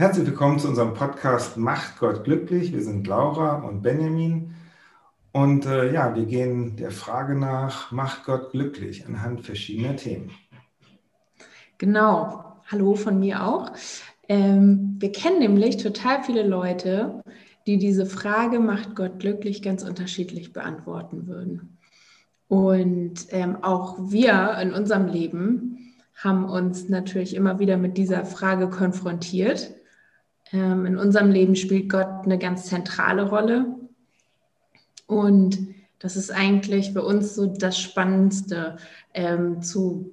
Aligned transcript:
Herzlich 0.00 0.28
willkommen 0.28 0.60
zu 0.60 0.68
unserem 0.68 0.94
Podcast 0.94 1.56
Macht 1.56 1.98
Gott 1.98 2.22
glücklich. 2.22 2.72
Wir 2.72 2.84
sind 2.84 3.08
Laura 3.08 3.56
und 3.66 3.82
Benjamin. 3.82 4.54
Und 5.32 5.66
äh, 5.66 5.92
ja, 5.92 6.14
wir 6.14 6.24
gehen 6.24 6.76
der 6.76 6.92
Frage 6.92 7.34
nach, 7.34 7.90
macht 7.90 8.22
Gott 8.22 8.52
glücklich 8.52 9.04
anhand 9.08 9.44
verschiedener 9.44 9.96
Themen. 9.96 10.30
Genau. 11.78 12.44
Hallo 12.70 12.94
von 12.94 13.18
mir 13.18 13.44
auch. 13.44 13.72
Ähm, 14.28 14.98
wir 15.00 15.10
kennen 15.10 15.40
nämlich 15.40 15.78
total 15.78 16.22
viele 16.22 16.46
Leute, 16.46 17.20
die 17.66 17.78
diese 17.78 18.06
Frage, 18.06 18.60
macht 18.60 18.94
Gott 18.94 19.18
glücklich, 19.18 19.62
ganz 19.62 19.82
unterschiedlich 19.82 20.52
beantworten 20.52 21.26
würden. 21.26 21.76
Und 22.46 23.26
ähm, 23.30 23.64
auch 23.64 23.96
wir 23.98 24.58
in 24.62 24.74
unserem 24.74 25.08
Leben 25.08 25.92
haben 26.14 26.44
uns 26.44 26.88
natürlich 26.88 27.34
immer 27.34 27.58
wieder 27.58 27.76
mit 27.76 27.96
dieser 27.96 28.24
Frage 28.24 28.70
konfrontiert 28.70 29.74
ähm, 30.52 30.86
in 30.86 30.96
unserem 30.96 31.30
Leben 31.30 31.56
spielt 31.56 31.90
Gott 31.90 32.24
eine 32.24 32.38
ganz 32.38 32.66
zentrale 32.66 33.28
Rolle. 33.28 33.66
Und 35.06 35.58
das 35.98 36.16
ist 36.16 36.30
eigentlich 36.30 36.92
für 36.92 37.02
uns 37.02 37.34
so 37.34 37.46
das 37.46 37.78
Spannendste, 37.78 38.76
ähm, 39.14 39.62
zu 39.62 40.12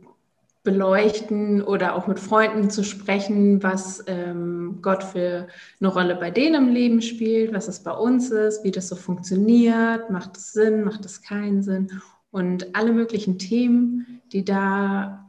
beleuchten 0.63 1.61
oder 1.61 1.95
auch 1.95 2.07
mit 2.07 2.19
Freunden 2.19 2.69
zu 2.69 2.83
sprechen, 2.83 3.63
was 3.63 4.03
ähm, 4.07 4.79
Gott 4.81 5.03
für 5.03 5.47
eine 5.79 5.89
Rolle 5.89 6.15
bei 6.15 6.31
denen 6.31 6.67
im 6.67 6.73
Leben 6.73 7.01
spielt, 7.01 7.53
was 7.53 7.67
es 7.69 7.81
bei 7.83 7.91
uns 7.91 8.31
ist, 8.31 8.63
wie 8.63 8.71
das 8.71 8.89
so 8.89 8.95
funktioniert, 8.95 10.09
macht 10.09 10.35
es 10.35 10.51
Sinn, 10.53 10.83
macht 10.83 11.05
es 11.05 11.21
keinen 11.21 11.61
Sinn 11.61 11.91
und 12.31 12.75
alle 12.75 12.91
möglichen 12.91 13.37
Themen, 13.37 14.21
die 14.33 14.43
da 14.43 15.24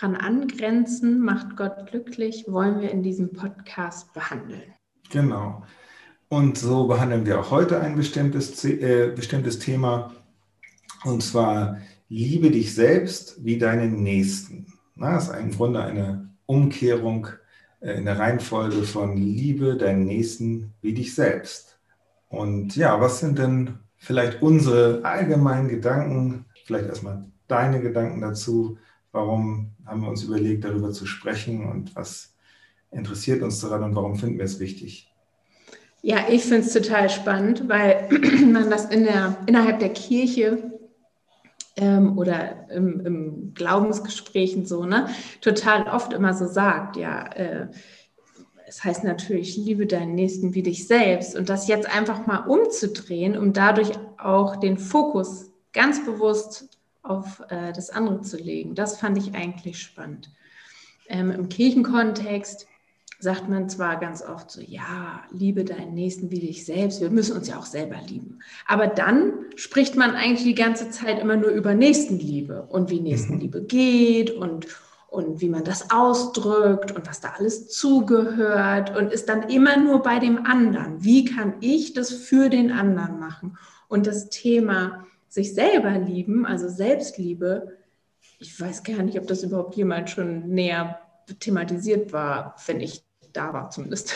dran 0.00 0.16
angrenzen, 0.16 1.20
macht 1.20 1.56
Gott 1.56 1.86
glücklich, 1.90 2.46
wollen 2.48 2.80
wir 2.80 2.90
in 2.90 3.02
diesem 3.02 3.32
Podcast 3.32 4.12
behandeln. 4.14 4.74
Genau. 5.10 5.62
Und 6.28 6.56
so 6.56 6.86
behandeln 6.86 7.26
wir 7.26 7.40
auch 7.40 7.50
heute 7.50 7.80
ein 7.80 7.96
bestimmtes, 7.96 8.64
äh, 8.64 9.12
bestimmtes 9.14 9.58
Thema. 9.58 10.14
Und 11.04 11.22
zwar 11.22 11.78
liebe 12.08 12.50
dich 12.50 12.74
selbst 12.74 13.44
wie 13.44 13.58
deinen 13.58 14.02
Nächsten. 14.02 14.72
Na, 14.94 15.14
das 15.14 15.28
ist 15.28 15.36
im 15.36 15.50
Grunde 15.50 15.82
eine 15.82 16.30
Umkehrung 16.46 17.28
äh, 17.80 17.94
in 17.94 18.04
der 18.04 18.18
Reihenfolge 18.18 18.84
von 18.84 19.16
liebe 19.16 19.76
deinen 19.76 20.04
Nächsten 20.04 20.72
wie 20.80 20.94
dich 20.94 21.14
selbst. 21.14 21.78
Und 22.28 22.76
ja, 22.76 23.00
was 23.00 23.20
sind 23.20 23.38
denn 23.38 23.80
vielleicht 23.96 24.40
unsere 24.40 25.04
allgemeinen 25.04 25.68
Gedanken, 25.68 26.46
vielleicht 26.64 26.86
erstmal 26.86 27.24
deine 27.48 27.80
Gedanken 27.80 28.20
dazu, 28.20 28.78
Warum 29.12 29.72
haben 29.86 30.02
wir 30.02 30.08
uns 30.08 30.22
überlegt, 30.22 30.64
darüber 30.64 30.92
zu 30.92 31.06
sprechen 31.06 31.68
und 31.68 31.96
was 31.96 32.34
interessiert 32.90 33.42
uns 33.42 33.60
daran 33.60 33.82
und 33.84 33.94
warum 33.94 34.16
finden 34.16 34.38
wir 34.38 34.44
es 34.44 34.60
wichtig? 34.60 35.12
Ja, 36.02 36.28
ich 36.30 36.42
finde 36.42 36.66
es 36.66 36.72
total 36.72 37.10
spannend, 37.10 37.68
weil 37.68 38.08
man 38.46 38.70
das 38.70 38.86
in 38.86 39.04
der, 39.04 39.36
innerhalb 39.46 39.80
der 39.80 39.92
Kirche 39.92 40.80
ähm, 41.76 42.16
oder 42.16 42.70
im, 42.70 43.00
im 43.04 43.54
Glaubensgesprächen 43.54 44.64
so, 44.64 44.84
ne, 44.84 45.08
total 45.40 45.88
oft 45.88 46.12
immer 46.12 46.32
so 46.32 46.46
sagt, 46.46 46.96
ja, 46.96 47.26
äh, 47.32 47.68
es 48.66 48.84
heißt 48.84 49.02
natürlich, 49.02 49.56
liebe 49.56 49.86
deinen 49.86 50.14
Nächsten 50.14 50.54
wie 50.54 50.62
dich 50.62 50.86
selbst. 50.86 51.36
Und 51.36 51.48
das 51.48 51.66
jetzt 51.66 51.92
einfach 51.92 52.26
mal 52.28 52.46
umzudrehen, 52.46 53.36
um 53.36 53.52
dadurch 53.52 53.90
auch 54.16 54.56
den 54.56 54.78
Fokus 54.78 55.50
ganz 55.72 56.04
bewusst 56.04 56.79
auf 57.02 57.42
äh, 57.48 57.72
das 57.72 57.90
andere 57.90 58.20
zu 58.22 58.36
legen. 58.36 58.74
Das 58.74 58.98
fand 58.98 59.18
ich 59.18 59.34
eigentlich 59.34 59.80
spannend. 59.80 60.30
Ähm, 61.08 61.30
Im 61.30 61.48
Kirchenkontext 61.48 62.66
sagt 63.20 63.48
man 63.48 63.68
zwar 63.68 64.00
ganz 64.00 64.22
oft 64.22 64.50
so, 64.50 64.62
ja, 64.62 65.22
liebe 65.30 65.64
deinen 65.64 65.94
Nächsten 65.94 66.30
wie 66.30 66.40
dich 66.40 66.64
selbst, 66.64 67.00
wir 67.02 67.10
müssen 67.10 67.36
uns 67.36 67.48
ja 67.48 67.58
auch 67.58 67.66
selber 67.66 67.96
lieben. 68.08 68.38
Aber 68.66 68.86
dann 68.86 69.32
spricht 69.56 69.94
man 69.94 70.12
eigentlich 70.12 70.44
die 70.44 70.54
ganze 70.54 70.90
Zeit 70.90 71.20
immer 71.20 71.36
nur 71.36 71.50
über 71.50 71.74
Nächstenliebe 71.74 72.62
und 72.70 72.90
wie 72.90 73.00
Nächstenliebe 73.00 73.60
mhm. 73.60 73.66
geht 73.66 74.30
und, 74.30 74.66
und 75.08 75.42
wie 75.42 75.50
man 75.50 75.64
das 75.64 75.90
ausdrückt 75.90 76.92
und 76.92 77.06
was 77.06 77.20
da 77.20 77.34
alles 77.36 77.68
zugehört 77.68 78.96
und 78.96 79.12
ist 79.12 79.28
dann 79.28 79.50
immer 79.50 79.76
nur 79.76 80.02
bei 80.02 80.18
dem 80.18 80.46
anderen. 80.46 81.04
Wie 81.04 81.26
kann 81.26 81.54
ich 81.60 81.92
das 81.92 82.10
für 82.10 82.48
den 82.48 82.72
anderen 82.72 83.20
machen? 83.20 83.58
Und 83.88 84.06
das 84.06 84.30
Thema 84.30 85.04
sich 85.30 85.54
selber 85.54 85.92
lieben, 85.92 86.44
also 86.44 86.68
Selbstliebe, 86.68 87.78
ich 88.38 88.60
weiß 88.60 88.82
gar 88.82 89.02
nicht, 89.02 89.18
ob 89.18 89.26
das 89.26 89.42
überhaupt 89.42 89.76
jemand 89.76 90.10
schon 90.10 90.48
näher 90.48 90.98
thematisiert 91.38 92.12
war, 92.12 92.56
wenn 92.66 92.80
ich 92.80 93.04
da 93.32 93.52
war 93.52 93.70
zumindest. 93.70 94.12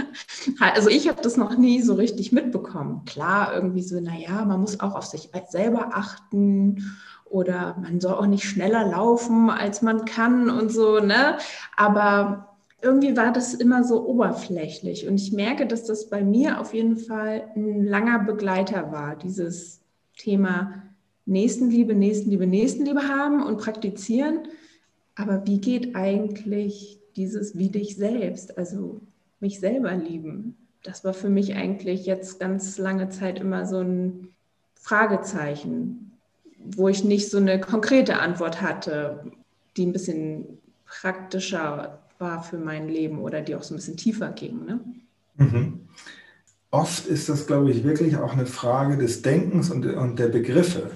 also 0.60 0.88
ich 0.88 1.08
habe 1.08 1.20
das 1.20 1.36
noch 1.36 1.58
nie 1.58 1.82
so 1.82 1.94
richtig 1.94 2.30
mitbekommen. 2.30 3.04
Klar, 3.04 3.52
irgendwie 3.52 3.82
so, 3.82 4.00
naja, 4.00 4.44
man 4.44 4.60
muss 4.60 4.78
auch 4.78 4.94
auf 4.94 5.06
sich 5.06 5.30
selber 5.48 5.90
achten 5.92 6.96
oder 7.24 7.76
man 7.82 8.00
soll 8.00 8.14
auch 8.14 8.26
nicht 8.26 8.44
schneller 8.44 8.86
laufen, 8.86 9.50
als 9.50 9.82
man 9.82 10.04
kann 10.04 10.50
und 10.50 10.70
so, 10.70 11.00
ne? 11.00 11.38
Aber 11.76 12.56
irgendwie 12.80 13.16
war 13.16 13.32
das 13.32 13.54
immer 13.54 13.82
so 13.82 14.06
oberflächlich 14.06 15.08
und 15.08 15.16
ich 15.16 15.32
merke, 15.32 15.66
dass 15.66 15.84
das 15.84 16.10
bei 16.10 16.22
mir 16.22 16.60
auf 16.60 16.74
jeden 16.74 16.98
Fall 16.98 17.50
ein 17.56 17.84
langer 17.84 18.20
Begleiter 18.20 18.92
war, 18.92 19.16
dieses 19.16 19.83
Thema 20.16 20.82
Nächstenliebe, 21.26 21.94
Nächstenliebe, 21.94 22.46
Nächstenliebe 22.46 23.08
haben 23.08 23.42
und 23.42 23.58
praktizieren. 23.58 24.48
Aber 25.14 25.46
wie 25.46 25.60
geht 25.60 25.94
eigentlich 25.96 26.98
dieses 27.16 27.56
wie 27.56 27.70
dich 27.70 27.96
selbst, 27.96 28.58
also 28.58 29.00
mich 29.40 29.60
selber 29.60 29.94
lieben? 29.94 30.56
Das 30.82 31.04
war 31.04 31.14
für 31.14 31.30
mich 31.30 31.54
eigentlich 31.54 32.04
jetzt 32.04 32.40
ganz 32.40 32.78
lange 32.78 33.08
Zeit 33.08 33.38
immer 33.38 33.66
so 33.66 33.78
ein 33.78 34.28
Fragezeichen, 34.74 36.12
wo 36.58 36.88
ich 36.88 37.04
nicht 37.04 37.30
so 37.30 37.38
eine 37.38 37.58
konkrete 37.60 38.18
Antwort 38.18 38.60
hatte, 38.60 39.32
die 39.76 39.86
ein 39.86 39.92
bisschen 39.92 40.58
praktischer 40.84 42.02
war 42.18 42.42
für 42.42 42.58
mein 42.58 42.88
Leben 42.88 43.18
oder 43.18 43.40
die 43.40 43.54
auch 43.54 43.62
so 43.62 43.74
ein 43.74 43.76
bisschen 43.76 43.96
tiefer 43.96 44.30
ging. 44.30 44.64
Ne? 44.64 44.80
Mhm 45.36 45.80
oft 46.74 47.06
ist 47.06 47.28
das, 47.28 47.46
glaube 47.46 47.70
ich, 47.70 47.84
wirklich 47.84 48.16
auch 48.16 48.32
eine 48.32 48.46
Frage 48.46 48.98
des 48.98 49.22
Denkens 49.22 49.70
und, 49.70 49.86
und 49.86 50.18
der 50.18 50.28
Begriffe. 50.28 50.90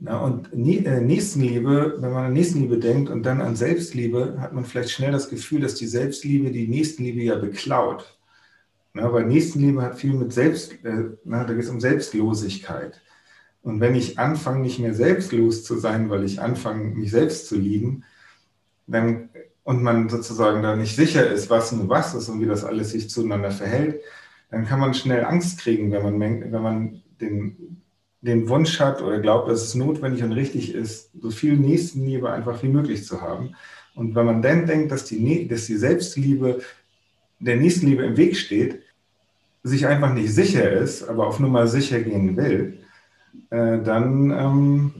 Ja, 0.00 0.18
und 0.18 0.52
äh, 0.52 1.00
Nächstenliebe, 1.00 1.98
wenn 2.00 2.12
man 2.12 2.26
an 2.26 2.32
Nächstenliebe 2.32 2.78
denkt 2.78 3.08
und 3.08 3.22
dann 3.22 3.40
an 3.40 3.54
Selbstliebe, 3.54 4.36
hat 4.40 4.52
man 4.52 4.64
vielleicht 4.64 4.90
schnell 4.90 5.12
das 5.12 5.30
Gefühl, 5.30 5.60
dass 5.60 5.76
die 5.76 5.86
Selbstliebe 5.86 6.50
die 6.50 6.66
Nächstenliebe 6.66 7.22
ja 7.22 7.36
beklaut. 7.36 8.18
Ja, 8.94 9.12
weil 9.12 9.26
Nächstenliebe 9.26 9.80
hat 9.80 9.98
viel 9.98 10.12
mit 10.12 10.32
Selbst, 10.32 10.72
äh, 10.84 11.04
na, 11.24 11.44
da 11.44 11.54
geht 11.54 11.62
es 11.62 11.70
um 11.70 11.80
Selbstlosigkeit. 11.80 13.00
Und 13.62 13.80
wenn 13.80 13.94
ich 13.94 14.18
anfange, 14.18 14.60
nicht 14.60 14.80
mehr 14.80 14.94
selbstlos 14.94 15.62
zu 15.62 15.78
sein, 15.78 16.10
weil 16.10 16.24
ich 16.24 16.40
anfange, 16.40 16.96
mich 16.96 17.12
selbst 17.12 17.46
zu 17.46 17.56
lieben, 17.56 18.02
dann, 18.88 19.30
und 19.62 19.82
man 19.84 20.08
sozusagen 20.08 20.62
da 20.62 20.74
nicht 20.74 20.96
sicher 20.96 21.30
ist, 21.30 21.48
was 21.48 21.70
nun 21.70 21.88
was 21.88 22.14
ist 22.14 22.28
und 22.28 22.40
wie 22.40 22.46
das 22.46 22.64
alles 22.64 22.90
sich 22.90 23.08
zueinander 23.08 23.52
verhält, 23.52 24.00
dann 24.50 24.66
kann 24.66 24.80
man 24.80 24.94
schnell 24.94 25.24
Angst 25.24 25.60
kriegen, 25.60 25.90
wenn 25.90 26.02
man, 26.02 26.52
wenn 26.52 26.62
man 26.62 27.02
den, 27.20 27.82
den 28.20 28.48
Wunsch 28.48 28.80
hat 28.80 29.02
oder 29.02 29.18
glaubt, 29.20 29.48
dass 29.48 29.62
es 29.62 29.74
notwendig 29.74 30.22
und 30.22 30.32
richtig 30.32 30.74
ist, 30.74 31.10
so 31.20 31.30
viel 31.30 31.56
Nächstenliebe 31.56 32.30
einfach 32.30 32.62
wie 32.62 32.68
möglich 32.68 33.04
zu 33.04 33.20
haben. 33.20 33.54
Und 33.94 34.14
wenn 34.14 34.26
man 34.26 34.42
dann 34.42 34.66
denkt, 34.66 34.92
dass 34.92 35.04
die, 35.04 35.48
dass 35.48 35.66
die 35.66 35.76
Selbstliebe 35.76 36.60
der 37.40 37.56
Nächstenliebe 37.56 38.04
im 38.04 38.16
Weg 38.16 38.36
steht, 38.36 38.82
sich 39.62 39.86
einfach 39.86 40.12
nicht 40.12 40.32
sicher 40.32 40.70
ist, 40.70 41.08
aber 41.08 41.26
auf 41.26 41.40
Nummer 41.40 41.66
sicher 41.66 42.00
gehen 42.00 42.36
will, 42.36 42.78
äh, 43.50 43.82
dann 43.82 44.30
ähm, 44.30 44.94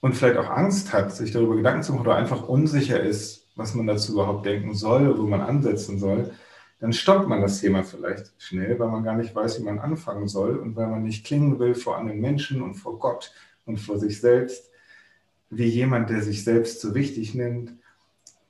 und 0.00 0.16
vielleicht 0.16 0.38
auch 0.38 0.50
Angst 0.50 0.92
hat, 0.92 1.14
sich 1.14 1.30
darüber 1.30 1.56
Gedanken 1.56 1.82
zu 1.82 1.92
machen 1.92 2.06
oder 2.06 2.16
einfach 2.16 2.48
unsicher 2.48 3.00
ist, 3.00 3.46
was 3.54 3.74
man 3.74 3.86
dazu 3.86 4.12
überhaupt 4.12 4.46
denken 4.46 4.74
soll, 4.74 5.16
wo 5.18 5.26
man 5.26 5.42
ansetzen 5.42 5.98
soll, 5.98 6.30
dann 6.80 6.92
stoppt 6.94 7.28
man 7.28 7.42
das 7.42 7.60
Thema 7.60 7.84
vielleicht 7.84 8.32
schnell, 8.38 8.78
weil 8.78 8.88
man 8.88 9.04
gar 9.04 9.14
nicht 9.14 9.34
weiß, 9.34 9.60
wie 9.60 9.64
man 9.64 9.78
anfangen 9.78 10.28
soll 10.28 10.56
und 10.56 10.76
weil 10.76 10.86
man 10.86 11.02
nicht 11.02 11.26
klingen 11.26 11.58
will 11.58 11.74
vor 11.74 11.98
anderen 11.98 12.20
Menschen 12.20 12.62
und 12.62 12.74
vor 12.74 12.98
Gott 12.98 13.32
und 13.66 13.78
vor 13.78 13.98
sich 13.98 14.20
selbst, 14.20 14.70
wie 15.50 15.66
jemand, 15.66 16.08
der 16.08 16.22
sich 16.22 16.42
selbst 16.42 16.80
so 16.80 16.94
wichtig 16.94 17.34
nimmt 17.34 17.74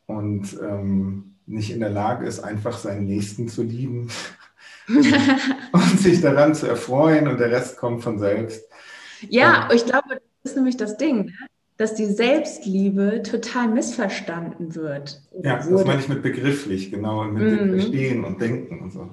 und 0.06 0.58
ähm, 0.62 1.34
nicht 1.46 1.72
in 1.72 1.80
der 1.80 1.90
Lage 1.90 2.26
ist, 2.26 2.40
einfach 2.40 2.78
seinen 2.78 3.06
Nächsten 3.06 3.48
zu 3.48 3.64
lieben 3.64 4.10
und 5.72 6.00
sich 6.00 6.20
daran 6.20 6.54
zu 6.54 6.68
erfreuen 6.68 7.26
und 7.26 7.40
der 7.40 7.50
Rest 7.50 7.78
kommt 7.78 8.02
von 8.02 8.20
selbst. 8.20 8.64
Ja, 9.28 9.68
ähm, 9.68 9.76
ich 9.76 9.84
glaube, 9.84 10.08
das 10.42 10.52
ist 10.52 10.56
nämlich 10.56 10.76
das 10.76 10.96
Ding. 10.96 11.26
Ne? 11.26 11.32
Dass 11.80 11.94
die 11.94 12.04
Selbstliebe 12.04 13.22
total 13.22 13.68
missverstanden 13.68 14.74
wird. 14.74 15.22
Ja, 15.42 15.56
das 15.56 15.70
meine 15.86 15.98
ich 15.98 16.10
mit 16.10 16.22
begrifflich, 16.22 16.90
genau, 16.90 17.24
mit 17.24 17.42
mhm. 17.42 17.56
dem 17.56 17.70
Verstehen 17.70 18.24
und 18.26 18.38
Denken 18.38 18.80
und 18.80 18.92
so. 18.92 19.08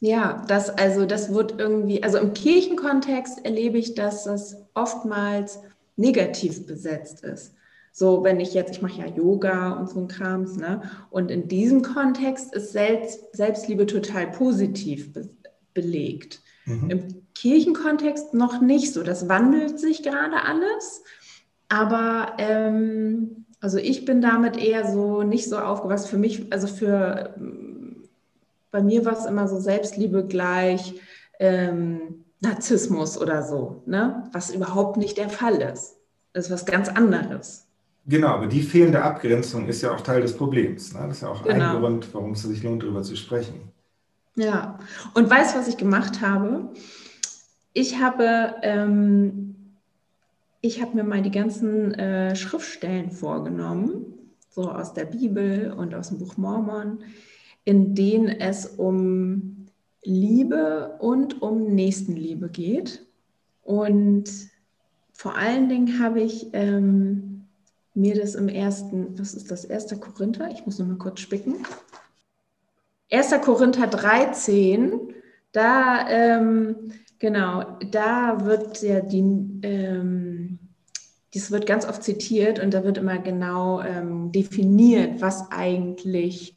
Ja, 0.00 0.44
das 0.48 0.68
also 0.68 1.06
das 1.06 1.32
wird 1.32 1.60
irgendwie, 1.60 2.02
also 2.02 2.18
im 2.18 2.34
Kirchenkontext 2.34 3.44
erlebe 3.44 3.78
ich, 3.78 3.94
dass 3.94 4.24
das 4.24 4.56
oftmals 4.74 5.60
negativ 5.94 6.66
besetzt 6.66 7.22
ist. 7.22 7.54
So, 7.92 8.24
wenn 8.24 8.40
ich 8.40 8.52
jetzt, 8.52 8.72
ich 8.72 8.82
mache 8.82 9.00
ja 9.00 9.06
Yoga 9.06 9.74
und 9.74 9.88
so 9.88 10.00
ein 10.00 10.08
Krams, 10.08 10.56
ne? 10.56 10.82
Und 11.10 11.30
in 11.30 11.46
diesem 11.46 11.82
Kontext 11.82 12.52
ist 12.52 12.72
Selbst, 12.72 13.36
Selbstliebe 13.36 13.86
total 13.86 14.26
positiv 14.26 15.12
be 15.12 15.28
belegt. 15.72 16.40
Mhm. 16.66 16.90
Im 16.90 17.22
Kirchenkontext 17.34 18.34
noch 18.34 18.60
nicht 18.60 18.92
so. 18.92 19.04
Das 19.04 19.28
wandelt 19.28 19.78
sich 19.78 20.02
gerade 20.02 20.42
alles. 20.44 21.02
Aber 21.72 22.34
ähm, 22.36 23.46
also 23.60 23.78
ich 23.78 24.04
bin 24.04 24.20
damit 24.20 24.58
eher 24.58 24.92
so 24.92 25.22
nicht 25.22 25.48
so 25.48 25.56
aufgewachsen. 25.56 26.08
Für 26.08 26.18
mich, 26.18 26.52
also 26.52 26.66
für 26.66 27.34
bei 28.70 28.82
mir 28.82 29.06
war 29.06 29.18
es 29.18 29.24
immer 29.24 29.48
so 29.48 29.58
Selbstliebe 29.58 30.26
gleich 30.26 31.00
ähm, 31.40 32.24
Narzissmus 32.40 33.16
oder 33.16 33.42
so, 33.42 33.82
ne? 33.86 34.24
was 34.32 34.54
überhaupt 34.54 34.98
nicht 34.98 35.16
der 35.16 35.30
Fall 35.30 35.62
ist. 35.62 35.96
Das 36.34 36.46
ist 36.46 36.50
was 36.50 36.66
ganz 36.66 36.90
anderes. 36.90 37.66
Genau, 38.06 38.28
aber 38.28 38.48
die 38.48 38.62
fehlende 38.62 39.00
Abgrenzung 39.00 39.66
ist 39.66 39.80
ja 39.80 39.92
auch 39.92 40.02
Teil 40.02 40.20
des 40.20 40.36
Problems. 40.36 40.92
Ne? 40.92 41.00
Das 41.06 41.18
ist 41.18 41.22
ja 41.22 41.28
auch 41.28 41.42
genau. 41.42 41.76
ein 41.76 41.80
Grund, 41.80 42.08
warum 42.12 42.32
es 42.32 42.42
sich 42.42 42.62
lohnt, 42.62 42.82
darüber 42.82 43.02
zu 43.02 43.16
sprechen. 43.16 43.72
Ja, 44.36 44.78
und 45.14 45.30
weißt 45.30 45.54
du, 45.54 45.58
was 45.58 45.68
ich 45.68 45.78
gemacht 45.78 46.20
habe? 46.20 46.68
Ich 47.72 47.98
habe, 47.98 48.56
ähm, 48.60 49.61
ich 50.62 50.80
habe 50.80 50.94
mir 50.94 51.04
mal 51.04 51.22
die 51.22 51.32
ganzen 51.32 51.92
äh, 51.94 52.36
Schriftstellen 52.36 53.10
vorgenommen, 53.10 54.14
so 54.48 54.70
aus 54.70 54.94
der 54.94 55.04
Bibel 55.04 55.72
und 55.72 55.92
aus 55.94 56.08
dem 56.08 56.18
Buch 56.18 56.36
Mormon, 56.36 57.00
in 57.64 57.94
denen 57.94 58.28
es 58.28 58.66
um 58.66 59.66
Liebe 60.04 60.96
und 61.00 61.42
um 61.42 61.74
Nächstenliebe 61.74 62.48
geht. 62.48 63.04
Und 63.64 64.30
vor 65.12 65.36
allen 65.36 65.68
Dingen 65.68 66.00
habe 66.00 66.20
ich 66.20 66.48
ähm, 66.52 67.44
mir 67.94 68.14
das 68.14 68.36
im 68.36 68.48
ersten, 68.48 69.18
was 69.18 69.34
ist 69.34 69.50
das, 69.50 69.68
1. 69.68 70.00
Korinther? 70.00 70.48
Ich 70.52 70.64
muss 70.64 70.78
noch 70.78 70.86
mal 70.86 70.96
kurz 70.96 71.20
spicken. 71.20 71.56
1. 73.10 73.32
Korinther 73.42 73.88
13, 73.88 75.12
da, 75.50 76.08
ähm, 76.08 76.92
genau, 77.22 77.78
da 77.92 78.44
wird 78.44 78.82
ja 78.82 79.00
die, 79.00 79.20
ähm, 79.62 80.58
das 81.32 81.52
wird 81.52 81.66
ganz 81.66 81.86
oft 81.86 82.02
zitiert 82.02 82.58
und 82.58 82.74
da 82.74 82.82
wird 82.82 82.98
immer 82.98 83.18
genau 83.18 83.80
ähm, 83.80 84.32
definiert, 84.32 85.22
was 85.22 85.50
eigentlich 85.52 86.56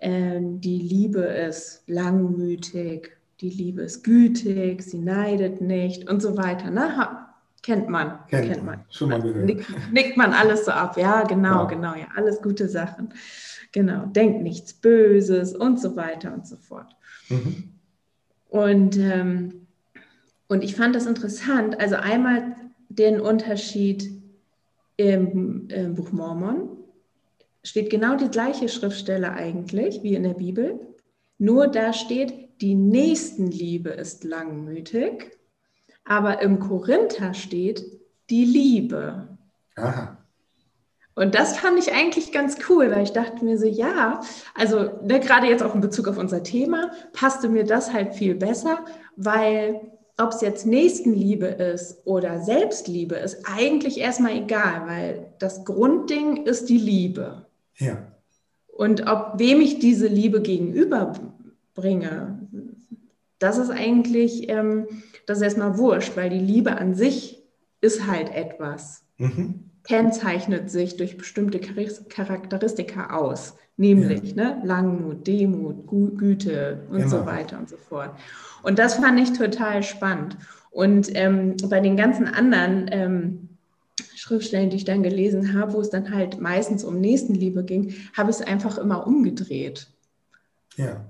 ähm, 0.00 0.60
die 0.60 0.78
Liebe 0.78 1.22
ist 1.22 1.82
langmütig, 1.88 3.18
die 3.40 3.50
Liebe 3.50 3.82
ist 3.82 4.04
gütig, 4.04 4.82
sie 4.82 5.00
neidet 5.00 5.60
nicht 5.60 6.08
und 6.08 6.22
so 6.22 6.36
weiter. 6.36 6.70
Ne? 6.70 7.26
Kennt 7.62 7.88
man. 7.88 8.20
Kennt, 8.28 8.46
kennt 8.46 8.64
man. 8.64 8.84
Schon 8.90 9.08
mal 9.08 9.20
gehört. 9.20 9.44
Nickt, 9.44 9.66
nickt 9.92 10.16
man 10.16 10.32
alles 10.32 10.66
so 10.66 10.70
ab. 10.70 10.96
Ja, 10.96 11.24
genau, 11.24 11.62
ja. 11.62 11.64
genau. 11.64 11.94
Ja, 11.96 12.06
alles 12.14 12.40
gute 12.40 12.68
Sachen. 12.68 13.12
Genau. 13.72 14.06
Denkt 14.06 14.42
nichts 14.42 14.72
Böses 14.72 15.52
und 15.52 15.80
so 15.80 15.96
weiter 15.96 16.32
und 16.32 16.46
so 16.46 16.54
fort. 16.56 16.94
Mhm. 17.28 17.72
Und, 18.48 18.96
ähm, 18.98 19.65
und 20.48 20.62
ich 20.62 20.76
fand 20.76 20.94
das 20.94 21.06
interessant. 21.06 21.80
Also 21.80 21.96
einmal 21.96 22.56
den 22.88 23.20
Unterschied 23.20 24.10
im, 24.96 25.68
im 25.68 25.94
Buch 25.94 26.12
Mormon 26.12 26.68
steht 27.62 27.90
genau 27.90 28.16
die 28.16 28.28
gleiche 28.28 28.68
Schriftstelle 28.68 29.32
eigentlich 29.32 30.02
wie 30.02 30.14
in 30.14 30.22
der 30.22 30.34
Bibel. 30.34 30.80
Nur 31.38 31.68
da 31.68 31.92
steht, 31.92 32.60
die 32.60 32.74
Nächstenliebe 32.74 33.90
ist 33.90 34.24
langmütig 34.24 35.36
aber 36.06 36.40
im 36.40 36.60
Korinther 36.60 37.34
steht 37.34 37.84
die 38.30 38.44
Liebe. 38.44 39.28
Aha. 39.76 40.16
Und 41.14 41.34
das 41.34 41.58
fand 41.58 41.78
ich 41.78 41.92
eigentlich 41.92 42.30
ganz 42.30 42.58
cool, 42.68 42.90
weil 42.90 43.02
ich 43.02 43.12
dachte 43.12 43.44
mir 43.44 43.58
so, 43.58 43.66
ja, 43.66 44.20
also 44.54 45.00
ne, 45.02 45.18
gerade 45.18 45.46
jetzt 45.46 45.62
auch 45.62 45.74
in 45.74 45.80
Bezug 45.80 46.08
auf 46.08 46.18
unser 46.18 46.42
Thema, 46.42 46.90
passte 47.12 47.48
mir 47.48 47.64
das 47.64 47.92
halt 47.92 48.14
viel 48.14 48.34
besser, 48.34 48.84
weil 49.16 49.92
ob 50.18 50.30
es 50.30 50.40
jetzt 50.40 50.66
Nächstenliebe 50.66 51.46
ist 51.46 52.06
oder 52.06 52.40
Selbstliebe, 52.40 53.16
ist 53.16 53.44
eigentlich 53.44 53.98
erstmal 53.98 54.36
egal, 54.36 54.86
weil 54.86 55.26
das 55.38 55.64
Grundding 55.64 56.46
ist 56.46 56.68
die 56.68 56.78
Liebe. 56.78 57.46
Ja. 57.76 57.98
Und 58.68 59.06
ob 59.06 59.38
wem 59.38 59.60
ich 59.60 59.78
diese 59.78 60.06
Liebe 60.06 60.40
gegenüberbringe, 60.40 62.40
das 63.38 63.58
ist 63.58 63.70
eigentlich 63.70 64.48
ähm, 64.48 64.86
das 65.26 65.38
ist 65.38 65.44
erstmal 65.44 65.76
wurscht, 65.76 66.16
weil 66.16 66.30
die 66.30 66.38
Liebe 66.38 66.78
an 66.78 66.94
sich 66.94 67.42
ist 67.80 68.06
halt 68.06 68.32
etwas. 68.32 69.04
Mhm. 69.18 69.70
Kennzeichnet 69.82 70.70
sich 70.70 70.96
durch 70.96 71.16
bestimmte 71.16 71.60
Charakteristika 71.60 73.16
aus, 73.16 73.56
nämlich 73.76 74.34
ja. 74.34 74.54
ne, 74.54 74.62
Langmut, 74.64 75.26
Demut, 75.26 75.86
Güte 75.86 76.86
und 76.90 76.98
genau. 76.98 77.08
so 77.08 77.26
weiter 77.26 77.58
und 77.58 77.68
so 77.68 77.76
fort. 77.76 78.10
Und 78.62 78.78
das 78.78 78.94
fand 78.94 79.20
ich 79.20 79.32
total 79.32 79.82
spannend. 79.82 80.36
Und 80.70 81.08
ähm, 81.14 81.56
bei 81.68 81.80
den 81.80 81.96
ganzen 81.96 82.26
anderen 82.26 82.86
ähm, 82.90 83.48
Schriftstellen, 84.14 84.70
die 84.70 84.76
ich 84.76 84.84
dann 84.84 85.02
gelesen 85.02 85.58
habe, 85.58 85.72
wo 85.72 85.80
es 85.80 85.90
dann 85.90 86.14
halt 86.14 86.40
meistens 86.40 86.84
um 86.84 87.00
Nächstenliebe 87.00 87.64
ging, 87.64 87.94
habe 88.16 88.30
ich 88.30 88.36
es 88.36 88.42
einfach 88.42 88.76
immer 88.76 89.06
umgedreht. 89.06 89.86
Ja, 90.76 91.04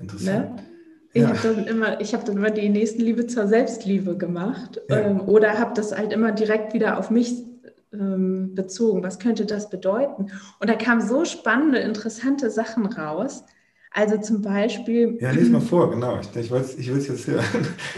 interessant. 0.00 0.56
Ne? 0.56 0.62
Ich 1.14 1.22
ja. 1.22 1.28
habe 1.28 1.38
dann 1.42 1.66
immer, 1.66 2.00
ich 2.00 2.14
habe 2.14 2.24
dann 2.24 2.36
immer 2.36 2.50
die 2.50 2.68
Nächstenliebe 2.68 3.26
zur 3.26 3.46
Selbstliebe 3.46 4.16
gemacht 4.16 4.80
ja. 4.88 5.00
ähm, 5.00 5.20
oder 5.20 5.58
habe 5.58 5.74
das 5.74 5.96
halt 5.96 6.12
immer 6.12 6.32
direkt 6.32 6.72
wieder 6.72 6.98
auf 6.98 7.10
mich 7.10 7.34
ähm, 7.92 8.54
bezogen. 8.54 9.02
Was 9.02 9.18
könnte 9.18 9.44
das 9.44 9.68
bedeuten? 9.68 10.30
Und 10.58 10.70
da 10.70 10.74
kamen 10.74 11.06
so 11.06 11.24
spannende, 11.24 11.78
interessante 11.80 12.50
Sachen 12.50 12.86
raus. 12.86 13.44
Also 13.94 14.16
zum 14.18 14.40
Beispiel. 14.40 15.18
Ja, 15.20 15.30
lese 15.32 15.50
mal 15.50 15.60
vor, 15.60 15.90
genau. 15.90 16.18
Ich, 16.18 16.34
ich, 16.34 16.50
ich 16.78 16.88
will 16.88 16.98
es 16.98 17.08
jetzt 17.08 17.26
hören. 17.26 17.44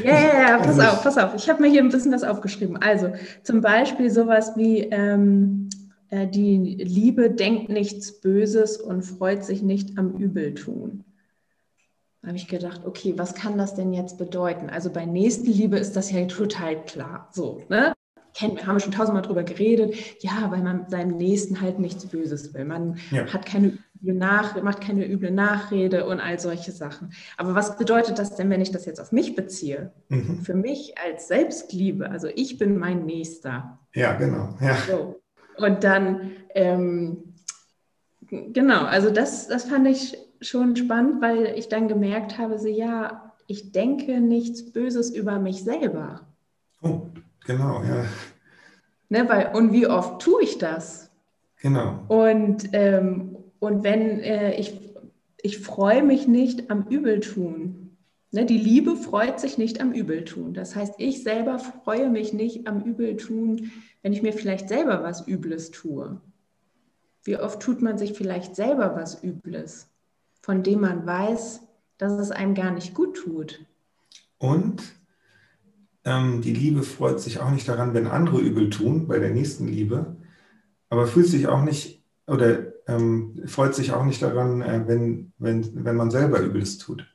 Ja, 0.03 0.11
ja, 0.13 0.49
ja, 0.51 0.59
pass 0.59 0.79
also, 0.79 0.83
auf, 0.83 1.03
pass 1.03 1.19
auf. 1.19 1.35
Ich 1.37 1.49
habe 1.49 1.63
mir 1.63 1.71
hier 1.71 1.83
ein 1.83 1.89
bisschen 1.89 2.13
was 2.13 2.25
aufgeschrieben. 2.25 2.77
Also 2.77 3.13
zum 3.45 3.61
Beispiel 3.61 4.11
sowas 4.11 4.53
wie 4.57 4.81
ähm, 4.81 5.69
äh, 6.11 6.27
die 6.27 6.59
Liebe 6.83 7.31
denkt 7.31 7.69
nichts 7.69 8.21
Böses 8.21 8.77
und 8.77 9.03
freut 9.03 9.45
sich 9.45 9.63
nicht 9.63 9.97
am 9.97 10.17
Übeltun. 10.17 11.05
Da 12.23 12.29
habe 12.29 12.39
ich 12.39 12.49
gedacht, 12.49 12.83
okay, 12.87 13.15
was 13.17 13.35
kann 13.35 13.59
das 13.59 13.75
denn 13.75 13.93
jetzt 13.93 14.19
bedeuten? 14.19 14.71
Also 14.71 14.91
bei 14.91 15.05
Nächstenliebe 15.05 15.77
ist 15.77 15.95
das 15.95 16.11
ja 16.11 16.25
total 16.27 16.83
klar. 16.85 17.29
So, 17.33 17.63
ne? 17.69 17.93
Kennen, 18.35 18.67
haben 18.67 18.77
wir 18.77 18.81
schon 18.81 18.93
tausendmal 18.93 19.23
drüber 19.23 19.45
geredet. 19.45 19.95
Ja, 20.21 20.51
weil 20.51 20.63
man 20.63 20.89
seinem 20.89 21.17
Nächsten 21.19 21.61
halt 21.61 21.79
nichts 21.79 22.07
Böses 22.07 22.53
will. 22.53 22.65
Man 22.65 22.99
ja. 23.11 23.27
hat 23.27 23.47
keine 23.47 23.79
üble 24.05 24.15
Nach 24.15 24.61
macht 24.63 24.81
keine 24.81 25.11
üble 25.11 25.31
Nachrede 25.31 26.07
und 26.07 26.21
all 26.21 26.39
solche 26.39 26.73
Sachen. 26.73 27.13
Aber 27.37 27.55
was 27.55 27.79
bedeutet 27.79 28.19
das 28.19 28.37
denn, 28.37 28.51
wenn 28.51 28.61
ich 28.61 28.71
das 28.71 28.85
jetzt 28.85 29.01
auf 29.01 29.13
mich 29.13 29.35
beziehe? 29.35 29.93
Mhm. 30.09 30.41
Für 30.43 30.55
mich 30.55 30.95
als 30.99 31.29
Selbstliebe, 31.29 32.11
also 32.11 32.29
ich 32.35 32.59
bin 32.59 32.79
mein 32.79 33.07
Nächster. 33.07 33.79
Ja, 33.95 34.13
genau. 34.15 34.57
Ja. 34.61 34.77
So. 34.89 35.21
Und 35.57 35.85
dann, 35.85 36.33
ähm, 36.55 37.35
genau, 38.29 38.85
also 38.85 39.11
das, 39.11 39.49
das 39.49 39.65
fand 39.65 39.87
ich 39.87 40.19
schon 40.41 40.77
spannend, 40.77 41.23
weil 41.23 41.47
ich 41.57 41.69
dann 41.69 41.89
gemerkt 41.89 42.39
habe, 42.39 42.59
so 42.59 42.69
ja, 42.69 43.33
ich 43.47 43.73
denke 43.73 44.21
nichts 44.21 44.73
Böses 44.73 45.11
über 45.11 45.39
mich 45.39 45.65
selber. 45.65 46.21
Oh, 46.83 47.07
genau, 47.47 47.83
ja. 47.83 48.05
Ne, 49.09 49.29
weil, 49.29 49.55
und 49.55 49.73
wie 49.73 49.87
oft 49.87 50.21
tue 50.21 50.43
ich 50.43 50.59
das? 50.59 51.11
Genau. 51.61 52.05
Und, 52.09 52.69
ähm, 52.73 53.34
und 53.67 53.85
wenn 53.85 54.21
äh, 54.21 54.55
ich, 54.59 54.79
ich 55.43 55.59
freue 55.59 56.03
mich 56.03 56.29
nicht 56.29 56.71
am 56.71 56.87
Übeltun. 56.89 57.97
Ne, 58.31 58.45
die 58.45 58.59
Liebe 58.59 58.97
freut 58.97 59.39
sich 59.39 59.59
nicht 59.59 59.81
am 59.81 59.93
Übeltun. 59.93 60.55
Das 60.55 60.75
heißt, 60.75 60.95
ich 60.99 61.23
selber 61.23 61.59
freue 61.59 62.11
mich 62.11 62.33
nicht 62.33 62.67
am 62.67 62.83
Übeltun, 62.83 63.71
wenn 64.03 64.13
ich 64.13 64.23
mir 64.23 64.33
vielleicht 64.33 64.69
selber 64.69 65.03
was 65.03 65.27
Übles 65.29 65.71
tue. 65.71 66.21
Wie 67.23 67.37
oft 67.37 67.61
tut 67.61 67.81
man 67.81 67.97
sich 67.97 68.13
vielleicht 68.13 68.57
selber 68.57 68.97
was 68.97 69.23
Übles? 69.23 69.89
von 70.45 70.63
dem 70.63 70.83
man 70.83 71.07
weiß, 71.07 71.63
dass 71.97 72.13
es 72.13 72.31
einem 72.31 72.55
gar 72.55 72.71
nicht 72.71 72.93
gut 72.93 73.17
tut. 73.17 73.65
Und 74.37 74.83
ähm, 76.05 76.43
die 76.43 76.53
Liebe 76.53 76.83
freut 76.83 77.19
sich 77.19 77.41
auch 77.41 77.51
nicht 77.51 77.67
daran, 77.67 77.95
wenn 77.95 78.07
andere 78.07 78.41
übel 78.41 78.69
tun, 78.69 79.09
bei 79.09 79.19
der 79.19 79.31
nächsten 79.31 79.67
Liebe, 79.67 80.17
aber 80.91 81.07
fühlt 81.07 81.29
sich 81.29 81.49
auch 81.49 81.63
nicht 81.63 82.05
oder 82.27 82.74
ähm, 82.87 83.43
freut 83.47 83.75
sich 83.75 83.93
auch 83.93 84.05
nicht 84.05 84.23
daran, 84.23 84.63
äh, 84.63 84.85
wenn, 84.87 85.33
wenn, 85.39 85.85
wenn 85.85 85.97
man 85.97 86.11
selber 86.11 86.41
Übles 86.41 86.79
tut. 86.79 87.07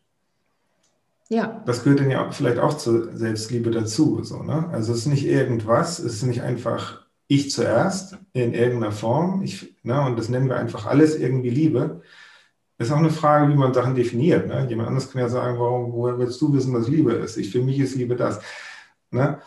Ja. 1.29 1.61
Das 1.65 1.83
gehört 1.83 1.99
dann 1.99 2.09
ja 2.09 2.31
vielleicht 2.31 2.57
auch 2.57 2.75
zur 2.75 3.15
Selbstliebe 3.15 3.69
dazu. 3.69 4.23
So, 4.23 4.41
ne? 4.41 4.67
Also 4.71 4.93
es 4.93 4.99
ist 4.99 5.05
nicht 5.07 5.25
irgendwas, 5.25 5.99
es 5.99 6.15
ist 6.15 6.23
nicht 6.23 6.41
einfach 6.41 7.05
ich 7.27 7.51
zuerst 7.51 8.17
in 8.33 8.53
irgendeiner 8.53 8.91
Form. 8.91 9.43
Ich, 9.43 9.75
ne, 9.83 10.01
und 10.01 10.17
das 10.17 10.29
nennen 10.29 10.49
wir 10.49 10.57
einfach 10.57 10.88
alles 10.88 11.15
irgendwie 11.15 11.51
Liebe, 11.51 12.01
ist 12.79 12.91
auch 12.91 12.97
eine 12.97 13.11
Frage, 13.11 13.51
wie 13.51 13.57
man 13.57 13.73
Sachen 13.73 13.93
definiert. 13.93 14.47
Ne? 14.47 14.65
Jemand 14.69 14.88
anderes 14.88 15.11
kann 15.11 15.21
ja 15.21 15.29
sagen, 15.29 15.59
warum, 15.59 15.91
woher 15.91 16.17
willst 16.17 16.41
du 16.41 16.53
wissen, 16.53 16.73
was 16.73 16.88
Liebe 16.88 17.11
ist? 17.11 17.38
Ich, 17.38 17.51
für 17.51 17.61
mich 17.61 17.77
ist 17.77 17.95
Liebe 17.95 18.15
das. 18.15 18.39
Ne? 19.11 19.39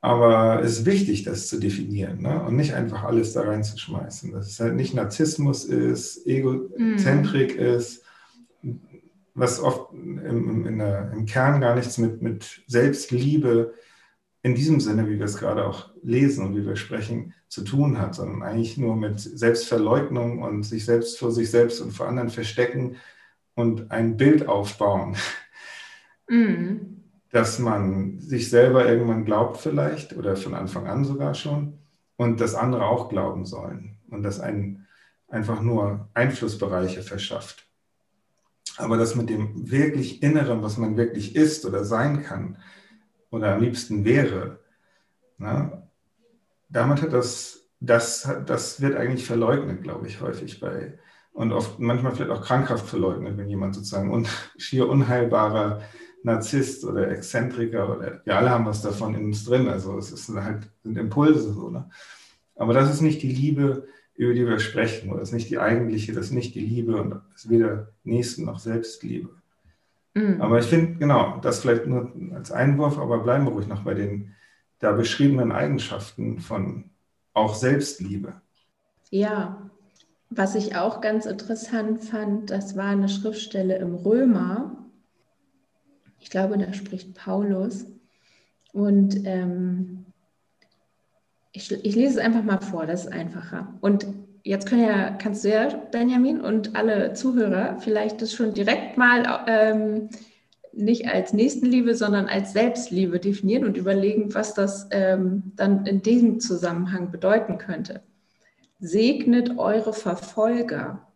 Aber 0.00 0.62
es 0.62 0.80
ist 0.80 0.86
wichtig, 0.86 1.24
das 1.24 1.48
zu 1.48 1.58
definieren 1.58 2.22
ne? 2.22 2.40
und 2.42 2.54
nicht 2.54 2.74
einfach 2.74 3.02
alles 3.02 3.32
da 3.32 3.42
reinzuschmeißen. 3.42 4.32
Dass 4.32 4.48
es 4.48 4.60
halt 4.60 4.76
nicht 4.76 4.94
Narzissmus 4.94 5.64
ist, 5.64 6.24
Egozentrik 6.24 7.58
mm. 7.58 7.62
ist, 7.62 8.04
was 9.34 9.60
oft 9.60 9.92
im, 9.92 10.66
im, 10.66 10.78
der, 10.78 11.10
im, 11.12 11.26
Kern 11.26 11.60
gar 11.60 11.74
nichts 11.74 11.98
mit, 11.98 12.22
mit 12.22 12.62
Selbstliebe 12.68 13.74
in 14.42 14.54
diesem 14.54 14.78
Sinne, 14.78 15.08
wie 15.08 15.18
wir 15.18 15.24
es 15.24 15.36
gerade 15.36 15.66
auch 15.66 15.90
lesen 16.02 16.46
und 16.46 16.56
wie 16.56 16.64
wir 16.64 16.76
sprechen, 16.76 17.34
zu 17.48 17.64
tun 17.64 17.98
hat, 17.98 18.14
sondern 18.14 18.42
eigentlich 18.42 18.76
nur 18.76 18.94
mit 18.94 19.18
Selbstverleugnung 19.18 20.42
und 20.42 20.62
sich 20.62 20.84
selbst 20.84 21.18
vor 21.18 21.32
sich 21.32 21.50
selbst 21.50 21.80
und 21.80 21.92
vor 21.92 22.06
anderen 22.06 22.28
verstecken 22.30 22.96
und 23.54 23.90
ein 23.90 24.16
Bild 24.16 24.46
aufbauen. 24.46 25.16
Mm 26.28 26.97
dass 27.30 27.58
man 27.58 28.20
sich 28.20 28.48
selber 28.48 28.88
irgendwann 28.88 29.24
glaubt 29.24 29.58
vielleicht 29.58 30.16
oder 30.16 30.36
von 30.36 30.54
Anfang 30.54 30.86
an 30.86 31.04
sogar 31.04 31.34
schon 31.34 31.78
und 32.16 32.40
dass 32.40 32.54
andere 32.54 32.86
auch 32.86 33.08
glauben 33.08 33.44
sollen 33.44 33.98
und 34.08 34.22
das 34.22 34.40
einen 34.40 34.86
einfach 35.28 35.60
nur 35.60 36.08
Einflussbereiche 36.14 37.02
verschafft. 37.02 37.66
Aber 38.78 38.96
das 38.96 39.14
mit 39.14 39.28
dem 39.28 39.70
wirklich 39.70 40.22
Inneren, 40.22 40.62
was 40.62 40.78
man 40.78 40.96
wirklich 40.96 41.36
ist 41.36 41.66
oder 41.66 41.84
sein 41.84 42.22
kann 42.22 42.58
oder 43.30 43.54
am 43.54 43.60
liebsten 43.60 44.04
wäre, 44.04 44.60
na, 45.36 45.88
damit 46.68 47.02
hat 47.02 47.12
das, 47.12 47.68
das, 47.80 48.28
das 48.46 48.80
wird 48.80 48.96
eigentlich 48.96 49.26
verleugnet, 49.26 49.82
glaube 49.82 50.06
ich, 50.06 50.20
häufig 50.20 50.60
bei 50.60 50.98
und 51.32 51.52
oft 51.52 51.78
manchmal 51.78 52.14
vielleicht 52.14 52.30
auch 52.30 52.42
krankhaft 52.42 52.86
verleugnet, 52.86 53.36
wenn 53.36 53.48
jemand 53.48 53.74
sozusagen 53.74 54.10
un, 54.10 54.26
schier 54.56 54.88
unheilbarer 54.88 55.82
Narzisst 56.22 56.84
oder 56.84 57.10
Exzentriker 57.10 57.96
oder 57.96 58.20
wir 58.24 58.36
alle 58.36 58.50
haben 58.50 58.66
was 58.66 58.82
davon 58.82 59.14
in 59.14 59.26
uns 59.26 59.44
drin. 59.44 59.68
Also 59.68 59.96
es 59.98 60.10
ist 60.10 60.28
halt, 60.34 60.68
sind 60.82 60.98
Impulse 60.98 61.52
so. 61.52 61.70
Ne? 61.70 61.88
Aber 62.56 62.74
das 62.74 62.92
ist 62.92 63.00
nicht 63.00 63.22
die 63.22 63.32
Liebe, 63.32 63.86
über 64.14 64.34
die 64.34 64.46
wir 64.46 64.58
sprechen, 64.58 65.10
oder 65.10 65.20
das 65.20 65.28
ist 65.28 65.34
nicht 65.34 65.50
die 65.50 65.60
eigentliche, 65.60 66.12
das 66.12 66.26
ist 66.26 66.32
nicht 66.32 66.54
die 66.54 66.60
Liebe 66.60 67.00
und 67.00 67.10
das 67.10 67.44
ist 67.44 67.50
weder 67.50 67.92
Nächsten 68.02 68.44
noch 68.46 68.58
Selbstliebe. 68.58 69.30
Mhm. 70.14 70.40
Aber 70.40 70.58
ich 70.58 70.66
finde, 70.66 70.98
genau, 70.98 71.38
das 71.40 71.60
vielleicht 71.60 71.86
nur 71.86 72.12
als 72.34 72.50
Einwurf, 72.50 72.98
aber 72.98 73.18
bleiben 73.18 73.44
wir 73.44 73.52
ruhig 73.52 73.68
noch 73.68 73.84
bei 73.84 73.94
den 73.94 74.34
da 74.80 74.92
beschriebenen 74.92 75.52
Eigenschaften 75.52 76.40
von 76.40 76.90
auch 77.32 77.54
Selbstliebe. 77.54 78.34
Ja, 79.10 79.70
was 80.30 80.54
ich 80.54 80.76
auch 80.76 81.00
ganz 81.00 81.24
interessant 81.26 82.02
fand, 82.02 82.50
das 82.50 82.76
war 82.76 82.86
eine 82.86 83.08
Schriftstelle 83.08 83.78
im 83.78 83.94
Römer, 83.94 84.77
ich 86.20 86.30
glaube, 86.30 86.58
da 86.58 86.72
spricht 86.72 87.14
Paulus. 87.14 87.86
Und 88.72 89.26
ähm, 89.26 90.04
ich, 91.52 91.72
ich, 91.72 91.96
lese 91.96 92.18
es 92.18 92.24
einfach 92.24 92.42
mal 92.42 92.60
vor, 92.60 92.86
das 92.86 93.06
ist 93.06 93.12
einfacher. 93.12 93.74
Und 93.80 94.06
jetzt 94.44 94.68
können 94.68 94.84
ja, 94.84 95.10
kannst 95.10 95.44
du 95.44 95.50
ja, 95.50 95.68
Benjamin, 95.90 96.40
und 96.40 96.76
alle 96.76 97.14
Zuhörer 97.14 97.78
vielleicht 97.78 98.22
das 98.22 98.32
schon 98.32 98.54
direkt 98.54 98.96
mal 98.96 99.44
ähm, 99.46 100.10
nicht 100.72 101.08
als 101.08 101.32
Nächstenliebe, 101.32 101.94
sondern 101.94 102.26
als 102.26 102.52
Selbstliebe 102.52 103.18
definieren 103.18 103.64
und 103.64 103.76
überlegen, 103.76 104.34
was 104.34 104.54
das 104.54 104.88
ähm, 104.90 105.52
dann 105.56 105.86
in 105.86 106.02
diesem 106.02 106.40
Zusammenhang 106.40 107.10
bedeuten 107.10 107.58
könnte. 107.58 108.02
Segnet 108.78 109.58
eure 109.58 109.92
Verfolger, 109.92 111.08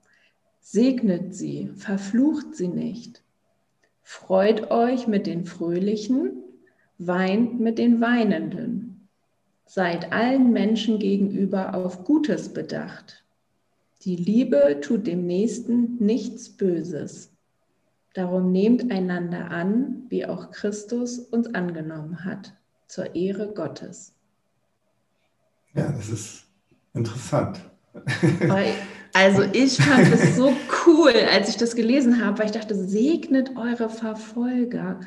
segnet 0.60 1.34
sie, 1.34 1.70
verflucht 1.76 2.56
sie 2.56 2.68
nicht. 2.68 3.21
Freut 4.02 4.70
euch 4.70 5.06
mit 5.06 5.26
den 5.26 5.44
Fröhlichen, 5.44 6.42
weint 6.98 7.60
mit 7.60 7.78
den 7.78 8.00
Weinenden. 8.00 9.08
Seid 9.64 10.12
allen 10.12 10.52
Menschen 10.52 10.98
gegenüber 10.98 11.74
auf 11.74 12.04
Gutes 12.04 12.52
bedacht. 12.52 13.24
Die 14.02 14.16
Liebe 14.16 14.80
tut 14.80 15.06
dem 15.06 15.26
Nächsten 15.26 15.96
nichts 16.04 16.50
Böses. 16.50 17.32
Darum 18.14 18.52
nehmt 18.52 18.90
einander 18.90 19.50
an, 19.50 20.04
wie 20.08 20.26
auch 20.26 20.50
Christus 20.50 21.18
uns 21.18 21.54
angenommen 21.54 22.24
hat, 22.24 22.54
zur 22.88 23.14
Ehre 23.14 23.54
Gottes. 23.54 24.14
Ja, 25.74 25.90
das 25.90 26.10
ist 26.10 26.44
interessant. 26.92 27.60
Also 29.14 29.42
ich 29.52 29.76
fand 29.76 30.12
es 30.12 30.36
so 30.36 30.52
cool, 30.86 31.12
als 31.32 31.48
ich 31.48 31.56
das 31.56 31.76
gelesen 31.76 32.24
habe, 32.24 32.38
weil 32.38 32.46
ich 32.46 32.52
dachte, 32.52 32.74
segnet 32.74 33.56
eure 33.56 33.88
Verfolger. 33.88 35.00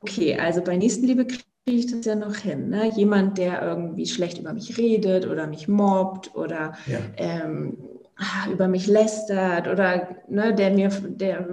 Okay, 0.00 0.38
also 0.38 0.62
bei 0.62 0.76
Nächstenliebe 0.76 1.26
kriege 1.26 1.44
ich 1.64 1.90
das 1.90 2.04
ja 2.04 2.14
noch 2.14 2.36
hin. 2.36 2.68
Ne? 2.68 2.92
Jemand, 2.94 3.38
der 3.38 3.62
irgendwie 3.62 4.06
schlecht 4.06 4.38
über 4.38 4.52
mich 4.52 4.78
redet 4.78 5.26
oder 5.26 5.46
mich 5.46 5.66
mobbt 5.66 6.34
oder 6.36 6.74
ja. 6.86 6.98
ähm, 7.16 7.76
ah, 8.16 8.50
über 8.50 8.68
mich 8.68 8.86
lästert 8.86 9.66
oder 9.66 10.16
ne, 10.28 10.54
der 10.54 10.70
mir, 10.70 10.90
der 10.90 11.48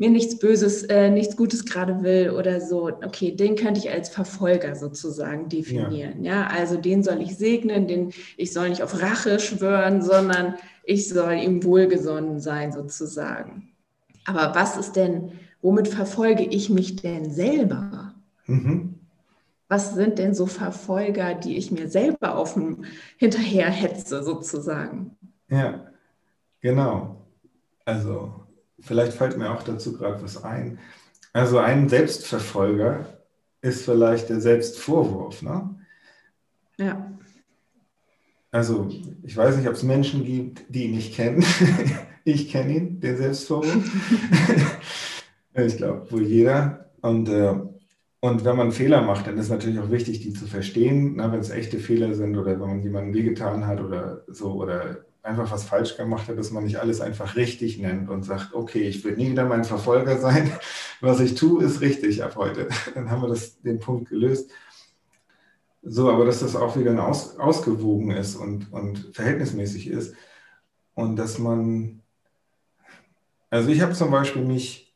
mir 0.00 0.10
nichts 0.10 0.38
Böses, 0.38 0.82
äh, 0.84 1.10
nichts 1.10 1.36
Gutes 1.36 1.66
gerade 1.66 2.02
will 2.02 2.30
oder 2.30 2.62
so, 2.62 2.86
okay, 2.86 3.32
den 3.32 3.54
könnte 3.54 3.80
ich 3.80 3.90
als 3.90 4.08
Verfolger 4.08 4.74
sozusagen 4.74 5.50
definieren. 5.50 6.24
Ja. 6.24 6.32
ja, 6.32 6.46
also 6.46 6.78
den 6.78 7.02
soll 7.02 7.20
ich 7.20 7.36
segnen, 7.36 7.86
den 7.86 8.12
ich 8.38 8.52
soll 8.54 8.70
nicht 8.70 8.82
auf 8.82 9.02
Rache 9.02 9.38
schwören, 9.38 10.00
sondern 10.00 10.54
ich 10.84 11.10
soll 11.10 11.34
ihm 11.34 11.62
wohlgesonnen 11.62 12.40
sein 12.40 12.72
sozusagen. 12.72 13.68
Aber 14.24 14.54
was 14.54 14.78
ist 14.78 14.92
denn, 14.92 15.32
womit 15.60 15.88
verfolge 15.88 16.44
ich 16.44 16.70
mich 16.70 16.96
denn 16.96 17.30
selber? 17.30 18.14
Mhm. 18.46 18.94
Was 19.68 19.94
sind 19.94 20.18
denn 20.18 20.34
so 20.34 20.46
Verfolger, 20.46 21.34
die 21.34 21.58
ich 21.58 21.70
mir 21.70 21.88
selber 21.88 22.36
auf 22.36 22.54
dem 22.54 22.84
hinterher 23.18 23.68
hetze 23.68 24.22
sozusagen? 24.22 25.16
Ja, 25.50 25.86
genau. 26.60 27.26
Also 27.84 28.39
vielleicht 28.80 29.12
fällt 29.12 29.36
mir 29.36 29.50
auch 29.50 29.62
dazu 29.62 29.92
gerade 29.92 30.22
was 30.22 30.42
ein. 30.42 30.78
Also 31.32 31.58
ein 31.58 31.88
Selbstverfolger 31.88 33.06
ist 33.62 33.84
vielleicht 33.84 34.28
der 34.28 34.40
Selbstvorwurf. 34.40 35.42
Ne? 35.42 35.76
Ja. 36.78 37.10
Also 38.50 38.88
ich 39.22 39.36
weiß 39.36 39.56
nicht, 39.56 39.68
ob 39.68 39.74
es 39.74 39.82
Menschen 39.82 40.24
gibt, 40.24 40.64
die 40.68 40.86
ihn 40.86 40.94
nicht 40.94 41.14
kennen. 41.14 41.44
ich 42.24 42.50
kenne 42.50 42.74
ihn, 42.74 43.00
den 43.00 43.16
Selbstvorwurf. 43.16 44.80
ich 45.54 45.76
glaube, 45.76 46.10
wohl 46.10 46.22
jeder. 46.22 46.90
Und, 47.00 47.28
äh, 47.28 47.54
und 48.20 48.44
wenn 48.44 48.56
man 48.56 48.72
Fehler 48.72 49.02
macht, 49.02 49.26
dann 49.26 49.38
ist 49.38 49.44
es 49.44 49.50
natürlich 49.50 49.78
auch 49.78 49.90
wichtig, 49.90 50.20
die 50.20 50.32
zu 50.32 50.46
verstehen, 50.46 51.16
ne, 51.16 51.30
wenn 51.30 51.40
es 51.40 51.50
echte 51.50 51.78
Fehler 51.78 52.14
sind 52.14 52.36
oder 52.36 52.52
wenn 52.52 52.68
man 52.68 52.82
jemanden 52.82 53.14
wehgetan 53.14 53.66
hat 53.66 53.80
oder 53.80 54.24
so 54.26 54.54
oder 54.54 55.04
einfach 55.22 55.50
was 55.50 55.64
falsch 55.64 55.96
gemacht 55.96 56.28
hat, 56.28 56.38
dass 56.38 56.50
man 56.50 56.64
nicht 56.64 56.76
alles 56.76 57.00
einfach 57.00 57.36
richtig 57.36 57.78
nennt 57.78 58.08
und 58.08 58.22
sagt, 58.22 58.54
okay, 58.54 58.82
ich 58.82 59.04
will 59.04 59.16
nie 59.16 59.30
wieder 59.30 59.44
mein 59.44 59.64
Verfolger 59.64 60.18
sein. 60.18 60.52
Was 61.00 61.20
ich 61.20 61.34
tue, 61.34 61.64
ist 61.64 61.80
richtig 61.80 62.22
ab 62.22 62.36
heute. 62.36 62.68
Dann 62.94 63.10
haben 63.10 63.22
wir 63.22 63.28
das, 63.28 63.60
den 63.60 63.78
Punkt 63.78 64.08
gelöst. 64.08 64.50
So, 65.82 66.10
aber 66.10 66.24
dass 66.24 66.40
das 66.40 66.56
auch 66.56 66.76
wieder 66.76 67.06
aus, 67.06 67.38
ausgewogen 67.38 68.10
ist 68.10 68.36
und, 68.36 68.72
und 68.72 69.10
verhältnismäßig 69.14 69.88
ist. 69.88 70.14
Und 70.94 71.16
dass 71.16 71.38
man, 71.38 72.02
also 73.48 73.70
ich 73.70 73.80
habe 73.80 73.94
zum 73.94 74.10
Beispiel 74.10 74.42
mich, 74.42 74.94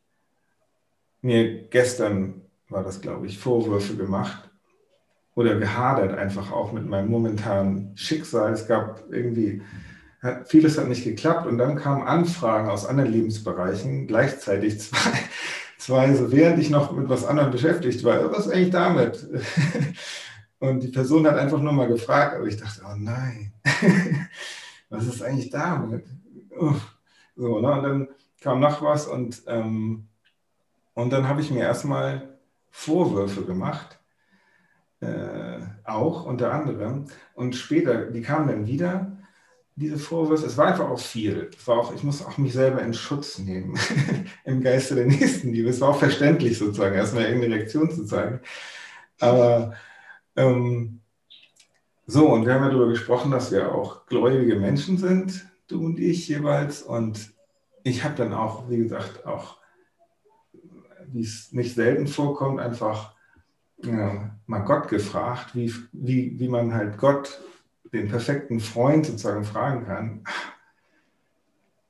mir 1.22 1.68
gestern 1.68 2.42
war 2.68 2.82
das, 2.82 3.00
glaube 3.00 3.26
ich, 3.26 3.38
Vorwürfe 3.38 3.96
gemacht 3.96 4.50
oder 5.34 5.58
gehadert 5.58 6.16
einfach 6.16 6.52
auch 6.52 6.72
mit 6.72 6.86
meinem 6.86 7.10
momentanen 7.10 7.96
Schicksal. 7.96 8.52
Es 8.52 8.66
gab 8.66 9.04
irgendwie 9.10 9.62
vieles 10.46 10.78
hat 10.78 10.88
nicht 10.88 11.04
geklappt 11.04 11.46
und 11.46 11.58
dann 11.58 11.76
kamen 11.76 12.02
Anfragen 12.02 12.70
aus 12.70 12.86
anderen 12.86 13.12
Lebensbereichen, 13.12 14.06
gleichzeitig 14.06 14.80
zwei, 14.80 15.10
zwei 15.78 16.14
so 16.14 16.32
während 16.32 16.58
ich 16.58 16.70
noch 16.70 16.92
mit 16.92 17.08
was 17.08 17.24
anderem 17.24 17.50
beschäftigt 17.50 18.04
war, 18.04 18.30
was 18.32 18.46
ist 18.46 18.52
eigentlich 18.52 18.70
damit? 18.70 19.26
Und 20.60 20.82
die 20.82 20.88
Person 20.88 21.26
hat 21.26 21.36
einfach 21.36 21.60
nur 21.60 21.72
mal 21.72 21.88
gefragt, 21.88 22.36
aber 22.36 22.46
ich 22.46 22.56
dachte, 22.56 22.80
oh 22.86 22.94
nein, 22.96 23.52
was 24.88 25.06
ist 25.06 25.22
eigentlich 25.22 25.50
damit? 25.50 26.06
So, 27.36 27.60
ne? 27.60 27.72
Und 27.72 27.82
dann 27.82 28.08
kam 28.40 28.60
noch 28.60 28.80
was 28.80 29.06
und, 29.06 29.42
ähm, 29.46 30.08
und 30.94 31.12
dann 31.12 31.28
habe 31.28 31.42
ich 31.42 31.50
mir 31.50 31.64
erstmal 31.64 32.38
Vorwürfe 32.70 33.44
gemacht, 33.44 33.98
äh, 35.00 35.58
auch 35.84 36.24
unter 36.24 36.52
anderem. 36.52 37.06
Und 37.34 37.56
später, 37.56 38.06
die 38.10 38.22
kamen 38.22 38.48
dann 38.48 38.66
wieder 38.66 39.13
diese 39.76 39.98
Vorwürfe, 39.98 40.46
es 40.46 40.56
war 40.56 40.66
einfach 40.66 40.88
auch 40.88 41.00
viel. 41.00 41.50
Es 41.56 41.66
war 41.66 41.78
auch, 41.78 41.94
ich 41.94 42.04
muss 42.04 42.24
auch 42.24 42.38
mich 42.38 42.52
selber 42.52 42.80
in 42.82 42.94
Schutz 42.94 43.38
nehmen, 43.38 43.76
im 44.44 44.62
Geiste 44.62 44.94
der 44.94 45.06
Nächstenliebe. 45.06 45.68
Es 45.68 45.80
war 45.80 45.90
auch 45.90 45.98
verständlich 45.98 46.58
sozusagen, 46.58 46.94
erstmal 46.94 47.24
irgendeine 47.24 47.56
Reaktion 47.56 47.90
zu 47.90 48.04
zeigen. 48.04 48.40
Aber 49.18 49.74
ähm, 50.36 51.00
so, 52.06 52.28
und 52.28 52.46
wir 52.46 52.54
haben 52.54 52.64
ja 52.64 52.68
darüber 52.68 52.88
gesprochen, 52.88 53.30
dass 53.30 53.50
wir 53.50 53.74
auch 53.74 54.06
gläubige 54.06 54.56
Menschen 54.56 54.98
sind, 54.98 55.46
du 55.68 55.84
und 55.84 55.98
ich 55.98 56.28
jeweils. 56.28 56.82
Und 56.82 57.32
ich 57.82 58.04
habe 58.04 58.14
dann 58.14 58.32
auch, 58.32 58.68
wie 58.68 58.78
gesagt, 58.78 59.26
auch, 59.26 59.58
wie 61.06 61.22
es 61.22 61.52
nicht 61.52 61.74
selten 61.74 62.06
vorkommt, 62.06 62.60
einfach 62.60 63.14
ja, 63.82 64.36
mal 64.46 64.60
Gott 64.60 64.88
gefragt, 64.88 65.54
wie, 65.54 65.72
wie, 65.92 66.38
wie 66.38 66.48
man 66.48 66.74
halt 66.74 66.98
Gott, 66.98 67.40
den 67.94 68.08
perfekten 68.08 68.60
Freund 68.60 69.06
sozusagen, 69.06 69.44
fragen 69.44 69.86
kann. 69.86 70.24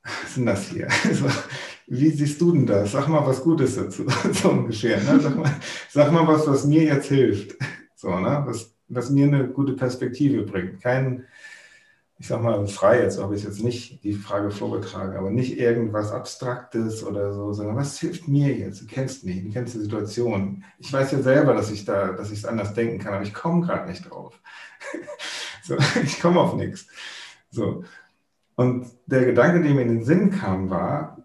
Was 0.03 0.35
denn 0.35 0.47
das 0.47 0.69
hier? 0.69 0.89
Also, 1.05 1.27
wie 1.87 2.11
siehst 2.11 2.41
du 2.41 2.53
denn 2.53 2.67
das? 2.67 2.93
Sag 2.93 3.09
mal 3.09 3.27
was 3.27 3.43
Gutes 3.43 3.77
dazu, 3.77 4.07
so 4.33 4.51
ungefähr. 4.51 4.99
Ne? 5.03 5.21
Sag, 5.21 5.37
mal, 5.37 5.57
sag 5.91 6.13
mal 6.13 6.27
was, 6.27 6.47
was 6.47 6.65
mir 6.65 6.85
jetzt 6.85 7.09
hilft. 7.09 7.57
So, 7.95 8.19
ne? 8.19 8.43
was, 8.47 8.75
was 8.89 9.11
mir 9.11 9.27
eine 9.27 9.49
gute 9.49 9.75
Perspektive 9.75 10.43
bringt. 10.43 10.83
Kein, 10.83 11.25
ich 12.19 12.29
sag 12.29 12.43
mal, 12.43 12.67
frei 12.69 13.03
jetzt, 13.03 13.19
ob 13.19 13.33
ich 13.33 13.45
jetzt 13.45 13.63
nicht 13.63 14.03
die 14.05 14.15
Frage 14.15 14.51
vorgetragen, 14.51 15.17
aber 15.17 15.31
nicht 15.31 15.59
irgendwas 15.59 16.11
Abstraktes 16.13 17.05
oder 17.05 17.33
so, 17.35 17.53
sondern 17.53 17.77
was 17.77 17.99
hilft 17.99 18.29
mir 18.29 18.55
jetzt? 18.55 18.83
Du 18.83 18.87
kennst 18.87 19.25
mich, 19.25 19.43
du 19.43 19.51
kennst 19.51 19.75
die 19.75 19.81
Situation. 19.81 20.65
Ich 20.79 20.93
weiß 20.93 21.13
ja 21.13 21.23
selber, 21.23 21.55
dass 21.55 21.71
ich 21.71 21.85
da, 21.85 22.13
dass 22.13 22.31
ich 22.31 22.39
es 22.39 22.45
anders 22.45 22.73
denken 22.75 22.99
kann, 22.99 23.15
aber 23.15 23.25
ich 23.25 23.35
komme 23.35 23.67
gerade 23.67 23.89
nicht 23.91 24.09
drauf. 24.09 24.41
so, 25.65 25.77
ich 26.03 26.21
komme 26.21 26.41
auf 26.41 26.55
nichts. 26.55 26.87
So. 27.51 27.85
Und 28.57 28.87
der 29.07 29.25
Gedanke, 29.25 29.63
der 29.63 29.75
mir 29.75 29.83
in 29.83 29.89
den 29.89 30.05
Sinn 30.05 30.31
kam, 30.31 30.71
war, 30.71 31.19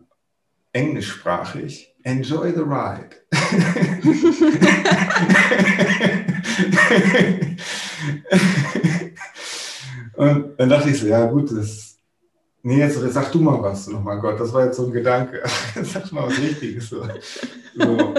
englischsprachig, 0.73 1.95
enjoy 2.03 2.53
the 2.53 2.61
ride. 2.61 3.09
Und 10.15 10.59
dann 10.59 10.69
dachte 10.69 10.89
ich 10.89 10.99
so, 10.99 11.07
ja 11.07 11.25
gut, 11.27 11.51
das, 11.51 11.97
nee, 12.61 12.79
jetzt 12.79 12.99
sag 13.13 13.31
du 13.31 13.39
mal 13.39 13.61
was 13.61 13.87
nochmal, 13.87 14.19
Gott, 14.19 14.39
das 14.39 14.51
war 14.51 14.65
jetzt 14.65 14.77
so 14.77 14.85
ein 14.85 14.91
Gedanke. 14.91 15.41
sag 15.83 16.11
mal 16.11 16.27
was 16.27 16.37
Richtiges. 16.37 16.89
So. 16.89 17.07
so. 17.75 18.13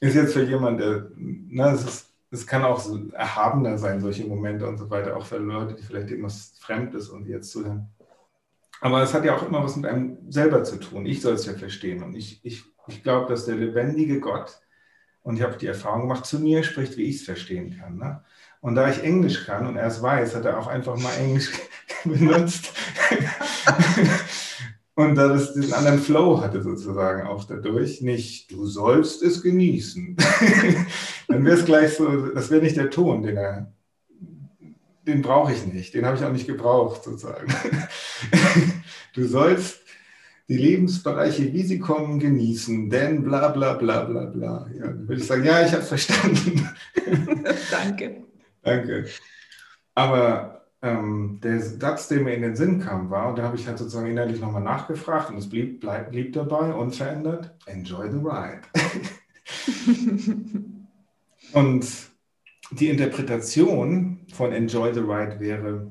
Ist 0.00 0.14
jetzt 0.14 0.32
für 0.32 0.42
jemanden, 0.42 0.80
der, 0.80 1.06
na, 1.16 1.72
es, 1.72 1.84
ist, 1.84 2.06
es 2.34 2.46
kann 2.46 2.64
auch 2.64 2.80
so 2.80 2.98
erhabener 3.12 3.78
sein, 3.78 4.00
solche 4.00 4.26
Momente 4.26 4.66
und 4.66 4.78
so 4.78 4.90
weiter, 4.90 5.16
auch 5.16 5.24
für 5.24 5.38
Leute, 5.38 5.74
die 5.74 5.82
vielleicht 5.82 6.10
irgendwas 6.10 6.54
Fremdes 6.60 7.08
und 7.08 7.26
jetzt 7.26 7.50
zuhören. 7.50 7.88
Aber 8.80 9.02
es 9.02 9.14
hat 9.14 9.24
ja 9.24 9.36
auch 9.36 9.46
immer 9.46 9.62
was 9.64 9.76
mit 9.76 9.86
einem 9.86 10.18
selber 10.30 10.64
zu 10.64 10.76
tun. 10.78 11.06
Ich 11.06 11.22
soll 11.22 11.34
es 11.34 11.46
ja 11.46 11.54
verstehen. 11.54 12.02
Und 12.02 12.14
ich, 12.14 12.44
ich, 12.44 12.64
ich 12.88 13.02
glaube, 13.02 13.28
dass 13.28 13.46
der 13.46 13.56
lebendige 13.56 14.20
Gott, 14.20 14.60
und 15.22 15.36
ich 15.36 15.42
habe 15.42 15.56
die 15.56 15.66
Erfahrung 15.66 16.02
gemacht, 16.02 16.26
zu 16.26 16.38
mir 16.38 16.62
spricht, 16.64 16.98
wie 16.98 17.04
ich 17.04 17.16
es 17.16 17.24
verstehen 17.24 17.78
kann. 17.78 17.96
Ne? 17.96 18.22
Und 18.60 18.74
da 18.74 18.90
ich 18.90 19.02
Englisch 19.02 19.46
kann 19.46 19.66
und 19.66 19.76
er 19.76 19.86
es 19.86 20.02
weiß, 20.02 20.34
hat 20.34 20.44
er 20.44 20.58
auch 20.58 20.66
einfach 20.66 20.98
mal 20.98 21.14
Englisch 21.16 21.50
benutzt. 22.04 22.72
Und 24.96 25.16
da 25.16 25.28
das 25.28 25.54
diesen 25.54 25.72
anderen 25.72 25.98
Flow 25.98 26.40
hatte 26.40 26.62
sozusagen 26.62 27.26
auch 27.26 27.44
dadurch, 27.44 28.00
nicht 28.00 28.50
du 28.52 28.66
sollst 28.66 29.22
es 29.22 29.42
genießen. 29.42 30.16
Dann 31.28 31.44
wäre 31.44 31.56
es 31.56 31.64
gleich 31.64 31.94
so, 31.94 32.26
das 32.28 32.50
wäre 32.50 32.62
nicht 32.62 32.76
der 32.76 32.90
Ton, 32.90 33.22
den 33.22 33.36
er, 33.36 33.72
den 35.06 35.20
brauche 35.20 35.52
ich 35.52 35.66
nicht, 35.66 35.94
den 35.94 36.06
habe 36.06 36.16
ich 36.16 36.24
auch 36.24 36.32
nicht 36.32 36.46
gebraucht 36.46 37.02
sozusagen. 37.02 37.52
du 39.14 39.26
sollst 39.26 39.80
die 40.48 40.58
Lebensbereiche, 40.58 41.52
wie 41.52 41.62
sie 41.62 41.78
kommen, 41.78 42.20
genießen, 42.20 42.88
denn 42.88 43.24
bla 43.24 43.48
bla 43.48 43.74
bla 43.74 44.04
bla 44.04 44.26
bla. 44.26 44.68
Ja, 44.74 44.86
dann 44.86 45.08
würde 45.08 45.20
ich 45.20 45.26
sagen, 45.26 45.44
ja, 45.44 45.64
ich 45.66 45.72
habe 45.72 45.82
verstanden. 45.82 46.68
Danke. 47.70 48.22
Danke. 48.62 49.06
Aber 49.94 50.63
ähm, 50.84 51.40
der 51.42 51.62
Satz, 51.62 52.08
der 52.08 52.20
mir 52.20 52.34
in 52.34 52.42
den 52.42 52.56
Sinn 52.56 52.78
kam, 52.78 53.08
war, 53.08 53.30
und 53.30 53.38
da 53.38 53.44
habe 53.44 53.56
ich 53.56 53.66
halt 53.66 53.78
sozusagen 53.78 54.06
innerlich 54.06 54.38
nochmal 54.38 54.62
nachgefragt 54.62 55.30
und 55.30 55.38
es 55.38 55.48
blieb, 55.48 55.80
bleib, 55.80 56.10
blieb 56.10 56.34
dabei, 56.34 56.74
unverändert, 56.74 57.56
enjoy 57.64 58.10
the 58.10 58.18
ride. 58.18 58.60
und 61.54 61.86
die 62.72 62.90
Interpretation 62.90 64.26
von 64.34 64.52
enjoy 64.52 64.92
the 64.92 65.00
ride 65.00 65.40
wäre, 65.40 65.90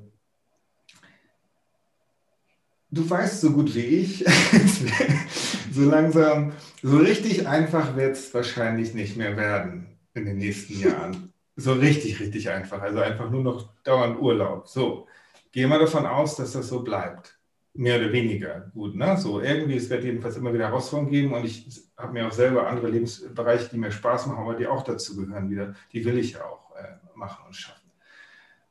du 2.91 3.09
weißt 3.09 3.41
so 3.41 3.51
gut 3.51 3.73
wie 3.73 3.79
ich, 3.79 4.23
so 5.71 5.89
langsam, 5.89 6.51
so 6.83 6.97
richtig 6.97 7.47
einfach 7.47 7.95
wird 7.95 8.15
es 8.15 8.31
wahrscheinlich 8.31 8.93
nicht 8.93 9.17
mehr 9.17 9.35
werden 9.37 9.87
in 10.13 10.25
den 10.25 10.37
nächsten 10.37 10.79
Jahren. 10.79 11.32
So 11.55 11.73
richtig, 11.73 12.19
richtig 12.19 12.49
einfach. 12.49 12.81
Also 12.81 12.99
einfach 12.99 13.29
nur 13.29 13.43
noch 13.43 13.69
dauernd 13.83 14.19
Urlaub. 14.19 14.67
So, 14.67 15.07
gehe 15.51 15.67
mal 15.67 15.79
davon 15.79 16.05
aus, 16.05 16.35
dass 16.35 16.53
das 16.53 16.67
so 16.67 16.83
bleibt. 16.83 17.37
Mehr 17.75 17.99
oder 17.99 18.11
weniger 18.11 18.71
gut. 18.73 18.95
Ne? 18.95 19.17
So 19.17 19.41
irgendwie, 19.41 19.77
es 19.77 19.89
wird 19.89 20.03
jedenfalls 20.03 20.37
immer 20.37 20.53
wieder 20.53 20.67
Herausforderungen 20.67 21.11
geben 21.11 21.33
und 21.33 21.45
ich 21.45 21.83
habe 21.97 22.13
mir 22.13 22.27
auch 22.27 22.31
selber 22.31 22.67
andere 22.67 22.87
Lebensbereiche, 22.89 23.69
die 23.69 23.77
mir 23.77 23.91
Spaß 23.91 24.27
machen, 24.27 24.43
aber 24.43 24.55
die 24.55 24.67
auch 24.67 24.83
dazu 24.83 25.15
gehören 25.15 25.49
wieder. 25.49 25.73
Die 25.91 26.05
will 26.05 26.17
ich 26.19 26.39
auch 26.39 26.75
äh, 26.75 26.97
machen 27.15 27.45
und 27.47 27.55
schaffen. 27.55 27.83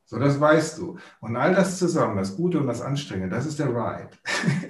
So, 0.05 0.19
das 0.19 0.39
weißt 0.39 0.77
du. 0.77 0.97
Und 1.21 1.35
all 1.35 1.55
das 1.55 1.79
zusammen, 1.79 2.17
das 2.17 2.35
Gute 2.35 2.59
und 2.59 2.67
das 2.67 2.81
Anstrengende, 2.81 3.35
das 3.35 3.45
ist 3.45 3.59
der 3.59 3.69
Ride. 3.69 4.09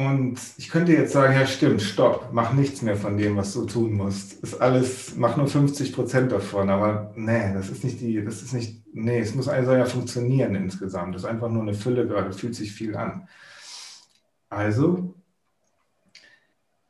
Und 0.00 0.40
ich 0.56 0.70
könnte 0.70 0.92
jetzt 0.92 1.12
sagen, 1.12 1.34
ja 1.34 1.46
stimmt, 1.46 1.82
stopp, 1.82 2.30
mach 2.32 2.54
nichts 2.54 2.80
mehr 2.80 2.96
von 2.96 3.18
dem, 3.18 3.36
was 3.36 3.52
du 3.52 3.66
tun 3.66 3.92
musst. 3.92 4.32
Ist 4.42 4.58
alles, 4.58 5.14
mach 5.16 5.36
nur 5.36 5.46
50 5.46 5.92
Prozent 5.92 6.32
davon. 6.32 6.70
Aber 6.70 7.12
nee, 7.16 7.52
das 7.52 7.68
ist 7.68 7.84
nicht 7.84 8.00
die, 8.00 8.24
das 8.24 8.40
ist 8.40 8.54
nicht, 8.54 8.82
nee, 8.94 9.18
es 9.18 9.34
muss 9.34 9.46
also 9.46 9.74
ja 9.74 9.84
funktionieren 9.84 10.54
insgesamt. 10.54 11.14
Das 11.14 11.24
ist 11.24 11.28
einfach 11.28 11.50
nur 11.50 11.60
eine 11.60 11.74
Fülle 11.74 12.06
gerade, 12.06 12.32
fühlt 12.32 12.54
sich 12.54 12.72
viel 12.72 12.96
an. 12.96 13.28
Also, 14.48 15.14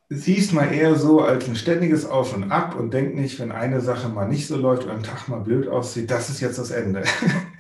siehst 0.09 0.53
mal 0.53 0.73
eher 0.73 0.95
so 0.95 1.21
als 1.21 1.49
ein 1.49 1.57
ständiges 1.57 2.07
Auf 2.07 2.33
und 2.33 2.53
Ab 2.53 2.77
und 2.79 2.95
denk 2.95 3.17
nicht, 3.17 3.41
wenn 3.41 3.51
eine 3.51 3.81
Sache 3.81 4.09
mal 4.09 4.29
nicht 4.29 4.47
so 4.47 4.57
läuft 4.57 4.85
oder 4.85 4.95
ein 4.95 5.03
Tag 5.03 5.27
mal 5.27 5.41
blöd 5.41 5.67
aussieht, 5.67 6.13
das 6.13 6.31
ist 6.31 6.41
jetzt 6.41 6.61
das 6.61 6.71
Ende. 6.71 7.03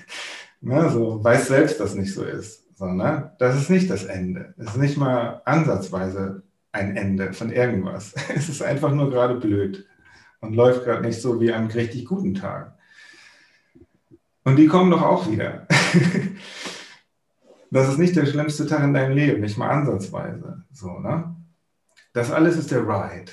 Na, 0.61 0.91
so, 0.91 1.25
weiß 1.25 1.49
selbst, 1.49 1.81
dass 1.81 1.97
nicht 1.97 2.15
so 2.15 2.23
ist. 2.23 2.69
So, 2.81 2.87
ne? 2.87 3.33
Das 3.38 3.57
ist 3.57 3.69
nicht 3.69 3.90
das 3.90 4.05
Ende. 4.05 4.55
Es 4.57 4.69
ist 4.69 4.79
nicht 4.79 4.97
mal 4.97 5.43
ansatzweise 5.45 6.45
ein 6.73 6.97
Ende 6.97 7.35
von 7.35 7.53
irgendwas. 7.53 8.14
Es 8.35 8.49
ist 8.49 8.62
einfach 8.62 8.90
nur 8.90 9.11
gerade 9.11 9.35
blöd 9.35 9.87
und 10.40 10.55
läuft 10.55 10.85
gerade 10.85 11.03
nicht 11.03 11.21
so 11.21 11.43
wie 11.43 11.53
an 11.53 11.66
richtig 11.66 12.07
guten 12.07 12.33
Tag. 12.33 12.73
Und 14.45 14.57
die 14.57 14.66
kommen 14.66 14.90
doch 14.90 15.03
auch 15.03 15.31
wieder. 15.31 15.69
Das 17.73 17.88
ist 17.88 17.99
nicht 17.99 18.16
der 18.16 18.27
schlimmste 18.27 18.66
Tag 18.66 18.83
in 18.83 18.95
deinem 18.95 19.14
Leben, 19.14 19.43
nicht 19.43 19.57
mal 19.57 19.71
ansatzweise. 19.71 20.64
So, 20.73 20.99
ne? 20.99 21.37
Das 22.12 22.33
alles 22.33 22.57
ist 22.57 22.73
der 22.73 22.81
Ride. 22.81 23.31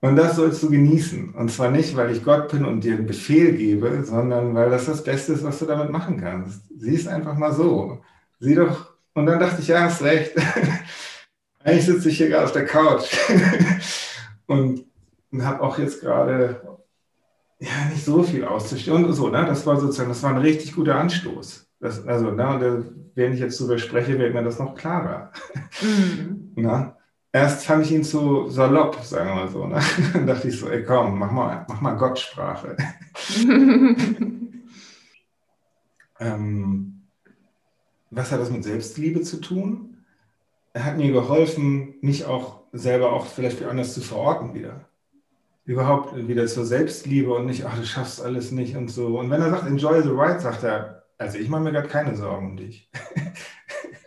Und 0.00 0.16
das 0.16 0.36
sollst 0.36 0.62
du 0.62 0.70
genießen. 0.70 1.34
Und 1.34 1.50
zwar 1.50 1.70
nicht, 1.70 1.96
weil 1.96 2.10
ich 2.10 2.24
Gott 2.24 2.50
bin 2.50 2.64
und 2.64 2.84
dir 2.84 2.94
einen 2.94 3.06
Befehl 3.06 3.52
gebe, 3.52 4.04
sondern 4.04 4.54
weil 4.54 4.70
das 4.70 4.86
das 4.86 5.02
Beste 5.02 5.32
ist, 5.32 5.44
was 5.44 5.58
du 5.58 5.66
damit 5.66 5.90
machen 5.90 6.20
kannst. 6.20 6.62
Sieh 6.76 6.94
es 6.94 7.08
einfach 7.08 7.36
mal 7.36 7.52
so. 7.52 8.00
Sieh 8.38 8.54
doch. 8.54 8.94
Und 9.14 9.26
dann 9.26 9.40
dachte 9.40 9.60
ich, 9.60 9.68
ja, 9.68 9.82
hast 9.82 10.02
recht. 10.02 10.32
Eigentlich 11.64 11.86
sitze 11.86 12.08
ich 12.08 12.18
hier 12.18 12.28
gerade 12.28 12.44
auf 12.44 12.52
der 12.52 12.66
Couch 12.66 13.08
und 14.46 14.84
habe 15.40 15.60
auch 15.60 15.78
jetzt 15.78 16.00
gerade 16.00 16.78
ja, 17.58 17.70
nicht 17.90 18.04
so 18.04 18.22
viel 18.22 18.44
auszustehen 18.44 19.04
und 19.04 19.12
so. 19.12 19.28
Ne? 19.28 19.44
Das 19.46 19.66
war 19.66 19.78
sozusagen, 19.80 20.08
das 20.08 20.22
war 20.22 20.30
ein 20.30 20.38
richtig 20.38 20.74
guter 20.74 20.94
Anstoß. 20.94 21.66
Das, 21.80 22.06
also, 22.06 22.30
ne, 22.30 22.48
und 22.48 23.10
wenn 23.14 23.32
ich 23.32 23.40
jetzt 23.40 23.60
darüber 23.60 23.78
spreche, 23.78 24.18
wird 24.18 24.34
mir 24.34 24.42
das 24.42 24.58
noch 24.58 24.74
klarer. 24.74 25.32
Mhm. 25.80 26.52
Na? 26.56 26.97
Erst 27.38 27.66
fand 27.66 27.84
ich 27.84 27.92
ihn 27.92 28.02
zu 28.02 28.48
salopp, 28.48 28.96
sagen 29.04 29.28
wir 29.28 29.34
mal 29.36 29.48
so. 29.48 29.64
Ne? 29.64 29.78
Dann 30.12 30.26
dachte 30.26 30.48
ich 30.48 30.58
so, 30.58 30.68
ey 30.68 30.82
komm, 30.82 31.20
mach 31.20 31.30
mal, 31.30 31.64
mach 31.68 31.80
mal 31.80 31.94
Gottsprache. 31.94 32.76
ähm, 36.18 37.02
was 38.10 38.32
hat 38.32 38.40
das 38.40 38.50
mit 38.50 38.64
Selbstliebe 38.64 39.22
zu 39.22 39.40
tun? 39.40 39.98
Er 40.72 40.84
hat 40.84 40.96
mir 40.96 41.12
geholfen, 41.12 41.94
mich 42.00 42.24
auch 42.24 42.64
selber 42.72 43.12
auch 43.12 43.26
vielleicht 43.26 43.62
anders 43.62 43.94
zu 43.94 44.00
verorten 44.00 44.54
wieder. 44.54 44.88
Überhaupt 45.64 46.16
wieder 46.26 46.44
zur 46.48 46.66
Selbstliebe 46.66 47.32
und 47.32 47.46
nicht, 47.46 47.64
ach, 47.66 47.78
du 47.78 47.86
schaffst 47.86 48.20
alles 48.20 48.50
nicht 48.50 48.76
und 48.76 48.88
so. 48.90 49.16
Und 49.16 49.30
wenn 49.30 49.42
er 49.42 49.50
sagt, 49.50 49.64
enjoy 49.68 50.02
the 50.02 50.08
ride, 50.08 50.40
sagt 50.40 50.64
er, 50.64 51.04
also 51.18 51.38
ich 51.38 51.48
mache 51.48 51.62
mir 51.62 51.70
gerade 51.70 51.86
keine 51.86 52.16
Sorgen 52.16 52.50
um 52.50 52.56
dich. 52.56 52.90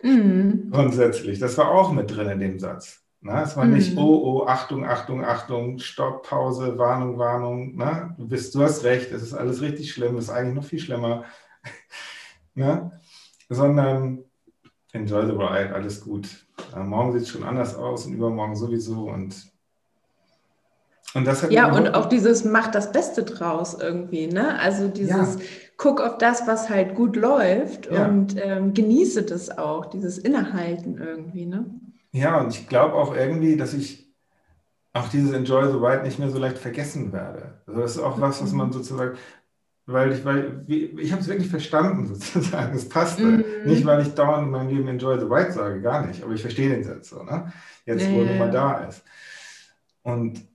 Mhm. 0.04 0.72
Grundsätzlich. 0.72 1.38
Das 1.38 1.56
war 1.58 1.70
auch 1.70 1.92
mit 1.92 2.10
drin 2.10 2.28
in 2.28 2.40
dem 2.40 2.58
Satz. 2.58 3.01
Na, 3.24 3.44
es 3.44 3.56
war 3.56 3.64
mhm. 3.64 3.74
nicht, 3.74 3.96
oh, 3.96 4.20
oh, 4.24 4.46
Achtung, 4.46 4.84
Achtung, 4.84 5.24
Achtung, 5.24 5.78
Stopp, 5.78 6.28
Pause, 6.28 6.76
Warnung, 6.76 7.18
Warnung. 7.18 7.76
Na, 7.76 8.16
du, 8.18 8.26
bist, 8.26 8.52
du 8.52 8.62
hast 8.62 8.82
recht, 8.82 9.12
es 9.12 9.22
ist 9.22 9.32
alles 9.32 9.60
richtig 9.60 9.92
schlimm, 9.92 10.16
es 10.16 10.24
ist 10.24 10.30
eigentlich 10.30 10.56
noch 10.56 10.64
viel 10.64 10.80
schlimmer. 10.80 11.24
na, 12.56 12.90
sondern 13.48 14.24
enjoy 14.92 15.24
the 15.26 15.32
ride, 15.32 15.72
alles 15.72 16.00
gut. 16.00 16.46
Ja, 16.72 16.82
morgen 16.82 17.12
sieht 17.12 17.22
es 17.22 17.28
schon 17.28 17.44
anders 17.44 17.76
aus 17.76 18.06
und 18.06 18.14
übermorgen 18.14 18.56
sowieso. 18.56 19.04
Und, 19.04 19.52
und 21.14 21.24
das 21.24 21.44
hat 21.44 21.52
ja, 21.52 21.72
und 21.72 21.94
auch 21.94 22.06
dieses 22.06 22.44
macht 22.44 22.74
das 22.74 22.90
Beste 22.90 23.22
draus 23.22 23.78
irgendwie. 23.80 24.26
Ne? 24.26 24.58
Also 24.58 24.88
dieses 24.88 25.36
ja. 25.36 25.40
guck 25.76 26.00
auf 26.00 26.18
das, 26.18 26.48
was 26.48 26.68
halt 26.68 26.96
gut 26.96 27.14
läuft 27.14 27.88
ja. 27.88 28.04
und 28.08 28.34
ähm, 28.36 28.74
genieße 28.74 29.22
das 29.22 29.56
auch, 29.56 29.86
dieses 29.86 30.18
Innehalten 30.18 30.98
irgendwie. 30.98 31.46
Ne? 31.46 31.66
Ja, 32.12 32.40
und 32.40 32.54
ich 32.54 32.68
glaube 32.68 32.94
auch 32.94 33.14
irgendwie, 33.14 33.56
dass 33.56 33.74
ich 33.74 34.02
auch 34.92 35.08
dieses 35.08 35.32
Enjoy 35.32 35.66
the 35.70 35.78
Ride 35.78 36.02
nicht 36.02 36.18
mehr 36.18 36.30
so 36.30 36.38
leicht 36.38 36.58
vergessen 36.58 37.12
werde. 37.12 37.60
Also 37.66 37.80
das 37.80 37.96
ist 37.96 38.02
auch 38.02 38.20
was, 38.20 38.42
was 38.42 38.52
man 38.52 38.68
mhm. 38.68 38.72
sozusagen, 38.72 39.16
weil 39.86 40.12
ich, 40.12 40.24
weil 40.24 40.64
ich 40.68 41.12
habe 41.12 41.22
es 41.22 41.28
wirklich 41.28 41.48
verstanden 41.48 42.06
sozusagen, 42.14 42.76
es 42.76 42.88
passte. 42.88 43.24
Mhm. 43.24 43.44
Nicht, 43.64 43.86
weil 43.86 44.02
ich 44.02 44.14
dauernd 44.14 44.44
in 44.44 44.50
meinem 44.50 44.68
Leben 44.68 44.88
Enjoy 44.88 45.18
the 45.18 45.26
Ride 45.26 45.52
sage, 45.52 45.80
gar 45.80 46.06
nicht, 46.06 46.22
aber 46.22 46.34
ich 46.34 46.42
verstehe 46.42 46.68
den 46.68 46.84
Satz 46.84 47.08
so, 47.08 47.22
ne? 47.22 47.52
jetzt 47.86 48.08
wo 48.10 48.22
ja, 48.22 48.32
ja. 48.32 48.38
mal 48.38 48.50
da 48.50 48.84
ist. 48.84 49.02
Und 50.02 50.46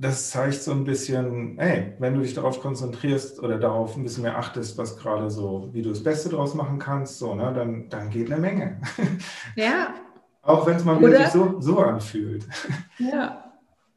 das 0.00 0.30
zeigt 0.30 0.54
so 0.54 0.70
ein 0.70 0.84
bisschen, 0.84 1.58
hey, 1.58 1.94
wenn 1.98 2.14
du 2.14 2.20
dich 2.20 2.32
darauf 2.32 2.60
konzentrierst 2.60 3.42
oder 3.42 3.58
darauf 3.58 3.96
ein 3.96 4.04
bisschen 4.04 4.22
mehr 4.22 4.38
achtest, 4.38 4.78
was 4.78 4.96
gerade 4.96 5.28
so, 5.28 5.68
wie 5.72 5.82
du 5.82 5.90
das 5.90 6.04
Beste 6.04 6.28
draus 6.28 6.54
machen 6.54 6.78
kannst, 6.78 7.18
so, 7.18 7.34
ne, 7.34 7.52
dann, 7.52 7.88
dann 7.88 8.08
geht 8.08 8.30
eine 8.30 8.40
Menge. 8.40 8.80
Ja. 9.56 9.94
Auch 10.42 10.66
wenn 10.66 10.76
es 10.76 10.84
mal 10.84 11.00
wieder 11.00 11.24
sich 11.24 11.28
so, 11.28 11.60
so 11.60 11.78
anfühlt. 11.78 12.44
Ja. 12.98 13.44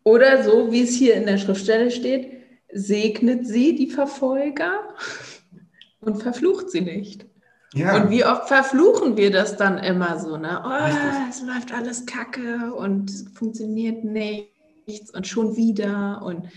Oder 0.03 0.43
so, 0.43 0.71
wie 0.71 0.81
es 0.81 0.95
hier 0.95 1.13
in 1.13 1.27
der 1.27 1.37
Schriftstelle 1.37 1.91
steht, 1.91 2.31
segnet 2.73 3.45
sie 3.45 3.75
die 3.75 3.89
Verfolger 3.89 4.79
und 5.99 6.23
verflucht 6.23 6.71
sie 6.71 6.81
nicht. 6.81 7.25
Ja. 7.73 7.95
Und 7.95 8.09
wie 8.09 8.25
oft 8.25 8.47
verfluchen 8.47 9.15
wir 9.15 9.31
das 9.31 9.57
dann 9.57 9.77
immer 9.77 10.19
so, 10.19 10.37
ne? 10.37 10.61
Oh, 10.65 11.29
es 11.29 11.41
läuft 11.43 11.71
alles 11.71 12.05
kacke 12.05 12.73
und 12.73 13.11
funktioniert 13.35 14.03
nicht 14.03 14.51
nichts 14.91 15.11
und 15.11 15.27
schon 15.27 15.55
wieder 15.55 16.21
und 16.23 16.47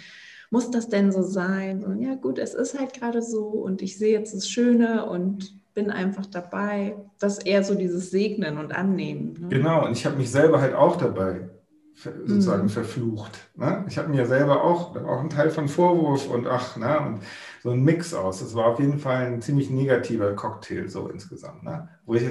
muss 0.50 0.70
das 0.70 0.88
denn 0.88 1.12
so 1.12 1.22
sein? 1.22 1.84
Und 1.84 2.00
ja 2.00 2.14
gut, 2.14 2.38
es 2.38 2.54
ist 2.54 2.78
halt 2.78 2.92
gerade 2.94 3.22
so 3.22 3.46
und 3.46 3.82
ich 3.82 3.98
sehe 3.98 4.12
jetzt 4.12 4.34
das 4.34 4.48
Schöne 4.48 5.06
und 5.06 5.54
bin 5.74 5.90
einfach 5.90 6.26
dabei. 6.26 6.96
Das 7.18 7.38
ist 7.38 7.46
eher 7.46 7.64
so 7.64 7.74
dieses 7.74 8.10
Segnen 8.10 8.58
und 8.58 8.74
Annehmen. 8.74 9.34
Ne? 9.40 9.48
Genau, 9.48 9.84
und 9.84 9.92
ich 9.92 10.06
habe 10.06 10.16
mich 10.16 10.30
selber 10.30 10.60
halt 10.60 10.74
auch 10.74 10.96
dabei 10.96 11.50
sozusagen 11.96 12.64
mhm. 12.64 12.68
verflucht. 12.70 13.50
Ne? 13.54 13.84
Ich 13.88 13.98
habe 13.98 14.08
mir 14.08 14.26
selber 14.26 14.64
auch, 14.64 14.96
auch 14.96 15.20
einen 15.20 15.30
Teil 15.30 15.50
von 15.50 15.68
Vorwurf 15.68 16.28
und 16.28 16.46
ach, 16.46 16.76
ne? 16.76 16.98
und 17.00 17.20
so 17.62 17.70
ein 17.70 17.82
Mix 17.82 18.14
aus. 18.14 18.40
Das 18.40 18.54
war 18.54 18.66
auf 18.66 18.80
jeden 18.80 18.98
Fall 18.98 19.26
ein 19.26 19.42
ziemlich 19.42 19.70
negativer 19.70 20.34
Cocktail 20.34 20.88
so 20.88 21.08
insgesamt. 21.08 21.62
Ne? 21.62 21.88
Wo 22.04 22.14
ich 22.14 22.24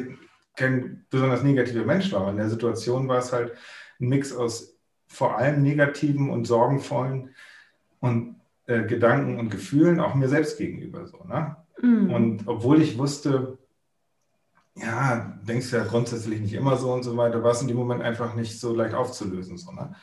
kein 0.56 1.06
besonders 1.10 1.44
negativer 1.44 1.86
Mensch 1.86 2.12
war. 2.12 2.30
In 2.30 2.38
der 2.38 2.50
Situation 2.50 3.08
war 3.08 3.20
es 3.20 3.32
halt 3.32 3.54
ein 4.00 4.10
Mix 4.10 4.36
aus 4.36 4.76
vor 5.08 5.38
allem 5.38 5.62
negativen 5.62 6.30
und 6.30 6.46
sorgenvollen 6.46 7.36
und 8.00 8.36
äh, 8.66 8.84
Gedanken 8.84 9.40
und 9.40 9.50
Gefühlen 9.50 10.00
auch 10.00 10.16
mir 10.16 10.28
selbst 10.28 10.58
gegenüber 10.58 11.06
so. 11.08 11.24
Ne? 11.24 11.56
Mhm. 11.84 12.14
Und 12.14 12.48
obwohl 12.48 12.82
ich 12.82 12.98
wusste, 12.98 13.58
ja, 14.76 15.38
denkst 15.48 15.72
ja 15.72 15.84
grundsätzlich 15.84 16.40
nicht 16.40 16.54
immer 16.54 16.78
so 16.78 16.92
und 16.92 17.04
so 17.04 17.16
weiter, 17.16 17.44
war 17.44 17.52
es 17.52 17.62
in 17.62 17.68
dem 17.68 17.78
Moment 17.78 18.02
einfach 18.02 18.34
nicht 18.34 18.60
so 18.60 18.74
leicht 18.74 18.96
aufzulösen. 18.96 19.58
So, 19.58 19.72
ne? 19.72 19.94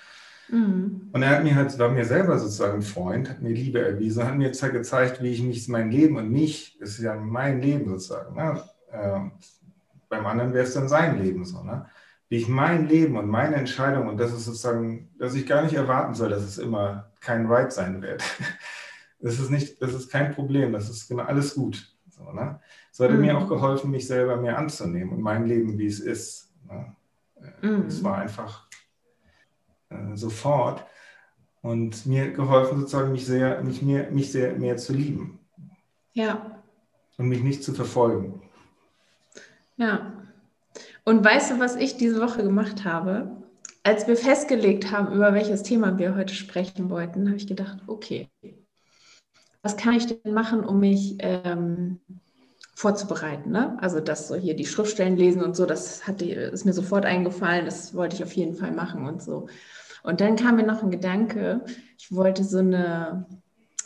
Mhm. 0.49 1.11
Und 1.13 1.23
er 1.23 1.31
hat 1.31 1.43
mir 1.43 1.57
halt, 1.57 1.77
war 1.79 1.89
mir 1.89 2.05
selber 2.05 2.39
sozusagen 2.39 2.75
ein 2.75 2.83
Freund, 2.83 3.29
hat 3.29 3.43
mir 3.43 3.53
Liebe 3.53 3.81
erwiesen, 3.81 4.25
hat 4.25 4.37
mir 4.37 4.47
jetzt 4.47 4.63
halt 4.63 4.75
gezeigt, 4.75 5.23
wie 5.23 5.31
ich 5.31 5.43
mich, 5.43 5.67
mein 5.69 5.91
Leben 5.91 6.17
und 6.17 6.31
mich, 6.31 6.81
ist 6.81 7.01
ja 7.01 7.17
mein 7.17 7.61
Leben 7.61 7.89
sozusagen. 7.89 8.37
Ne? 8.37 8.63
Äh, 8.93 9.21
beim 10.09 10.27
anderen 10.27 10.53
wäre 10.53 10.65
es 10.65 10.75
dann 10.75 10.89
sein 10.89 11.21
Leben 11.21 11.45
so. 11.45 11.63
Ne? 11.63 11.87
wie 12.31 12.37
ich 12.37 12.49
mein 12.49 12.89
Leben 12.89 13.17
und 13.17 13.29
meine 13.29 13.57
Entscheidung, 13.57 14.07
und 14.07 14.19
das 14.19 14.33
ist 14.33 14.45
sozusagen, 14.45 15.11
dass 15.19 15.35
ich 15.35 15.47
gar 15.47 15.63
nicht 15.63 15.75
erwarten 15.75 16.15
soll, 16.15 16.31
dass 16.31 16.45
es 16.45 16.59
immer 16.59 17.11
kein 17.21 17.47
Right 17.47 17.73
sein 17.73 18.01
wird. 18.01 18.23
Das 19.21 19.39
ist 19.39 19.51
nicht, 19.51 19.81
das 19.83 19.95
ist 19.95 20.11
kein 20.11 20.35
Problem, 20.35 20.73
das 20.73 20.89
ist 20.89 21.09
genau 21.09 21.25
alles 21.25 21.55
gut. 21.55 21.95
So, 22.09 22.33
ne? 22.33 22.61
Es 22.93 23.01
hat 23.01 23.11
mhm. 23.11 23.21
mir 23.21 23.39
auch 23.39 23.49
geholfen, 23.49 23.91
mich 23.91 24.07
selber 24.07 24.37
mehr 24.37 24.59
anzunehmen 24.59 25.13
und 25.13 25.21
mein 25.21 25.47
Leben, 25.47 25.79
wie 25.79 25.87
es 25.87 26.01
ist. 26.01 26.53
Ne? 26.67 26.95
Mhm. 27.63 27.87
Es 27.87 28.03
war 28.03 28.19
einfach 28.19 28.67
äh, 29.91 30.17
sofort 30.17 30.85
und 31.63 32.07
mir 32.07 32.33
geholfen, 32.33 32.81
sozusagen 32.81 33.13
mich 33.13 33.27
sehr, 33.27 33.63
mich 33.63 33.83
mehr, 33.83 34.11
mich 34.11 34.33
sehr 34.33 34.55
mehr 34.55 34.77
zu 34.77 34.93
lieben. 34.93 35.39
Ja. 36.13 36.63
Und 37.19 37.29
mich 37.29 37.43
nicht 37.43 37.63
zu 37.63 37.75
verfolgen. 37.75 38.43
Ja. 39.77 40.13
Und 41.05 41.25
weißt 41.25 41.53
du, 41.53 41.59
was 41.59 41.77
ich 41.77 41.97
diese 41.97 42.21
Woche 42.21 42.43
gemacht 42.43 42.85
habe? 42.85 43.37
Als 43.83 44.07
wir 44.07 44.17
festgelegt 44.17 44.91
haben, 44.91 45.13
über 45.13 45.33
welches 45.33 45.63
Thema 45.63 45.99
wir 45.99 46.15
heute 46.15 46.35
sprechen 46.35 46.91
wollten, 46.91 47.27
habe 47.27 47.37
ich 47.37 47.47
gedacht, 47.47 47.79
okay, 47.87 48.29
was 49.63 49.77
kann 49.77 49.95
ich 49.95 50.07
denn 50.07 50.33
machen, 50.33 50.65
um 50.65 50.81
mich 50.81 51.17
ähm, 51.19 52.01
vorzubereiten? 52.75 53.51
Ne? 53.51 53.77
Also 53.81 54.01
das 54.01 54.29
so 54.29 54.35
hier 54.35 54.55
die 54.55 54.67
Schriftstellen 54.67 55.17
lesen 55.17 55.43
und 55.43 55.55
so, 55.55 55.67
das 55.67 56.07
hat, 56.07 56.23
ist 56.23 56.65
mir 56.65 56.73
sofort 56.73 57.05
eingefallen, 57.05 57.67
das 57.67 57.95
wollte 57.95 58.17
ich 58.17 58.23
auf 58.23 58.33
jeden 58.33 58.55
Fall 58.55 58.73
machen 58.73 59.07
und 59.07 59.23
so. 59.23 59.49
Und 60.03 60.21
dann 60.21 60.37
kam 60.37 60.57
mir 60.57 60.65
noch 60.67 60.83
ein 60.83 60.91
Gedanke, 60.91 61.63
ich 61.99 62.15
wollte 62.15 62.43
so 62.43 62.59
eine 62.59 63.27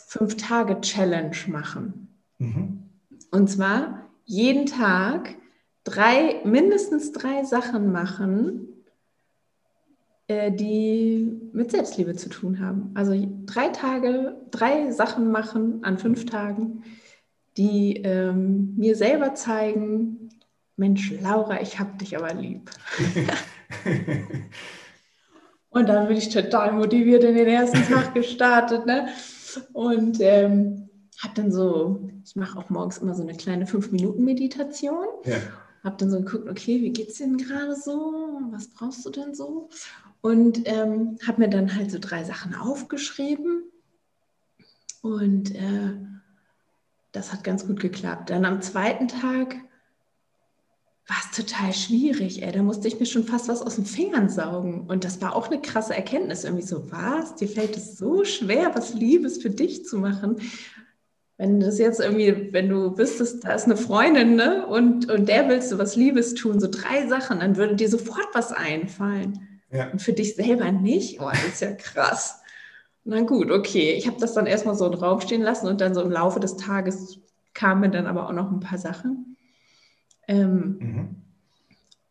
Fünf-Tage-Challenge 0.07 1.35
machen. 1.47 2.07
Mhm. 2.37 2.83
Und 3.31 3.49
zwar 3.49 4.05
jeden 4.23 4.65
Tag 4.65 5.35
drei, 5.83 6.41
mindestens 6.45 7.11
drei 7.11 7.43
Sachen 7.43 7.91
machen, 7.91 8.74
die 10.29 11.39
mit 11.53 11.71
Selbstliebe 11.71 12.15
zu 12.15 12.29
tun 12.29 12.59
haben. 12.59 12.91
Also 12.95 13.13
drei 13.45 13.69
Tage, 13.69 14.37
drei 14.51 14.91
Sachen 14.91 15.31
machen 15.31 15.83
an 15.83 15.99
fünf 15.99 16.25
Tagen, 16.25 16.83
die 17.57 17.97
ähm, 17.97 18.75
mir 18.75 18.95
selber 18.95 19.35
zeigen, 19.35 20.29
Mensch, 20.77 21.13
Laura, 21.21 21.61
ich 21.61 21.79
hab 21.79 21.99
dich 21.99 22.17
aber 22.17 22.33
lieb. 22.33 22.71
Und 25.69 25.89
dann 25.89 26.07
bin 26.07 26.17
ich 26.17 26.29
total 26.29 26.71
motiviert 26.73 27.23
in 27.23 27.35
den 27.35 27.47
ersten 27.47 27.83
Tag 27.83 28.13
gestartet. 28.13 28.85
Ne? 28.85 29.07
Und 29.73 30.17
ähm, 30.21 30.89
habe 31.21 31.33
dann 31.35 31.51
so, 31.51 32.09
ich 32.25 32.35
mache 32.35 32.57
auch 32.57 32.69
morgens 32.69 32.97
immer 32.97 33.13
so 33.13 33.23
eine 33.23 33.35
kleine 33.35 33.65
5-Minuten-Meditation. 33.65 35.05
Ja 35.25 35.37
habe 35.85 35.97
dann 35.97 36.09
so 36.09 36.19
geguckt, 36.19 36.49
okay, 36.49 36.81
wie 36.81 36.91
geht's 36.91 37.19
denn 37.19 37.37
gerade 37.37 37.75
so? 37.75 38.41
Was 38.49 38.67
brauchst 38.67 39.05
du 39.05 39.11
denn 39.11 39.35
so? 39.35 39.69
Und 40.25 40.63
ähm, 40.65 41.19
habe 41.27 41.41
mir 41.41 41.49
dann 41.49 41.75
halt 41.75 41.91
so 41.91 41.99
drei 41.99 42.23
Sachen 42.23 42.55
aufgeschrieben. 42.55 43.61
Und 45.03 45.53
äh, 45.53 45.93
das 47.11 47.31
hat 47.31 47.43
ganz 47.43 47.67
gut 47.67 47.79
geklappt. 47.79 48.31
Dann 48.31 48.43
am 48.43 48.59
zweiten 48.63 49.07
Tag 49.07 49.55
war 51.07 51.17
es 51.23 51.37
total 51.37 51.73
schwierig. 51.73 52.41
Ey. 52.41 52.51
Da 52.51 52.63
musste 52.63 52.87
ich 52.87 52.99
mir 52.99 53.05
schon 53.05 53.25
fast 53.25 53.49
was 53.49 53.61
aus 53.61 53.75
den 53.75 53.85
Fingern 53.85 54.27
saugen. 54.27 54.87
Und 54.87 55.03
das 55.03 55.21
war 55.21 55.35
auch 55.35 55.51
eine 55.51 55.61
krasse 55.61 55.95
Erkenntnis. 55.95 56.43
Irgendwie 56.43 56.65
so, 56.65 56.91
was? 56.91 57.35
Dir 57.35 57.47
fällt 57.47 57.77
es 57.77 57.95
so 57.95 58.25
schwer, 58.25 58.73
was 58.73 58.95
Liebes 58.95 59.43
für 59.43 59.51
dich 59.51 59.85
zu 59.85 59.99
machen 59.99 60.37
wenn 61.37 61.59
das 61.59 61.79
jetzt 61.79 61.99
irgendwie, 61.99 62.53
wenn 62.53 62.69
du 62.69 62.97
wüsstest, 62.97 63.43
da 63.43 63.55
ist 63.55 63.65
eine 63.65 63.75
Freundin, 63.75 64.37
ne, 64.37 64.65
und, 64.67 65.11
und 65.11 65.27
der 65.27 65.49
willst 65.49 65.69
du 65.69 65.77
was 65.77 65.97
Liebes 65.97 66.33
tun, 66.33 66.61
so 66.61 66.69
drei 66.71 67.07
Sachen, 67.09 67.41
dann 67.41 67.57
würde 67.57 67.75
dir 67.75 67.89
sofort 67.89 68.29
was 68.31 68.53
einfallen. 68.53 69.54
Ja. 69.71 69.89
Und 69.91 70.01
für 70.01 70.13
dich 70.13 70.35
selber 70.35 70.71
nicht? 70.71 71.19
Oh, 71.19 71.29
das 71.29 71.45
ist 71.45 71.61
ja 71.61 71.73
krass. 71.73 72.41
Na 73.03 73.21
gut, 73.21 73.51
okay. 73.51 73.93
Ich 73.93 74.07
habe 74.07 74.19
das 74.19 74.33
dann 74.33 74.47
erstmal 74.47 74.75
so 74.75 74.85
im 74.87 74.93
Raum 74.93 75.21
stehen 75.21 75.41
lassen 75.41 75.67
und 75.67 75.81
dann 75.81 75.93
so 75.93 76.01
im 76.01 76.11
Laufe 76.11 76.39
des 76.39 76.57
Tages 76.57 77.19
kamen 77.53 77.91
dann 77.91 78.07
aber 78.07 78.27
auch 78.27 78.33
noch 78.33 78.51
ein 78.51 78.59
paar 78.59 78.77
Sachen. 78.77 79.37
Ähm, 80.27 80.77
mhm. 80.79 81.15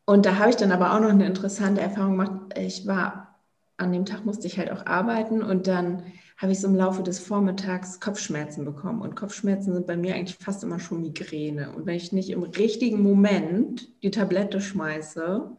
Und 0.06 0.26
da 0.26 0.38
habe 0.38 0.50
ich 0.50 0.56
dann 0.56 0.72
aber 0.72 0.94
auch 0.94 1.00
noch 1.00 1.10
eine 1.10 1.26
interessante 1.26 1.80
Erfahrung 1.80 2.12
gemacht. 2.12 2.58
Ich 2.58 2.86
war, 2.86 3.40
an 3.76 3.92
dem 3.92 4.04
Tag 4.04 4.24
musste 4.24 4.46
ich 4.46 4.58
halt 4.58 4.70
auch 4.70 4.86
arbeiten 4.86 5.42
und 5.42 5.66
dann 5.66 6.02
habe 6.36 6.52
ich 6.52 6.60
so 6.60 6.68
im 6.68 6.74
Laufe 6.74 7.02
des 7.02 7.20
Vormittags 7.20 8.00
Kopfschmerzen 8.00 8.64
bekommen. 8.64 9.00
Und 9.00 9.14
Kopfschmerzen 9.14 9.72
sind 9.72 9.86
bei 9.86 9.96
mir 9.96 10.14
eigentlich 10.14 10.36
fast 10.36 10.62
immer 10.62 10.78
schon 10.78 11.00
Migräne. 11.00 11.70
Und 11.74 11.86
wenn 11.86 11.94
ich 11.94 12.12
nicht 12.12 12.30
im 12.30 12.42
richtigen 12.42 13.02
Moment 13.02 13.88
die 14.02 14.10
Tablette 14.10 14.60
schmeiße, 14.60 15.56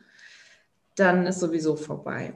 dann 0.96 1.26
ist 1.26 1.40
sowieso 1.40 1.76
vorbei. 1.76 2.34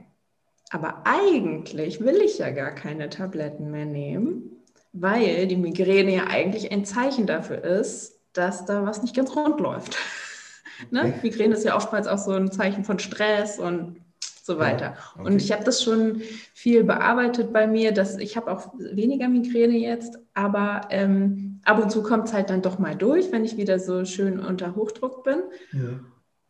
Aber 0.72 1.02
eigentlich 1.06 2.02
will 2.02 2.17
ich 2.17 2.38
ja 2.38 2.52
gar 2.52 2.72
keine 2.72 3.10
Tabletten 3.10 3.72
mehr 3.72 3.86
nehmen, 3.86 4.63
weil 4.93 5.48
die 5.48 5.58
Migräne 5.58 6.15
ja 6.15 6.28
eigentlich 6.28 6.72
ein 6.72 6.86
Zeichen 6.86 7.26
dafür 7.26 7.63
ist, 7.63 8.19
dass 8.34 8.65
da 8.65 8.86
was 8.86 9.02
nicht 9.02 9.15
ganz 9.15 9.36
rund 9.36 9.60
läuft. 9.60 9.98
ne? 10.91 11.13
Migräne 11.24 11.56
ist 11.56 11.65
ja 11.65 11.76
oftmals 11.76 12.08
auch 12.08 12.19
so 12.19 12.32
ein 12.32 12.52
Zeichen 12.52 12.84
von 12.84 13.00
Stress 13.00 13.58
und 13.60 14.02
so 14.43 14.60
weiter. 14.60 14.95
Okay. 15.15 15.28
Und 15.28 15.41
ich 15.41 15.52
habe 15.52 15.63
das 15.63 15.84
schon 15.84 16.22
viel 16.54 16.84
bearbeitet 16.84 17.54
bei 17.54 17.67
mir, 17.67 17.91
dass 17.91 18.17
ich 18.17 18.36
habe 18.36 18.52
auch 18.52 18.74
weniger 18.78 19.28
Migräne 19.28 19.78
jetzt, 19.78 20.17
aber 20.34 20.82
ähm, 20.89 21.62
ab 21.65 21.82
und 21.82 21.91
zu 21.91 22.02
kommt 22.02 22.28
es 22.28 22.34
halt 22.34 22.50
dann 22.50 22.63
doch 22.63 22.80
mal 22.80 22.95
durch, 22.95 23.32
wenn 23.32 23.45
ich 23.45 23.58
wieder 23.58 23.80
so 23.80 24.06
schön 24.06 24.39
unter 24.39 24.76
Hochdruck 24.76 25.24
bin. 25.24 25.43
Ja. 25.72 26.00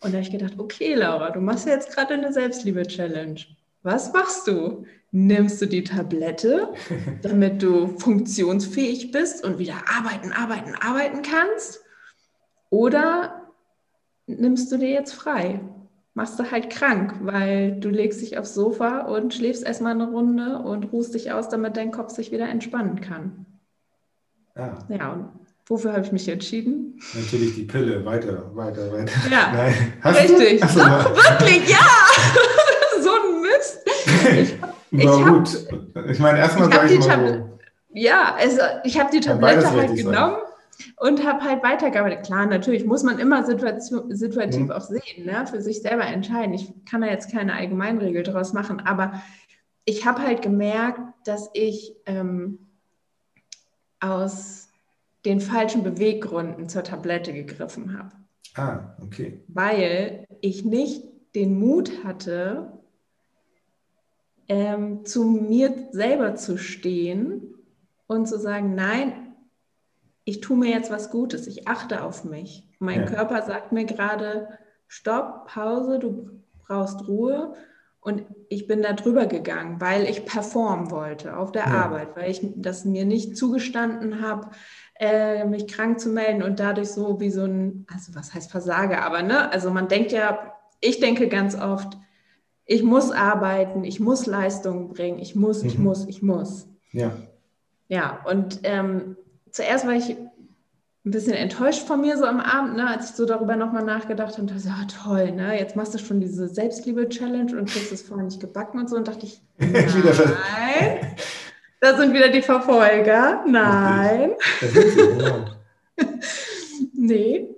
Und 0.02 0.14
da 0.14 0.18
habe 0.18 0.22
ich 0.22 0.32
gedacht, 0.32 0.54
okay, 0.58 0.94
Laura, 0.94 1.32
du 1.32 1.42
machst 1.42 1.68
ja 1.68 1.74
jetzt 1.74 1.94
gerade 1.94 2.14
eine 2.14 2.32
Selbstliebe-Challenge. 2.32 3.40
Was 3.84 4.14
machst 4.14 4.48
du? 4.48 4.86
Nimmst 5.12 5.62
du 5.62 5.66
die 5.66 5.84
Tablette, 5.84 6.74
damit 7.22 7.62
du 7.62 7.98
funktionsfähig 7.98 9.12
bist 9.12 9.44
und 9.44 9.60
wieder 9.60 9.76
arbeiten, 9.88 10.32
arbeiten, 10.32 10.76
arbeiten 10.76 11.22
kannst? 11.22 11.84
Oder 12.70 13.52
nimmst 14.28 14.72
du 14.72 14.78
dir 14.78 14.90
jetzt 14.90 15.14
frei? 15.14 15.62
machst 16.20 16.38
du 16.38 16.52
halt 16.52 16.70
krank, 16.70 17.16
weil 17.22 17.80
du 17.80 17.88
legst 17.88 18.22
dich 18.22 18.38
aufs 18.38 18.54
Sofa 18.54 19.04
und 19.04 19.34
schläfst 19.34 19.64
erstmal 19.64 19.94
eine 19.94 20.10
Runde 20.10 20.60
und 20.60 20.92
ruhst 20.92 21.14
dich 21.14 21.32
aus, 21.32 21.48
damit 21.48 21.78
dein 21.78 21.92
Kopf 21.92 22.12
sich 22.12 22.34
wieder 22.34 22.50
entspannen 22.50 23.00
kann. 23.00 23.46
Ja. 24.54 24.78
Ja, 24.90 25.14
und 25.14 25.30
wofür 25.70 25.94
habe 25.94 26.06
ich 26.06 26.12
mich 26.12 26.28
entschieden? 26.28 27.00
Natürlich 27.14 27.56
die 27.56 27.64
Pille, 27.64 28.04
weiter, 28.04 28.52
weiter, 28.54 28.92
weiter. 28.92 29.14
Ja, 29.32 29.54
Nein. 29.54 29.94
richtig. 30.14 30.62
Ach, 30.64 30.76
wirklich, 30.76 31.70
ja. 31.70 31.78
so 33.02 33.10
ein 33.12 33.42
Mist. 33.42 33.80
Ich, 34.92 35.06
War 35.06 35.20
ich 35.20 35.26
gut. 35.26 35.68
Hab, 35.96 36.10
ich 36.10 36.20
meine, 36.20 36.40
erstmal 36.40 36.72
sage 36.72 36.94
ich 36.94 37.06
mal 37.06 37.28
so. 37.28 37.60
Ja, 37.94 38.36
also 38.36 38.62
ich 38.84 39.00
habe 39.00 39.10
die 39.12 39.20
Tablette 39.20 39.72
halt 39.72 39.96
genommen. 39.96 40.14
Sein 40.14 40.50
und 40.98 41.26
habe 41.26 41.44
halt 41.44 41.64
weitergearbeitet. 41.64 42.26
Klar, 42.26 42.46
natürlich 42.46 42.86
muss 42.86 43.04
man 43.04 43.20
immer 43.20 43.46
situation, 43.46 44.16
situativ 44.16 44.66
mhm. 44.66 44.72
auch 44.72 44.82
sehen, 44.82 45.26
ne? 45.26 45.46
für 45.46 45.62
sich 45.62 45.82
selber 45.82 46.06
entscheiden. 46.06 46.54
Ich 46.54 46.72
kann 46.86 47.02
da 47.02 47.08
jetzt 47.08 47.32
keine 47.32 47.54
Allgemeinregel 47.54 48.24
draus 48.24 48.54
machen, 48.54 48.80
aber 48.80 49.22
ich 49.86 50.06
habe 50.06 50.22
halt 50.22 50.42
gemerkt, 50.42 51.02
dass 51.26 51.50
ich 51.54 51.96
ähm, 52.06 52.60
aus 54.00 54.69
den 55.26 55.42
falschen 55.42 55.84
Beweggründen 55.84 56.70
zur 56.70 56.84
Tablette 56.84 57.34
gegriffen 57.34 57.98
habe. 57.98 58.12
Ah, 58.56 58.96
okay. 59.02 59.44
Weil 59.48 60.26
ich 60.42 60.66
nicht 60.66 61.04
den 61.36 61.60
Mut 61.60 62.04
hatte, 62.04 62.80
ähm, 64.48 65.06
zu 65.06 65.26
mir 65.26 65.90
selber 65.92 66.36
zu 66.36 66.58
stehen 66.58 67.56
und 68.08 68.28
zu 68.28 68.40
sagen, 68.40 68.74
nein, 68.74 69.36
ich 70.26 70.42
tue 70.42 70.58
mir 70.58 70.72
jetzt 70.72 70.92
was 70.92 71.12
Gutes, 71.12 71.48
ich 71.48 71.68
achte 71.68 72.04
auf 72.04 72.24
mich. 72.24 72.68
Mein 72.80 73.02
ja. 73.02 73.06
Körper 73.06 73.44
sagt 73.44 73.72
mir 73.72 73.86
gerade, 73.86 74.50
stopp, 74.88 75.48
Pause, 75.48 76.00
du 76.00 76.42
brauchst 76.66 77.08
Ruhe. 77.08 77.54
Und 78.02 78.24
ich 78.48 78.66
bin 78.66 78.82
da 78.82 78.94
drüber 78.94 79.26
gegangen, 79.26 79.82
weil 79.82 80.06
ich 80.06 80.26
performen 80.26 80.90
wollte 80.90 81.36
auf 81.36 81.52
der 81.52 81.66
ja. 81.66 81.84
Arbeit, 81.84 82.16
weil 82.16 82.32
ich 82.32 82.42
das 82.56 82.86
mir 82.86 83.06
nicht 83.06 83.36
zugestanden 83.36 84.22
habe, 84.22 84.50
äh, 85.00 85.46
mich 85.46 85.68
krank 85.68 86.00
zu 86.00 86.10
melden 86.10 86.44
und 86.44 86.60
dadurch 86.60 86.90
so 86.90 87.20
wie 87.20 87.32
so 87.32 87.44
ein, 87.44 87.88
also 87.94 88.14
was 88.16 88.34
heißt 88.34 88.52
Versager, 88.52 89.04
aber 89.04 89.24
ne, 89.24 89.52
also 89.52 89.72
man 89.72 89.88
denkt 89.88 90.12
ja, 90.12 90.54
ich 90.82 91.00
denke 91.00 91.28
ganz 91.30 91.56
oft, 91.56 91.98
ich 92.66 92.84
muss 92.84 93.12
arbeiten, 93.12 93.84
ich 93.84 94.00
muss 94.00 94.26
Leistungen 94.26 94.90
bringen, 94.90 95.20
ich 95.20 95.36
muss, 95.36 95.64
mhm. 95.64 95.70
ich 95.70 95.80
muss, 95.80 96.08
ich 96.08 96.22
muss. 96.22 96.68
Ja. 96.92 97.14
Ja, 97.88 98.20
und 98.30 98.60
ähm, 98.64 99.18
zuerst 99.50 99.88
war 99.88 99.94
ich 99.94 100.16
ein 101.06 101.12
bisschen 101.12 101.34
enttäuscht 101.34 101.88
von 101.88 102.02
mir 102.02 102.18
so 102.18 102.26
am 102.26 102.40
Abend, 102.40 102.76
ne, 102.76 102.88
als 102.88 103.10
ich 103.10 103.16
so 103.16 103.26
darüber 103.26 103.56
nochmal 103.56 103.84
nachgedacht 103.84 104.34
habe 104.34 104.42
und 104.42 104.52
dachte, 104.52 104.68
ja 104.68 104.86
toll, 105.04 105.32
ne, 105.32 105.58
jetzt 105.58 105.76
machst 105.76 105.94
du 105.94 105.98
schon 105.98 106.20
diese 106.20 106.48
Selbstliebe-Challenge 106.48 107.58
und 107.58 107.70
kriegst 107.70 107.92
es 107.92 108.02
vorher 108.02 108.26
nicht 108.26 108.42
gebacken 108.42 108.80
und 108.80 108.90
so 108.90 108.98
und 108.98 109.08
dachte 109.08 109.26
ich, 109.26 109.42
nein, 109.58 109.72
da 111.80 111.98
sind 111.98 112.14
wieder 112.14 112.30
die 112.30 112.42
Verfolger, 112.42 113.44
nein. 113.48 114.34
nee, 116.94 117.50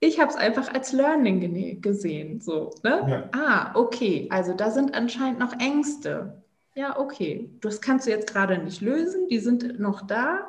ich 0.00 0.20
habe 0.20 0.30
es 0.30 0.36
einfach 0.36 0.72
als 0.72 0.92
Learning 0.92 1.80
gesehen, 1.80 2.40
so, 2.40 2.70
ne? 2.82 3.30
Ja. 3.32 3.38
Ah, 3.38 3.70
okay, 3.74 4.28
also 4.30 4.54
da 4.54 4.70
sind 4.70 4.94
anscheinend 4.94 5.38
noch 5.38 5.52
Ängste. 5.58 6.42
Ja, 6.74 6.98
okay, 6.98 7.50
das 7.60 7.80
kannst 7.80 8.06
du 8.06 8.10
jetzt 8.10 8.32
gerade 8.32 8.58
nicht 8.58 8.80
lösen, 8.80 9.26
die 9.28 9.40
sind 9.40 9.80
noch 9.80 10.06
da, 10.06 10.46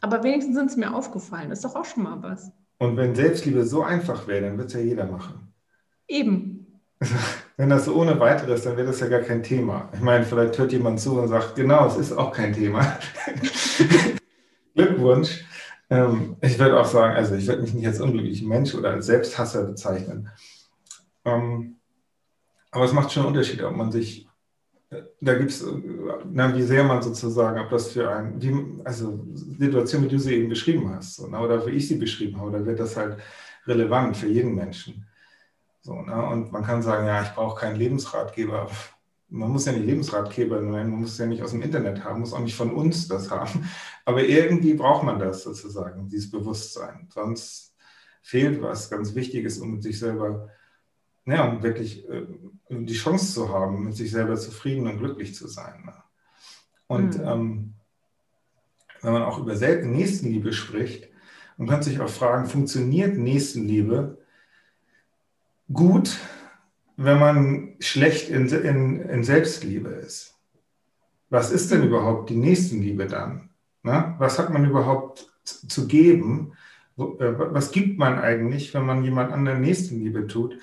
aber 0.00 0.22
wenigstens 0.22 0.56
sind 0.56 0.70
es 0.70 0.76
mir 0.76 0.94
aufgefallen. 0.94 1.50
Ist 1.50 1.64
doch 1.64 1.74
auch 1.74 1.84
schon 1.84 2.04
mal 2.04 2.22
was. 2.22 2.52
Und 2.78 2.96
wenn 2.96 3.14
Selbstliebe 3.14 3.64
so 3.64 3.82
einfach 3.82 4.26
wäre, 4.26 4.42
dann 4.42 4.56
würde 4.56 4.66
es 4.66 4.74
ja 4.74 4.80
jeder 4.80 5.06
machen. 5.06 5.52
Eben. 6.06 6.80
Wenn 7.56 7.70
das 7.70 7.84
so 7.84 7.94
ohne 7.94 8.18
weiteres, 8.18 8.62
dann 8.62 8.76
wäre 8.76 8.88
das 8.88 9.00
ja 9.00 9.06
gar 9.06 9.20
kein 9.20 9.42
Thema. 9.42 9.88
Ich 9.92 10.00
meine, 10.00 10.24
vielleicht 10.24 10.58
hört 10.58 10.72
jemand 10.72 11.00
zu 11.00 11.20
und 11.20 11.28
sagt, 11.28 11.54
genau, 11.54 11.86
es 11.86 11.96
ist 11.96 12.12
auch 12.12 12.32
kein 12.32 12.52
Thema. 12.52 12.98
Glückwunsch. 14.74 15.44
Ähm, 15.88 16.36
ich 16.40 16.58
würde 16.58 16.80
auch 16.80 16.86
sagen, 16.86 17.14
also 17.14 17.34
ich 17.34 17.46
würde 17.46 17.62
mich 17.62 17.74
nicht 17.74 17.86
als 17.86 18.00
unglücklicher 18.00 18.46
Mensch 18.46 18.74
oder 18.74 18.90
als 18.90 19.06
Selbsthasser 19.06 19.64
bezeichnen. 19.64 20.30
Ähm, 21.24 21.76
aber 22.72 22.84
es 22.86 22.92
macht 22.92 23.12
schon 23.12 23.22
einen 23.22 23.34
Unterschied, 23.34 23.62
ob 23.62 23.76
man 23.76 23.92
sich 23.92 24.26
da 25.20 25.34
gibt 25.34 25.50
es, 25.50 25.64
wie 25.64 26.62
sehr 26.62 26.84
man 26.84 27.02
sozusagen, 27.02 27.58
ob 27.58 27.70
das 27.70 27.92
für 27.92 28.10
ein, 28.10 28.40
wie, 28.40 28.82
also 28.84 29.24
Situation, 29.58 30.04
wie 30.04 30.08
du 30.08 30.18
sie 30.18 30.34
eben 30.34 30.48
beschrieben 30.48 30.94
hast, 30.94 31.20
oder 31.20 31.66
wie 31.66 31.70
ich 31.70 31.88
sie 31.88 31.96
beschrieben 31.96 32.40
habe, 32.40 32.52
da 32.52 32.64
wird 32.64 32.80
das 32.80 32.96
halt 32.96 33.18
relevant 33.66 34.16
für 34.16 34.28
jeden 34.28 34.54
Menschen. 34.54 35.06
So, 35.84 36.00
ne, 36.00 36.26
und 36.30 36.50
man 36.50 36.64
kann 36.64 36.82
sagen, 36.82 37.06
ja, 37.06 37.22
ich 37.22 37.34
brauche 37.34 37.60
keinen 37.60 37.76
Lebensratgeber. 37.76 38.70
Man 39.28 39.50
muss 39.50 39.66
ja 39.66 39.72
nicht 39.72 39.84
Lebensratgeber 39.84 40.60
nennen, 40.60 40.90
man 40.90 41.00
muss 41.00 41.12
es 41.12 41.18
ja 41.18 41.26
nicht 41.26 41.42
aus 41.42 41.50
dem 41.50 41.60
Internet 41.60 42.02
haben, 42.02 42.20
muss 42.20 42.32
auch 42.32 42.40
nicht 42.40 42.56
von 42.56 42.72
uns 42.72 43.06
das 43.06 43.30
haben. 43.30 43.68
Aber 44.06 44.24
irgendwie 44.24 44.72
braucht 44.72 45.04
man 45.04 45.18
das 45.18 45.42
sozusagen, 45.42 46.08
dieses 46.08 46.30
Bewusstsein. 46.30 47.08
Sonst 47.12 47.76
fehlt 48.22 48.62
was 48.62 48.88
ganz 48.88 49.14
Wichtiges, 49.14 49.58
um 49.58 49.82
sich 49.82 49.98
selber 49.98 50.48
ja, 51.26 51.48
um 51.48 51.62
wirklich 51.62 52.08
äh, 52.08 52.26
die 52.70 52.94
Chance 52.94 53.34
zu 53.34 53.48
haben, 53.48 53.84
mit 53.84 53.94
sich 53.94 54.10
selber 54.10 54.36
zufrieden 54.36 54.86
und 54.86 54.98
glücklich 54.98 55.34
zu 55.34 55.48
sein. 55.48 55.84
Ne? 55.84 55.94
Und 56.86 57.18
mhm. 57.18 57.24
ähm, 57.26 57.74
wenn 59.02 59.12
man 59.12 59.22
auch 59.22 59.38
über 59.38 59.54
Nächstenliebe 59.54 60.52
spricht, 60.52 61.08
man 61.56 61.68
kann 61.68 61.82
sich 61.82 62.00
auch 62.00 62.08
fragen, 62.08 62.46
funktioniert 62.46 63.16
Nächstenliebe 63.16 64.18
gut, 65.72 66.18
wenn 66.96 67.18
man 67.18 67.76
schlecht 67.80 68.28
in, 68.28 68.48
in, 68.48 69.00
in 69.00 69.24
Selbstliebe 69.24 69.88
ist? 69.88 70.34
Was 71.30 71.50
ist 71.50 71.70
denn 71.70 71.82
überhaupt 71.82 72.30
die 72.30 72.36
Nächstenliebe 72.36 73.06
dann? 73.06 73.50
Ne? 73.82 74.14
Was 74.18 74.38
hat 74.38 74.50
man 74.50 74.64
überhaupt 74.64 75.32
zu 75.44 75.86
geben? 75.86 76.52
Äh, 76.96 77.02
was 77.18 77.72
gibt 77.72 77.98
man 77.98 78.18
eigentlich, 78.18 78.72
wenn 78.74 78.86
man 78.86 79.02
jemand 79.02 79.32
anderen 79.32 79.60
Nächstenliebe 79.60 80.26
tut? 80.26 80.58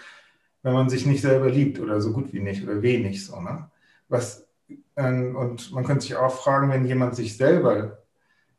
wenn 0.63 0.73
man 0.73 0.89
sich 0.89 1.05
nicht 1.05 1.21
selber 1.21 1.49
liebt 1.49 1.79
oder 1.79 2.01
so 2.01 2.11
gut 2.13 2.33
wie 2.33 2.39
nicht 2.39 2.63
oder 2.63 2.81
wenig 2.81 3.25
so. 3.25 3.39
Ne? 3.41 3.69
Was, 4.09 4.47
ähm, 4.95 5.35
und 5.35 5.71
man 5.71 5.85
könnte 5.85 6.01
sich 6.01 6.15
auch 6.15 6.33
fragen, 6.33 6.69
wenn 6.69 6.85
jemand 6.85 7.15
sich 7.15 7.37
selber 7.37 8.00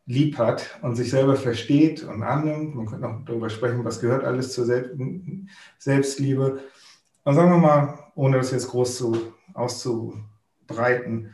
lieb 0.06 0.38
hat 0.38 0.78
und 0.82 0.96
sich 0.96 1.10
selber 1.10 1.36
versteht 1.36 2.02
und 2.02 2.22
annimmt, 2.22 2.74
man 2.74 2.86
könnte 2.86 3.06
noch 3.06 3.24
darüber 3.24 3.50
sprechen, 3.50 3.84
was 3.84 4.00
gehört 4.00 4.24
alles 4.24 4.52
zur 4.52 4.64
Selbst 4.64 4.96
Selbstliebe. 5.78 6.60
Und 7.24 7.34
sagen 7.34 7.50
wir 7.50 7.58
mal, 7.58 7.98
ohne 8.14 8.38
das 8.38 8.50
jetzt 8.50 8.68
groß 8.68 8.96
zu, 8.96 9.34
auszubreiten, 9.54 11.32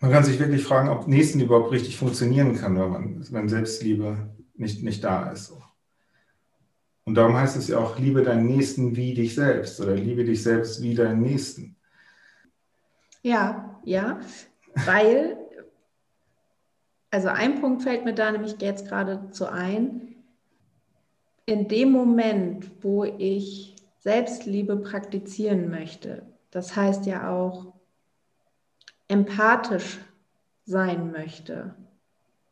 man 0.00 0.10
kann 0.10 0.24
sich 0.24 0.38
wirklich 0.38 0.64
fragen, 0.64 0.88
ob 0.88 1.08
Nächsten 1.08 1.40
überhaupt 1.40 1.72
richtig 1.72 1.96
funktionieren 1.96 2.56
kann, 2.56 2.78
wenn, 2.78 2.90
man, 2.90 3.32
wenn 3.32 3.48
Selbstliebe 3.48 4.30
nicht, 4.54 4.82
nicht 4.82 5.04
da 5.04 5.30
ist. 5.30 5.52
Und 7.04 7.14
darum 7.16 7.36
heißt 7.36 7.56
es 7.56 7.68
ja 7.68 7.78
auch, 7.78 7.98
liebe 7.98 8.22
deinen 8.22 8.46
Nächsten 8.46 8.96
wie 8.96 9.14
dich 9.14 9.34
selbst 9.34 9.80
oder 9.80 9.94
liebe 9.94 10.24
dich 10.24 10.42
selbst 10.42 10.82
wie 10.82 10.94
deinen 10.94 11.22
Nächsten. 11.22 11.76
Ja, 13.22 13.80
ja, 13.84 14.20
weil, 14.86 15.36
also 17.10 17.28
ein 17.28 17.60
Punkt 17.60 17.82
fällt 17.82 18.04
mir 18.04 18.14
da 18.14 18.30
nämlich 18.30 18.60
jetzt 18.60 18.86
gerade 18.86 19.30
zu 19.30 19.50
ein. 19.50 20.14
In 21.46 21.66
dem 21.68 21.90
Moment, 21.90 22.70
wo 22.82 23.04
ich 23.04 23.74
Selbstliebe 23.98 24.76
praktizieren 24.76 25.70
möchte, 25.70 26.22
das 26.50 26.76
heißt 26.76 27.06
ja 27.06 27.30
auch 27.30 27.72
empathisch 29.08 29.98
sein 30.64 31.10
möchte, 31.10 31.74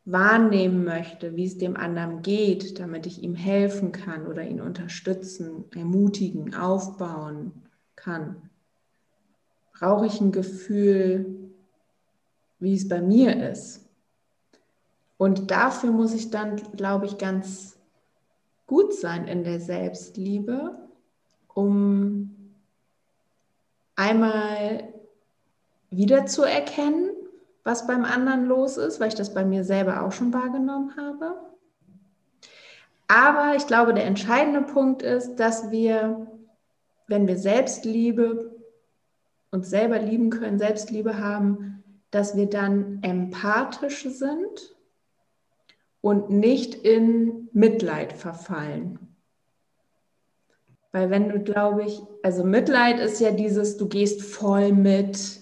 wahrnehmen 0.03 0.83
möchte, 0.83 1.35
wie 1.35 1.45
es 1.45 1.57
dem 1.57 1.77
anderen 1.77 2.21
geht, 2.21 2.79
damit 2.79 3.05
ich 3.05 3.23
ihm 3.23 3.35
helfen 3.35 3.91
kann 3.91 4.27
oder 4.27 4.43
ihn 4.43 4.59
unterstützen, 4.59 5.65
ermutigen, 5.73 6.53
aufbauen 6.55 7.63
kann, 7.95 8.49
brauche 9.73 10.07
ich 10.07 10.19
ein 10.19 10.31
Gefühl, 10.31 11.51
wie 12.59 12.75
es 12.75 12.89
bei 12.89 13.01
mir 13.01 13.49
ist. 13.51 13.88
Und 15.19 15.51
dafür 15.51 15.91
muss 15.91 16.13
ich 16.13 16.31
dann, 16.31 16.55
glaube 16.77 17.05
ich, 17.05 17.17
ganz 17.17 17.77
gut 18.67 18.93
sein 18.93 19.27
in 19.27 19.43
der 19.43 19.59
Selbstliebe, 19.59 20.77
um 21.53 22.53
einmal 23.97 24.93
wiederzuerkennen, 25.89 27.09
was 27.65 27.85
beim 27.85 28.05
anderen 28.05 28.45
los 28.45 28.77
ist, 28.77 29.01
weil 29.01 29.09
ich 29.09 29.15
das 29.15 29.33
bei 29.33 29.43
mir 29.43 29.65
selber 29.65 30.03
auch 30.03 30.13
schon 30.13 30.33
wahrgenommen 30.33 30.95
habe. 30.95 31.35
Aber 33.09 33.55
ich 33.57 33.67
glaube, 33.67 33.93
der 33.93 34.05
entscheidende 34.05 34.61
Punkt 34.61 35.01
ist, 35.01 35.35
dass 35.35 35.69
wir, 35.69 36.27
wenn 37.07 37.27
wir 37.27 37.37
Selbstliebe 37.37 38.55
uns 39.51 39.69
selber 39.69 39.99
lieben 39.99 40.29
können, 40.29 40.59
Selbstliebe 40.59 41.17
haben, 41.17 41.83
dass 42.09 42.37
wir 42.37 42.49
dann 42.49 42.99
empathisch 43.01 44.03
sind 44.03 44.78
und 46.01 46.29
nicht 46.29 46.75
in 46.75 47.49
Mitleid 47.53 48.13
verfallen. 48.13 48.99
Weil 50.91 51.09
wenn 51.09 51.29
du, 51.29 51.39
glaube 51.39 51.83
ich, 51.83 52.01
also 52.23 52.43
Mitleid 52.43 52.99
ist 52.99 53.19
ja 53.19 53.31
dieses, 53.31 53.77
du 53.77 53.87
gehst 53.87 54.23
voll 54.23 54.71
mit, 54.71 55.39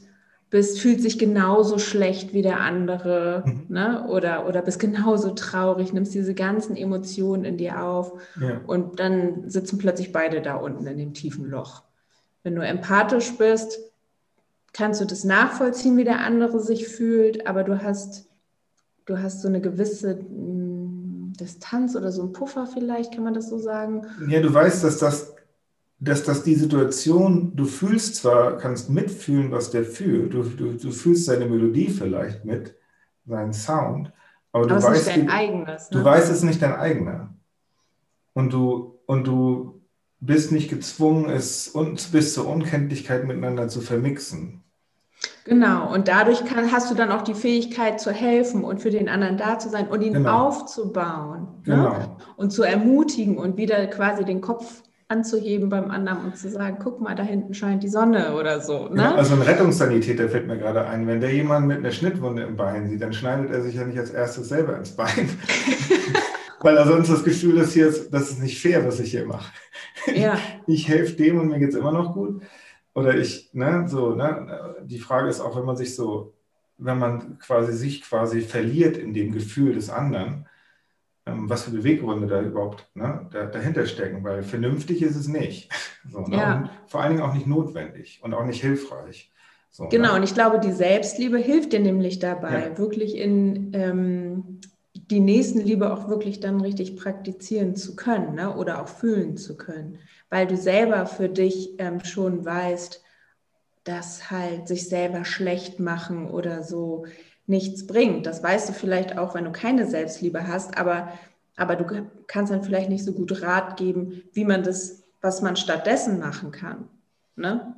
bist, 0.49 0.79
fühlt 0.79 1.01
sich 1.01 1.19
genauso 1.19 1.77
schlecht 1.77 2.33
wie 2.33 2.41
der 2.41 2.61
andere, 2.61 3.43
mhm. 3.45 3.65
ne? 3.67 4.07
oder, 4.07 4.47
oder 4.47 4.61
bist 4.61 4.79
genauso 4.79 5.31
traurig, 5.31 5.93
nimmst 5.93 6.13
diese 6.13 6.33
ganzen 6.33 6.75
Emotionen 6.77 7.43
in 7.43 7.57
dir 7.57 7.83
auf 7.83 8.13
ja. 8.39 8.61
und 8.65 8.99
dann 8.99 9.49
sitzen 9.49 9.77
plötzlich 9.77 10.13
beide 10.13 10.41
da 10.41 10.55
unten 10.55 10.87
in 10.87 10.97
dem 10.97 11.13
tiefen 11.13 11.45
Loch. 11.45 11.83
Wenn 12.43 12.55
du 12.55 12.61
empathisch 12.61 13.37
bist, 13.37 13.79
kannst 14.71 15.01
du 15.01 15.05
das 15.05 15.23
nachvollziehen, 15.23 15.97
wie 15.97 16.05
der 16.05 16.19
andere 16.19 16.59
sich 16.61 16.87
fühlt, 16.87 17.45
aber 17.45 17.63
du 17.63 17.83
hast, 17.83 18.26
du 19.07 19.21
hast 19.21 19.41
so 19.41 19.47
eine 19.47 19.61
gewisse 19.61 20.19
hm, 20.19 21.33
Distanz 21.39 21.95
oder 21.95 22.11
so 22.11 22.23
ein 22.23 22.31
Puffer 22.31 22.67
vielleicht, 22.67 23.13
kann 23.13 23.23
man 23.23 23.33
das 23.33 23.49
so 23.49 23.57
sagen? 23.57 24.05
Ja, 24.27 24.41
du 24.41 24.53
weißt, 24.53 24.83
dass 24.83 24.99
das 24.99 25.33
dass 25.99 26.23
das 26.23 26.43
die 26.43 26.55
Situation, 26.55 27.55
du 27.55 27.65
fühlst 27.65 28.17
zwar, 28.17 28.57
kannst 28.57 28.89
mitfühlen, 28.89 29.51
was 29.51 29.71
der 29.71 29.83
fühlt, 29.83 30.33
du, 30.33 30.43
du, 30.43 30.73
du 30.73 30.91
fühlst 30.91 31.25
seine 31.25 31.45
Melodie 31.45 31.89
vielleicht 31.89 32.45
mit, 32.45 32.75
seinen 33.25 33.53
Sound, 33.53 34.11
aber, 34.51 34.65
aber 34.65 34.75
du, 34.75 34.83
weißt, 34.83 35.15
du, 35.15 35.29
eigenes, 35.29 35.89
ne? 35.89 35.97
du 35.97 36.03
weißt, 36.03 36.29
es 36.29 36.37
ist 36.37 36.43
nicht 36.43 36.61
dein 36.61 36.75
eigener. 36.75 37.33
Und 38.33 38.53
du, 38.53 38.99
und 39.07 39.25
du 39.25 39.81
bist 40.19 40.51
nicht 40.51 40.69
gezwungen, 40.69 41.29
es 41.29 41.73
bis 42.11 42.33
zur 42.33 42.47
Unkenntlichkeit 42.47 43.25
miteinander 43.25 43.67
zu 43.67 43.81
vermixen. 43.81 44.63
Genau, 45.47 45.93
und 45.93 46.09
dadurch 46.09 46.43
kann, 46.43 46.71
hast 46.73 46.91
du 46.91 46.95
dann 46.95 47.09
auch 47.09 47.21
die 47.21 47.33
Fähigkeit 47.33 48.01
zu 48.01 48.11
helfen 48.11 48.65
und 48.65 48.81
für 48.81 48.89
den 48.89 49.07
anderen 49.07 49.37
da 49.37 49.57
zu 49.57 49.69
sein 49.69 49.87
und 49.87 50.01
ihn 50.01 50.13
genau. 50.13 50.47
aufzubauen 50.47 51.47
ne? 51.65 51.75
genau. 51.75 51.89
ne? 51.89 52.17
und 52.35 52.51
zu 52.51 52.63
ermutigen 52.63 53.37
und 53.37 53.55
wieder 53.55 53.87
quasi 53.87 54.25
den 54.25 54.41
Kopf 54.41 54.83
anzuheben 55.07 55.69
beim 55.69 55.89
anderen 55.89 56.25
und 56.25 56.37
zu 56.37 56.49
sagen, 56.49 56.79
guck 56.83 56.99
mal, 56.99 57.15
da 57.15 57.23
hinten 57.23 57.53
scheint 57.53 57.81
die 57.81 57.87
Sonne 57.87 58.35
oder 58.35 58.59
so. 58.59 58.89
Ne? 58.89 59.03
Ja, 59.03 59.15
also 59.15 59.35
ein 59.35 59.41
Rettungssanitäter 59.41 60.27
fällt 60.27 60.47
mir 60.47 60.57
gerade 60.57 60.85
ein, 60.85 61.07
wenn 61.07 61.21
der 61.21 61.33
jemanden 61.33 61.69
mit 61.69 61.77
einer 61.77 61.91
Schnittwunde 61.91 62.43
im 62.43 62.57
Bein 62.57 62.89
sieht, 62.89 63.01
dann 63.01 63.13
schneidet 63.13 63.49
er 63.49 63.61
sich 63.61 63.75
ja 63.75 63.85
nicht 63.85 63.97
als 63.97 64.09
erstes 64.09 64.49
selber 64.49 64.77
ins 64.77 64.91
Bein. 64.91 65.29
Weil 66.59 66.75
er 66.75 66.87
sonst 66.87 67.09
das 67.09 67.23
Gefühl 67.23 67.57
ist, 67.59 67.71
hier 67.71 67.87
ist, 67.87 68.09
das 68.13 68.31
ist 68.31 68.41
nicht 68.41 68.61
fair, 68.61 68.85
was 68.85 68.99
ich 68.99 69.11
hier 69.11 69.25
mache. 69.25 69.53
Ja. 70.13 70.37
Ich 70.65 70.89
helfe 70.89 71.13
dem 71.13 71.39
und 71.39 71.47
mir 71.47 71.59
geht 71.59 71.69
es 71.69 71.75
immer 71.75 71.93
noch 71.93 72.13
gut. 72.13 72.41
Oder 72.97 73.15
ich, 73.15 73.51
ne, 73.53 73.83
so, 73.87 74.15
ne, 74.15 74.75
die 74.83 74.97
Frage 74.97 75.29
ist 75.29 75.39
auch, 75.39 75.55
wenn 75.55 75.65
man 75.65 75.77
sich 75.77 75.95
so, 75.95 76.33
wenn 76.79 76.97
man 76.97 77.37
quasi 77.37 77.73
sich 77.73 78.01
quasi 78.01 78.41
verliert 78.41 78.97
in 78.97 79.13
dem 79.13 79.31
Gefühl 79.31 79.75
des 79.75 79.91
anderen, 79.91 80.47
ähm, 81.27 81.47
was 81.47 81.65
für 81.65 81.69
Beweggründe 81.69 82.25
da 82.25 82.41
überhaupt 82.41 82.89
ne, 82.95 83.29
da, 83.31 83.45
dahinter 83.45 83.85
stecken, 83.85 84.23
weil 84.23 84.41
vernünftig 84.41 85.03
ist 85.03 85.15
es 85.15 85.27
nicht. 85.27 85.69
So, 86.09 86.21
ne? 86.21 86.37
ja. 86.37 86.69
vor 86.85 87.01
allen 87.01 87.17
Dingen 87.17 87.21
auch 87.21 87.33
nicht 87.33 87.47
notwendig 87.47 88.21
und 88.23 88.33
auch 88.33 88.45
nicht 88.45 88.61
hilfreich. 88.61 89.29
So, 89.69 89.89
genau, 89.89 90.13
ne? 90.13 90.15
und 90.15 90.23
ich 90.23 90.33
glaube, 90.33 90.57
die 90.57 90.71
Selbstliebe 90.71 91.37
hilft 91.37 91.73
dir 91.73 91.81
nämlich 91.81 92.19
dabei, 92.19 92.69
ja. 92.69 92.77
wirklich 92.77 93.17
in 93.17 93.73
ähm, 93.73 94.56
die 95.09 95.19
Nächstenliebe 95.19 95.91
auch 95.91 96.09
wirklich 96.09 96.39
dann 96.39 96.59
richtig 96.61 96.97
praktizieren 96.97 97.75
zu 97.75 97.95
können 97.95 98.35
ne? 98.35 98.55
oder 98.55 98.81
auch 98.81 98.89
fühlen 98.89 99.37
zu 99.37 99.55
können, 99.55 99.99
weil 100.29 100.47
du 100.47 100.57
selber 100.57 101.05
für 101.05 101.29
dich 101.29 101.75
ähm, 101.79 102.03
schon 102.03 102.43
weißt, 102.43 103.01
dass 103.83 104.29
halt 104.29 104.67
sich 104.67 104.89
selber 104.89 105.23
schlecht 105.23 105.79
machen 105.79 106.29
oder 106.29 106.63
so 106.63 107.05
nichts 107.45 107.87
bringt. 107.87 108.25
Das 108.25 108.43
weißt 108.43 108.67
du 108.67 108.73
vielleicht 108.73 109.17
auch, 109.17 109.33
wenn 109.33 109.45
du 109.45 109.51
keine 109.51 109.87
Selbstliebe 109.87 110.45
hast, 110.45 110.77
aber, 110.77 111.13
aber 111.55 111.77
du 111.77 112.05
kannst 112.27 112.51
dann 112.51 112.63
vielleicht 112.63 112.89
nicht 112.89 113.05
so 113.05 113.13
gut 113.13 113.41
Rat 113.41 113.77
geben, 113.77 114.23
wie 114.33 114.43
man 114.43 114.63
das, 114.63 115.03
was 115.21 115.41
man 115.41 115.55
stattdessen 115.55 116.19
machen 116.19 116.51
kann. 116.51 116.89
Ne? 117.37 117.75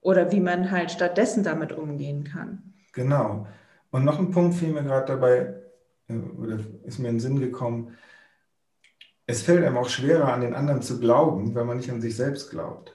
Oder 0.00 0.30
wie 0.30 0.40
man 0.40 0.70
halt 0.70 0.92
stattdessen 0.92 1.42
damit 1.42 1.72
umgehen 1.72 2.22
kann. 2.22 2.74
Genau. 2.92 3.48
Und 3.90 4.04
noch 4.04 4.20
ein 4.20 4.30
Punkt 4.30 4.54
fiel 4.54 4.68
mir 4.72 4.84
gerade 4.84 5.06
dabei, 5.06 5.63
oder 6.08 6.58
ist 6.84 6.98
mir 6.98 7.08
in 7.08 7.14
den 7.14 7.20
Sinn 7.20 7.40
gekommen. 7.40 7.96
Es 9.26 9.42
fällt 9.42 9.64
einem 9.64 9.78
auch 9.78 9.88
schwerer, 9.88 10.32
an 10.32 10.42
den 10.42 10.54
anderen 10.54 10.82
zu 10.82 11.00
glauben, 11.00 11.54
wenn 11.54 11.66
man 11.66 11.78
nicht 11.78 11.90
an 11.90 12.00
sich 12.00 12.16
selbst 12.16 12.50
glaubt. 12.50 12.94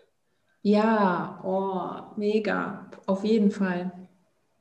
Ja, 0.62 1.39
oh, 1.43 2.17
mega, 2.17 2.89
auf 3.08 3.24
jeden 3.24 3.50
Fall. 3.50 3.91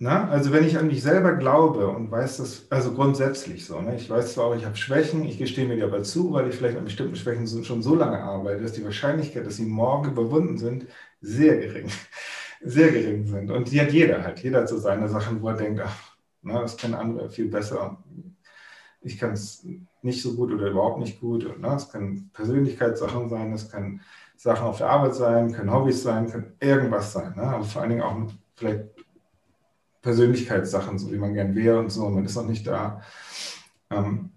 Na, 0.00 0.28
also 0.28 0.52
wenn 0.52 0.64
ich 0.64 0.78
an 0.78 0.86
mich 0.86 1.02
selber 1.02 1.32
glaube 1.34 1.88
und 1.88 2.08
weiß 2.08 2.36
das, 2.36 2.70
also 2.70 2.92
grundsätzlich 2.94 3.66
so, 3.66 3.80
ne? 3.80 3.96
ich 3.96 4.08
weiß 4.08 4.34
zwar 4.34 4.46
auch, 4.46 4.54
ich 4.54 4.64
habe 4.64 4.76
Schwächen, 4.76 5.24
ich 5.24 5.38
gestehe 5.38 5.66
mir 5.66 5.74
die 5.74 5.82
aber 5.82 6.04
zu, 6.04 6.32
weil 6.32 6.48
ich 6.48 6.54
vielleicht 6.54 6.78
an 6.78 6.84
bestimmten 6.84 7.16
Schwächen 7.16 7.48
schon 7.64 7.82
so 7.82 7.96
lange 7.96 8.22
arbeite, 8.22 8.62
dass 8.62 8.72
die 8.72 8.84
Wahrscheinlichkeit, 8.84 9.44
dass 9.44 9.56
sie 9.56 9.64
morgen 9.66 10.12
überwunden 10.12 10.56
sind, 10.56 10.86
sehr 11.20 11.56
gering, 11.58 11.90
sehr 12.62 12.92
gering 12.92 13.26
sind. 13.26 13.50
Und 13.50 13.72
die 13.72 13.80
hat 13.80 13.92
jeder 13.92 14.22
halt, 14.22 14.38
jeder 14.40 14.60
hat 14.60 14.68
so 14.68 14.78
seine 14.78 15.08
Sachen, 15.08 15.42
wo 15.42 15.48
er 15.48 15.56
denkt, 15.56 15.80
ach, 15.84 16.16
na, 16.42 16.60
das 16.62 16.76
können 16.76 16.94
andere 16.94 17.28
viel 17.28 17.48
besser. 17.48 17.98
Ich 19.00 19.18
kann 19.18 19.32
es 19.32 19.66
nicht 20.02 20.22
so 20.22 20.34
gut 20.34 20.52
oder 20.52 20.70
überhaupt 20.70 20.98
nicht 20.98 21.20
gut. 21.20 21.44
Und, 21.44 21.60
na, 21.60 21.76
es 21.76 21.90
können 21.90 22.30
Persönlichkeitssachen 22.32 23.28
sein, 23.28 23.52
es 23.52 23.70
können 23.70 24.00
Sachen 24.36 24.66
auf 24.66 24.78
der 24.78 24.90
Arbeit 24.90 25.14
sein, 25.14 25.52
können 25.52 25.72
Hobbys 25.72 26.02
sein, 26.02 26.30
können 26.30 26.52
irgendwas 26.60 27.12
sein. 27.12 27.34
Ne? 27.36 27.42
Aber 27.42 27.64
vor 27.64 27.82
allen 27.82 27.90
Dingen 27.90 28.02
auch 28.02 28.16
vielleicht 28.54 28.84
Persönlichkeitssachen, 30.02 30.98
so 30.98 31.12
wie 31.12 31.18
man 31.18 31.34
gern 31.34 31.54
wäre 31.54 31.78
und 31.78 31.90
so, 31.90 32.08
man 32.08 32.24
ist 32.24 32.36
noch 32.36 32.46
nicht 32.46 32.66
da. 32.66 33.02
Ähm, 33.90 34.30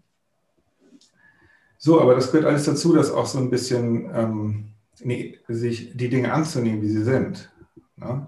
so, 1.77 2.01
aber 2.01 2.15
das 2.15 2.31
gehört 2.31 2.47
alles 2.47 2.65
dazu, 2.65 2.93
dass 2.93 3.11
auch 3.11 3.25
so 3.25 3.39
ein 3.39 3.49
bisschen 3.49 4.09
ähm, 4.13 4.71
nee, 4.99 5.39
sich 5.47 5.95
die 5.95 6.09
Dinge 6.09 6.33
anzunehmen, 6.33 6.81
wie 6.81 6.89
sie 6.89 7.03
sind. 7.03 7.51
Ne? 7.95 8.27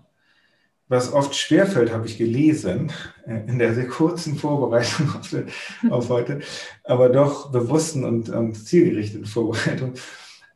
Was 0.90 1.14
oft 1.14 1.34
schwerfällt, 1.34 1.92
habe 1.92 2.06
ich 2.06 2.18
gelesen, 2.18 2.92
äh, 3.26 3.48
in 3.48 3.58
der 3.58 3.74
sehr 3.74 3.88
kurzen 3.88 4.36
Vorbereitung 4.36 5.10
auf, 5.90 6.10
heute, 6.10 6.42
aber 6.84 7.10
doch 7.10 7.52
bewussten 7.52 8.04
und, 8.04 8.30
und 8.30 8.56
zielgerichteten 8.56 9.26
Vorbereitung, 9.26 9.94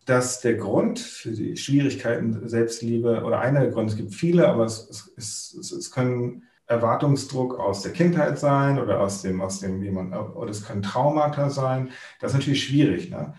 dass 0.06 0.42
der 0.42 0.56
Grund 0.56 1.00
für 1.00 1.32
die 1.32 1.58
Schwierigkeiten 1.58 2.48
Selbstliebe 2.48 3.24
oder 3.24 3.40
einer 3.40 3.62
der 3.62 3.72
Gründe, 3.72 3.92
es 3.92 3.98
gibt 3.98 4.13
viele, 4.13 4.48
aber 4.48 4.66
es, 4.66 4.88
es, 4.90 5.54
es, 5.60 5.72
es 5.72 5.92
können 5.92 6.44
Erwartungsdruck 6.68 7.58
aus 7.60 7.82
der 7.82 7.94
Kindheit 7.94 8.38
sein 8.38 8.80
oder 8.80 9.00
aus 9.00 9.22
dem, 9.22 9.42
aus 9.42 9.60
dem, 9.60 9.82
wie 9.82 9.90
man, 9.90 10.13
oder 10.13 10.52
es 10.52 10.66
können 10.66 10.82
Traumata 10.82 11.50
sein. 11.50 11.92
Das 12.20 12.32
ist 12.32 12.38
natürlich 12.38 12.66
schwierig. 12.66 13.10
Ne? 13.10 13.34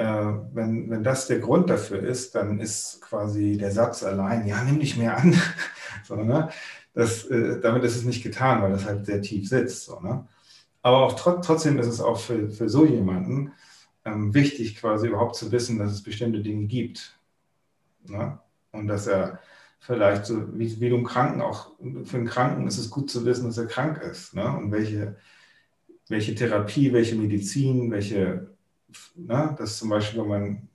Äh, 0.00 0.34
wenn, 0.54 0.88
wenn 0.88 1.04
das 1.04 1.26
der 1.26 1.40
Grund 1.40 1.68
dafür 1.68 2.02
ist, 2.02 2.34
dann 2.34 2.58
ist 2.58 3.02
quasi 3.02 3.58
der 3.58 3.70
Satz 3.70 4.02
allein, 4.02 4.46
ja, 4.46 4.64
nimm 4.64 4.80
dich 4.80 4.96
mehr 4.96 5.18
an. 5.18 5.34
so, 6.04 6.16
ne? 6.16 6.48
das, 6.94 7.26
äh, 7.26 7.60
damit 7.60 7.84
ist 7.84 7.96
es 7.96 8.04
nicht 8.04 8.22
getan, 8.22 8.62
weil 8.62 8.72
das 8.72 8.86
halt 8.86 9.04
sehr 9.04 9.20
tief 9.20 9.46
sitzt. 9.46 9.84
So, 9.84 10.00
ne? 10.00 10.26
Aber 10.80 10.98
auch 11.04 11.12
tr 11.12 11.42
trotzdem 11.42 11.78
ist 11.78 11.86
es 11.86 12.00
auch 12.00 12.18
für, 12.18 12.48
für 12.48 12.70
so 12.70 12.86
jemanden 12.86 13.52
ähm, 14.06 14.32
wichtig, 14.32 14.76
quasi 14.76 15.08
überhaupt 15.08 15.36
zu 15.36 15.52
wissen, 15.52 15.78
dass 15.78 15.92
es 15.92 16.02
bestimmte 16.02 16.40
Dinge 16.40 16.66
gibt. 16.66 17.18
Ne? 18.06 18.38
Und 18.72 18.86
dass 18.88 19.06
er 19.06 19.40
vielleicht 19.80 20.24
so 20.24 20.58
wie, 20.58 20.80
wie 20.80 20.88
du 20.88 21.02
Kranken 21.02 21.42
auch, 21.42 21.72
für 22.04 22.16
einen 22.16 22.26
Kranken 22.26 22.66
ist 22.66 22.78
es 22.78 22.88
gut 22.88 23.10
zu 23.10 23.26
wissen, 23.26 23.44
dass 23.44 23.58
er 23.58 23.66
krank 23.66 24.00
ist. 24.02 24.34
Ne? 24.34 24.48
Und 24.56 24.72
welche, 24.72 25.18
welche 26.08 26.34
Therapie, 26.34 26.90
welche 26.94 27.16
Medizin, 27.16 27.90
welche, 27.90 28.50
ne? 29.16 29.54
dass 29.58 29.78
zum 29.78 29.88
Beispiel, 29.88 30.22
wenn 30.22 30.28
man 30.28 30.68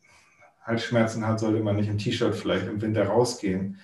Halsschmerzen 0.64 1.26
hat, 1.28 1.40
sollte 1.40 1.62
man 1.62 1.76
nicht 1.76 1.90
im 1.90 1.98
T-Shirt 1.98 2.36
vielleicht 2.36 2.68
im 2.68 2.82
Winter 2.82 3.08
rausgehen. 3.08 3.80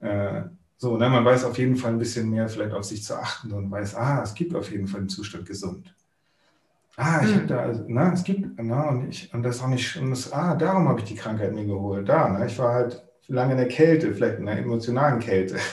Äh, 0.00 0.42
so, 0.76 0.96
ne? 0.96 1.08
man 1.08 1.24
weiß 1.24 1.44
auf 1.44 1.58
jeden 1.58 1.76
Fall 1.76 1.92
ein 1.92 1.98
bisschen 1.98 2.30
mehr 2.30 2.48
vielleicht 2.48 2.72
auf 2.72 2.84
sich 2.84 3.04
zu 3.04 3.16
achten 3.16 3.52
und 3.52 3.70
weiß, 3.70 3.94
ah, 3.96 4.22
es 4.22 4.34
gibt 4.34 4.54
auf 4.54 4.70
jeden 4.70 4.86
Fall 4.86 5.00
den 5.00 5.08
Zustand 5.08 5.46
gesund. 5.46 5.94
Ah, 6.96 7.20
ich 7.22 7.30
habe 7.30 7.40
hm. 7.42 7.46
da, 7.46 7.58
also, 7.60 7.84
na, 7.86 8.12
es 8.12 8.24
gibt, 8.24 8.60
na, 8.60 8.88
und 8.88 9.08
ich, 9.08 9.32
und 9.32 9.44
das 9.44 9.62
auch 9.62 9.68
nicht, 9.68 9.96
und 9.96 10.10
das, 10.10 10.32
ah, 10.32 10.56
darum 10.56 10.88
habe 10.88 10.98
ich 11.00 11.06
die 11.06 11.14
Krankheit 11.14 11.54
mir 11.54 11.64
geholt. 11.64 12.08
Da, 12.08 12.28
ne? 12.28 12.46
Ich 12.46 12.58
war 12.58 12.74
halt 12.74 13.04
lange 13.28 13.52
in 13.52 13.58
der 13.58 13.68
Kälte, 13.68 14.12
vielleicht 14.14 14.38
in 14.38 14.48
einer 14.48 14.60
emotionalen 14.60 15.20
Kälte. 15.20 15.56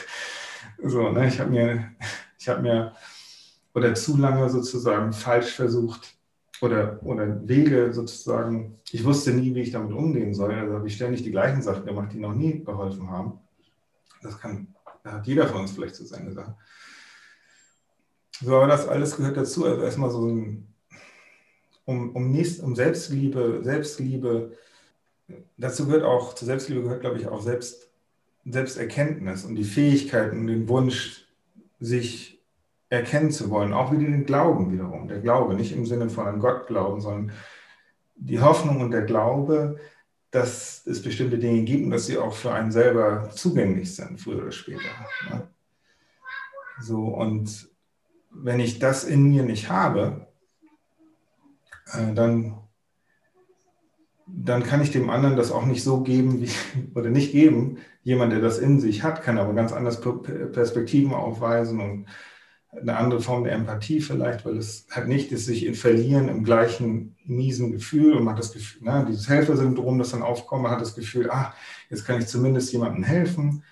So, 0.82 1.10
ne, 1.10 1.26
ich 1.26 1.40
habe 1.40 1.48
mir, 1.48 1.92
ich 2.38 2.46
habe 2.50 2.60
mir 2.60 2.92
oder 3.72 3.94
zu 3.94 4.18
lange 4.18 4.50
sozusagen 4.50 5.14
falsch 5.14 5.54
versucht 5.54 6.15
oder, 6.60 6.98
oder 7.02 7.46
Wege 7.48 7.92
sozusagen, 7.92 8.78
ich 8.90 9.04
wusste 9.04 9.32
nie, 9.32 9.54
wie 9.54 9.60
ich 9.60 9.72
damit 9.72 9.92
umgehen 9.92 10.34
soll. 10.34 10.54
Also 10.54 10.74
habe 10.74 10.86
ich 10.86 10.94
ständig 10.94 11.22
die 11.22 11.30
gleichen 11.30 11.62
Sachen 11.62 11.84
gemacht, 11.84 12.12
die 12.12 12.18
noch 12.18 12.34
nie 12.34 12.64
geholfen 12.64 13.10
haben. 13.10 13.38
Das 14.22 14.38
kann, 14.38 14.68
da 15.02 15.12
hat 15.12 15.26
jeder 15.26 15.46
von 15.46 15.62
uns 15.62 15.72
vielleicht 15.72 15.94
so 15.94 16.04
seine 16.04 16.32
Sache. 16.32 16.56
So, 18.40 18.56
aber 18.56 18.66
das 18.66 18.88
alles 18.88 19.16
gehört 19.16 19.36
dazu. 19.36 19.64
Also 19.64 19.82
erstmal 19.82 20.10
so 20.10 20.26
ein, 20.26 20.66
um, 21.84 22.10
um, 22.10 22.30
nächst, 22.30 22.62
um 22.62 22.74
Selbstliebe, 22.74 23.60
Selbstliebe 23.62 24.52
dazu 25.56 25.86
gehört 25.86 26.04
auch, 26.04 26.34
zur 26.34 26.46
Selbstliebe 26.46 26.82
gehört, 26.82 27.00
glaube 27.00 27.18
ich, 27.18 27.28
auch 27.28 27.40
Selbst, 27.40 27.90
Selbsterkenntnis 28.44 29.44
und 29.44 29.56
die 29.56 29.64
Fähigkeit 29.64 30.32
und 30.32 30.46
den 30.46 30.68
Wunsch, 30.68 31.26
sich 31.78 32.35
erkennen 32.88 33.30
zu 33.30 33.50
wollen. 33.50 33.72
Auch 33.72 33.92
wieder 33.92 34.04
den 34.04 34.26
Glauben 34.26 34.72
wiederum. 34.72 35.08
Der 35.08 35.20
Glaube, 35.20 35.54
nicht 35.54 35.72
im 35.72 35.86
Sinne 35.86 36.08
von 36.08 36.26
an 36.26 36.40
Gott 36.40 36.66
glauben, 36.66 37.00
sondern 37.00 37.32
die 38.16 38.40
Hoffnung 38.40 38.80
und 38.80 38.90
der 38.90 39.02
Glaube, 39.02 39.78
dass 40.30 40.86
es 40.86 41.02
bestimmte 41.02 41.38
Dinge 41.38 41.62
gibt 41.62 41.84
und 41.84 41.90
dass 41.90 42.06
sie 42.06 42.18
auch 42.18 42.34
für 42.34 42.52
einen 42.52 42.72
selber 42.72 43.30
zugänglich 43.34 43.94
sind, 43.94 44.20
früher 44.20 44.42
oder 44.42 44.52
später. 44.52 44.88
Ne? 45.30 45.48
So, 46.80 47.06
und 47.06 47.68
wenn 48.30 48.60
ich 48.60 48.78
das 48.78 49.04
in 49.04 49.24
mir 49.24 49.44
nicht 49.44 49.70
habe, 49.70 50.26
äh, 51.92 52.12
dann, 52.12 52.58
dann 54.26 54.62
kann 54.62 54.82
ich 54.82 54.90
dem 54.90 55.08
anderen 55.10 55.36
das 55.36 55.52
auch 55.52 55.64
nicht 55.64 55.82
so 55.82 56.02
geben, 56.02 56.40
wie, 56.40 56.50
oder 56.94 57.10
nicht 57.10 57.32
geben. 57.32 57.78
Jemand, 58.02 58.32
der 58.32 58.40
das 58.40 58.58
in 58.58 58.78
sich 58.78 59.02
hat, 59.02 59.22
kann 59.22 59.38
aber 59.38 59.54
ganz 59.54 59.72
anders 59.72 60.00
Perspektiven 60.00 61.12
aufweisen 61.12 61.80
und 61.80 62.06
eine 62.80 62.96
andere 62.96 63.20
Form 63.20 63.44
der 63.44 63.54
Empathie 63.54 64.00
vielleicht, 64.00 64.44
weil 64.44 64.56
es 64.56 64.86
halt 64.90 65.08
nicht 65.08 65.32
ist, 65.32 65.46
sich 65.46 65.64
in 65.64 65.74
Verlieren 65.74 66.28
im 66.28 66.44
gleichen 66.44 67.16
miesen 67.24 67.72
Gefühl 67.72 68.14
und 68.14 68.24
man 68.24 68.34
hat 68.34 68.42
das 68.42 68.52
Gefühl, 68.52 68.82
ne, 68.84 69.06
dieses 69.08 69.28
Helfersyndrom, 69.28 69.98
das 69.98 70.10
dann 70.10 70.22
aufkommt, 70.22 70.62
man 70.62 70.72
hat 70.72 70.80
das 70.80 70.94
Gefühl, 70.94 71.28
ach, 71.30 71.54
jetzt 71.90 72.04
kann 72.04 72.18
ich 72.20 72.26
zumindest 72.26 72.72
jemandem 72.72 73.02
helfen. 73.02 73.62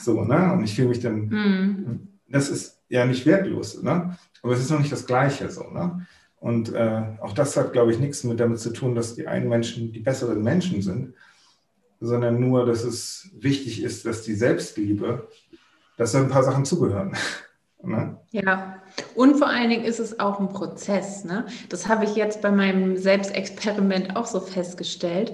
So, 0.00 0.24
ne? 0.24 0.52
Und 0.52 0.64
ich 0.64 0.74
fühle 0.74 0.88
mich 0.88 1.00
dann, 1.00 1.28
mhm. 1.28 2.08
das 2.28 2.48
ist 2.48 2.80
ja 2.88 3.06
nicht 3.06 3.24
wertlos, 3.24 3.82
ne? 3.82 4.16
Aber 4.42 4.52
es 4.52 4.60
ist 4.60 4.70
noch 4.70 4.80
nicht 4.80 4.90
das 4.90 5.06
Gleiche 5.06 5.48
so, 5.50 5.70
ne? 5.70 6.06
Und 6.40 6.74
äh, 6.74 7.02
auch 7.20 7.34
das 7.34 7.56
hat, 7.56 7.72
glaube 7.72 7.92
ich, 7.92 8.00
nichts 8.00 8.24
mit 8.24 8.40
damit 8.40 8.58
zu 8.58 8.72
tun, 8.72 8.96
dass 8.96 9.14
die 9.14 9.28
einen 9.28 9.48
Menschen 9.48 9.92
die 9.92 10.00
besseren 10.00 10.42
Menschen 10.42 10.82
sind, 10.82 11.14
sondern 12.00 12.40
nur, 12.40 12.66
dass 12.66 12.82
es 12.82 13.30
wichtig 13.38 13.80
ist, 13.84 14.04
dass 14.06 14.22
die 14.22 14.34
Selbstliebe, 14.34 15.28
dass 15.96 16.10
da 16.10 16.18
ein 16.18 16.28
paar 16.28 16.42
Sachen 16.42 16.64
zugehören. 16.64 17.16
Ne? 17.84 18.16
Ja, 18.30 18.80
und 19.16 19.36
vor 19.36 19.48
allen 19.48 19.70
Dingen 19.70 19.84
ist 19.84 19.98
es 19.98 20.20
auch 20.20 20.38
ein 20.38 20.48
Prozess. 20.48 21.24
Ne? 21.24 21.46
Das 21.68 21.88
habe 21.88 22.04
ich 22.04 22.14
jetzt 22.14 22.40
bei 22.40 22.50
meinem 22.50 22.96
Selbstexperiment 22.96 24.16
auch 24.16 24.26
so 24.26 24.40
festgestellt. 24.40 25.32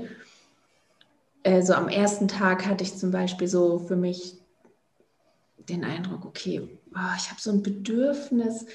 Also 1.45 1.75
am 1.75 1.89
ersten 1.89 2.27
Tag 2.27 2.67
hatte 2.67 2.85
ich 2.85 2.97
zum 2.97 3.11
Beispiel 3.11 3.49
so 3.49 3.79
für 3.79 3.97
mich 3.97 4.39
den 5.69 5.85
Eindruck, 5.85 6.25
okay, 6.25 6.67
oh, 6.95 7.15
ich 7.17 7.31
habe 7.31 7.41
so 7.41 7.51
ein 7.51 7.63
Bedürfnis 7.63 8.67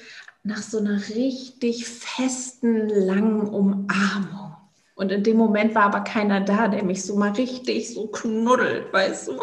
nach 0.44 0.62
so 0.62 0.78
einer 0.78 1.00
richtig 1.08 1.86
festen, 1.86 2.88
langen 2.88 3.48
Umarmung. 3.48 4.54
Und 4.94 5.10
in 5.10 5.24
dem 5.24 5.36
Moment 5.36 5.74
war 5.74 5.84
aber 5.84 6.00
keiner 6.02 6.40
da, 6.40 6.68
der 6.68 6.84
mich 6.84 7.04
so 7.04 7.16
mal 7.16 7.32
richtig 7.32 7.92
so 7.92 8.06
knuddelt, 8.06 8.92
weißt 8.92 9.28
du? 9.28 9.40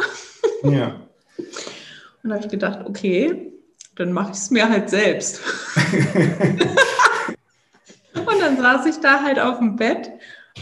Ja. 0.63 1.01
Und 2.23 2.29
da 2.29 2.35
habe 2.35 2.45
ich 2.45 2.51
gedacht, 2.51 2.85
okay, 2.85 3.50
dann 4.01 4.13
mache 4.13 4.31
ich 4.31 4.37
es 4.37 4.49
mir 4.49 4.67
halt 4.67 4.89
selbst. 4.89 5.41
und 8.15 8.41
dann 8.41 8.57
saß 8.57 8.87
ich 8.87 8.99
da 8.99 9.21
halt 9.21 9.39
auf 9.39 9.59
dem 9.59 9.75
Bett 9.75 10.11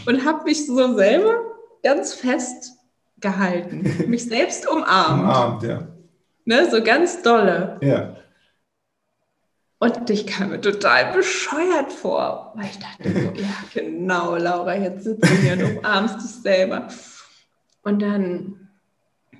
und 0.06 0.24
habe 0.24 0.44
mich 0.44 0.66
so 0.66 0.94
selber 0.94 1.40
ganz 1.82 2.12
fest 2.12 2.72
gehalten, 3.18 4.04
mich 4.08 4.26
selbst 4.26 4.68
umarmt. 4.68 5.22
Umarmt, 5.22 5.62
ja. 5.62 5.88
Ne, 6.44 6.70
so 6.70 6.82
ganz 6.82 7.22
dolle. 7.22 7.78
Ja. 7.80 8.16
Und 9.78 10.10
ich 10.10 10.26
kam 10.26 10.50
mir 10.50 10.60
total 10.60 11.14
bescheuert 11.14 11.90
vor, 11.90 12.52
weil 12.54 12.66
ich 12.66 12.78
dachte, 12.78 13.10
so, 13.10 13.40
ja, 13.40 13.54
genau, 13.72 14.36
Laura, 14.36 14.76
jetzt 14.76 15.04
sitzt 15.04 15.24
du 15.24 15.28
hier 15.28 15.54
und 15.54 15.78
umarmst 15.78 16.16
dich 16.16 16.42
selber. 16.42 16.88
Und 17.82 18.02
dann 18.02 18.68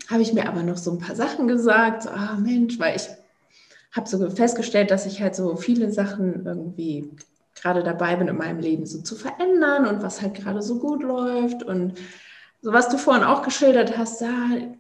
habe 0.09 0.23
ich 0.23 0.33
mir 0.33 0.49
aber 0.49 0.63
noch 0.63 0.79
so 0.79 0.93
ein 0.93 0.99
paar 0.99 1.15
Sachen 1.15 1.47
gesagt, 1.47 2.05
so, 2.05 2.11
ah 2.11 2.39
Mensch, 2.41 2.79
weil 2.79 2.97
ich 2.97 3.07
habe 3.93 4.09
so 4.09 4.31
festgestellt, 4.31 4.91
dass 4.91 5.07
ich 5.07 5.21
halt 5.21 5.35
so 5.35 5.57
viele 5.57 5.91
Sachen 5.93 6.47
irgendwie 6.47 7.11
gerade 7.55 7.83
dabei 7.83 8.17
bin 8.17 8.29
in 8.29 8.37
meinem 8.37 8.61
Leben 8.61 8.87
so 8.87 9.01
zu 9.03 9.17
verändern 9.17 9.87
und 9.87 10.03
was 10.03 10.23
halt 10.23 10.35
gerade 10.35 10.63
so 10.63 10.79
gut 10.79 11.03
läuft 11.03 11.63
und 11.63 11.99
so 12.63 12.75
was 12.75 12.91
du 12.91 12.99
vorhin 12.99 13.25
auch 13.25 13.43
geschildert 13.43 13.97
hast, 13.97 14.21
da, 14.21 14.29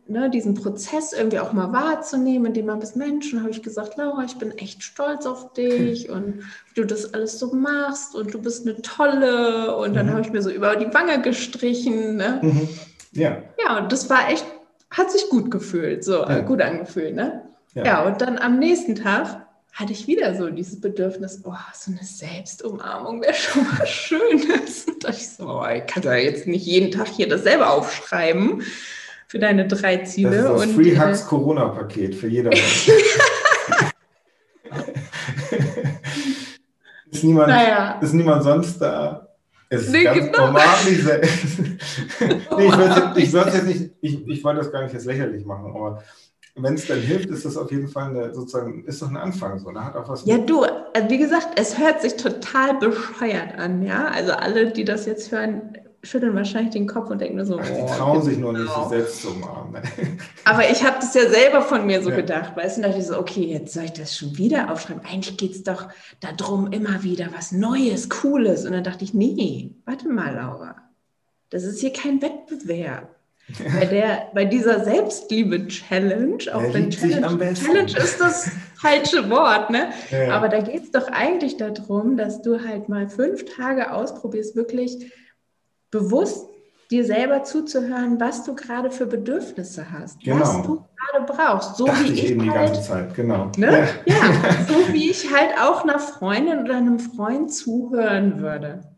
ne, 0.07 0.29
diesen 0.29 0.55
Prozess 0.55 1.15
irgendwie 1.15 1.39
auch 1.39 1.55
mal 1.55 1.73
wahrzunehmen, 1.73 2.47
indem 2.47 2.67
man 2.67 2.79
bis 2.79 2.95
Menschen, 2.95 3.41
habe 3.41 3.51
ich 3.51 3.63
gesagt, 3.63 3.97
Laura, 3.97 4.23
ich 4.25 4.37
bin 4.37 4.51
echt 4.53 4.83
stolz 4.83 5.25
auf 5.25 5.55
dich 5.55 6.11
und 6.11 6.43
wie 6.69 6.81
du 6.81 6.85
das 6.85 7.15
alles 7.15 7.39
so 7.39 7.55
machst 7.55 8.15
und 8.15 8.35
du 8.35 8.41
bist 8.41 8.67
eine 8.67 8.81
tolle 8.83 9.75
und 9.77 9.95
dann 9.95 10.07
mhm. 10.07 10.11
habe 10.11 10.21
ich 10.21 10.31
mir 10.31 10.43
so 10.43 10.51
über 10.51 10.77
die 10.77 10.93
Wange 10.93 11.23
gestrichen. 11.23 12.17
Ne? 12.17 12.41
Mhm. 12.43 12.69
Ja. 13.13 13.39
Ja, 13.65 13.79
und 13.79 13.91
das 13.91 14.11
war 14.11 14.29
echt, 14.31 14.45
hat 14.91 15.11
sich 15.11 15.31
gut 15.31 15.51
gefühlt, 15.51 16.05
so 16.05 16.21
ja. 16.21 16.41
gut 16.41 16.61
angefühlt, 16.61 17.15
ne? 17.15 17.50
Ja. 17.75 17.85
ja, 17.85 18.05
und 18.05 18.21
dann 18.21 18.39
am 18.39 18.59
nächsten 18.59 18.97
Tag 18.97 19.47
hatte 19.73 19.93
ich 19.93 20.07
wieder 20.07 20.35
so 20.35 20.51
dieses 20.51 20.81
Bedürfnis, 20.81 21.43
oh, 21.45 21.55
so 21.73 21.93
eine 21.93 22.03
Selbstumarmung 22.03 23.23
wäre 23.23 23.35
schon 23.35 23.65
mal 23.65 23.87
schön. 23.87 24.21
Und 24.33 25.05
dachte 25.05 25.17
ich 25.17 25.29
so, 25.29 25.49
oh, 25.49 25.65
ich 25.73 25.87
kann 25.87 26.03
da 26.03 26.17
jetzt 26.17 26.47
nicht 26.47 26.67
jeden 26.67 26.91
Tag 26.91 27.09
hier 27.09 27.29
das 27.29 27.45
selber 27.45 27.71
aufschreiben 27.71 28.63
für 29.29 29.39
deine 29.39 29.69
drei 29.69 29.99
Ziele. 29.99 30.31
Das 30.31 30.39
ist 30.39 30.51
das 30.51 30.63
und, 30.63 30.75
Free 30.75 30.99
Hugs 30.99 31.23
äh, 31.23 31.27
Corona-Paket 31.27 32.17
für 32.17 32.27
jedermann. 32.27 32.59
ist, 37.11 37.25
niemand, 37.25 37.49
naja. 37.49 37.99
ist 38.01 38.13
niemand 38.13 38.43
sonst 38.43 38.79
da? 38.79 39.27
Es 39.73 39.83
ist 39.83 39.93
nee, 39.93 40.03
ganz 40.03 40.19
genau. 40.19 40.47
normal 40.47 40.67
nee, 40.85 40.91
ich 43.23 43.33
würde 43.33 43.51
jetzt, 43.51 43.53
jetzt 43.55 43.67
nicht, 43.67 43.93
ich, 44.01 44.27
ich 44.27 44.43
wollte 44.43 44.59
das 44.59 44.73
gar 44.73 44.83
nicht 44.83 44.93
jetzt 44.93 45.07
lächerlich 45.07 45.47
machen, 45.47 45.67
aber 45.67 46.03
wenn 46.63 46.75
es 46.75 46.87
dann 46.87 47.01
hilft, 47.01 47.31
ist 47.31 47.45
das 47.45 47.57
auf 47.57 47.71
jeden 47.71 47.89
Fall 47.89 48.11
eine, 48.11 48.35
sozusagen, 48.35 48.85
ist 48.85 49.03
doch 49.03 49.09
ein 49.09 49.17
Anfang 49.17 49.59
so. 49.59 49.71
Ne? 49.71 49.85
Hat 49.85 49.97
auch 49.97 50.09
was 50.09 50.25
ja, 50.25 50.39
du, 50.39 50.63
also 50.63 51.09
wie 51.09 51.19
gesagt, 51.19 51.49
es 51.57 51.79
hört 51.79 52.03
sich 52.03 52.17
total 52.17 52.79
bescheuert 52.79 53.59
an, 53.59 53.83
ja. 53.83 54.09
Also 54.09 54.33
alle, 54.33 54.71
die 54.71 54.85
das 54.85 55.07
jetzt 55.07 55.33
hören, 55.33 55.77
schütteln 56.03 56.35
wahrscheinlich 56.35 56.73
den 56.73 56.87
Kopf 56.87 57.11
und 57.11 57.21
denken 57.21 57.37
nur 57.37 57.45
so, 57.45 57.59
Ach, 57.61 57.67
die 57.67 57.73
oh, 57.73 57.87
trauen 57.87 58.23
sich 58.23 58.39
nur 58.39 58.53
nicht, 58.53 58.73
sich 58.73 58.85
selbst 58.89 59.23
zu 59.23 59.31
umarmen. 59.31 59.83
Aber 60.45 60.71
ich 60.71 60.83
habe 60.83 60.97
das 61.01 61.15
ja 61.15 61.29
selber 61.29 61.63
von 61.63 61.87
mir 61.87 62.03
so 62.03 62.11
ja. 62.11 62.17
gedacht, 62.17 62.57
weißt 62.57 62.79
du, 62.79 62.83
da 62.83 62.89
dachte 62.89 63.01
ich 63.01 63.07
so, 63.07 63.19
okay, 63.19 63.45
jetzt 63.45 63.75
soll 63.75 63.85
ich 63.85 63.93
das 63.93 64.17
schon 64.17 64.37
wieder 64.39 64.73
aufschreiben. 64.73 65.03
Eigentlich 65.05 65.37
geht 65.37 65.53
es 65.53 65.63
doch 65.63 65.89
darum, 66.21 66.73
immer 66.73 67.03
wieder 67.03 67.29
was 67.37 67.53
Neues, 67.53 68.09
Cooles. 68.09 68.65
Und 68.65 68.73
dann 68.73 68.85
dachte 68.85 69.05
ich, 69.05 69.13
nee, 69.13 69.75
warte 69.85 70.09
mal, 70.09 70.35
Laura. 70.35 70.77
Das 71.51 71.65
ist 71.65 71.81
hier 71.81 71.93
kein 71.93 72.23
Wettbewerb 72.23 73.20
bei, 73.79 73.87
der, 73.87 74.29
bei 74.35 74.45
dieser 74.45 74.85
Selbstliebe-Challenge, 74.85 76.45
auch 76.53 76.63
der 76.63 76.75
wenn 76.75 76.91
Challenge, 76.91 77.55
Challenge 77.55 77.97
ist 77.97 78.21
das 78.21 78.51
falsche 78.77 79.29
Wort, 79.31 79.71
ne? 79.71 79.91
Ja. 80.11 80.35
Aber 80.35 80.49
da 80.49 80.61
geht 80.61 80.85
es 80.85 80.91
doch 80.91 81.09
eigentlich 81.09 81.57
darum, 81.57 82.17
dass 82.17 82.43
du 82.43 82.65
halt 82.65 82.89
mal 82.89 83.09
fünf 83.09 83.45
Tage 83.57 83.93
ausprobierst, 83.93 84.57
wirklich 84.57 85.13
bewusst 85.91 86.47
dir 86.91 87.05
selber 87.05 87.45
zuzuhören, 87.45 88.19
was 88.19 88.45
du 88.45 88.55
gerade 88.55 88.91
für 88.91 89.07
Bedürfnisse 89.07 89.93
hast, 89.93 90.21
genau. 90.21 90.41
was 90.41 90.63
du 90.63 90.85
gerade 90.97 91.33
brauchst. 91.33 91.77
So 91.77 91.87
Dachte 91.87 92.05
wie 92.05 92.13
ich, 92.13 92.25
ich 92.25 92.31
eben 92.33 92.51
halt, 92.51 92.71
die 92.71 92.73
ganze 92.75 92.89
Zeit, 92.89 93.15
genau. 93.15 93.51
Ne? 93.57 93.89
Ja. 94.07 94.15
ja, 94.15 94.33
so 94.69 94.93
wie 94.93 95.11
ich 95.11 95.33
halt 95.33 95.51
auch 95.61 95.85
einer 95.85 95.99
Freundin 95.99 96.61
oder 96.65 96.77
einem 96.77 96.99
Freund 96.99 97.53
zuhören 97.53 98.41
würde 98.41 98.90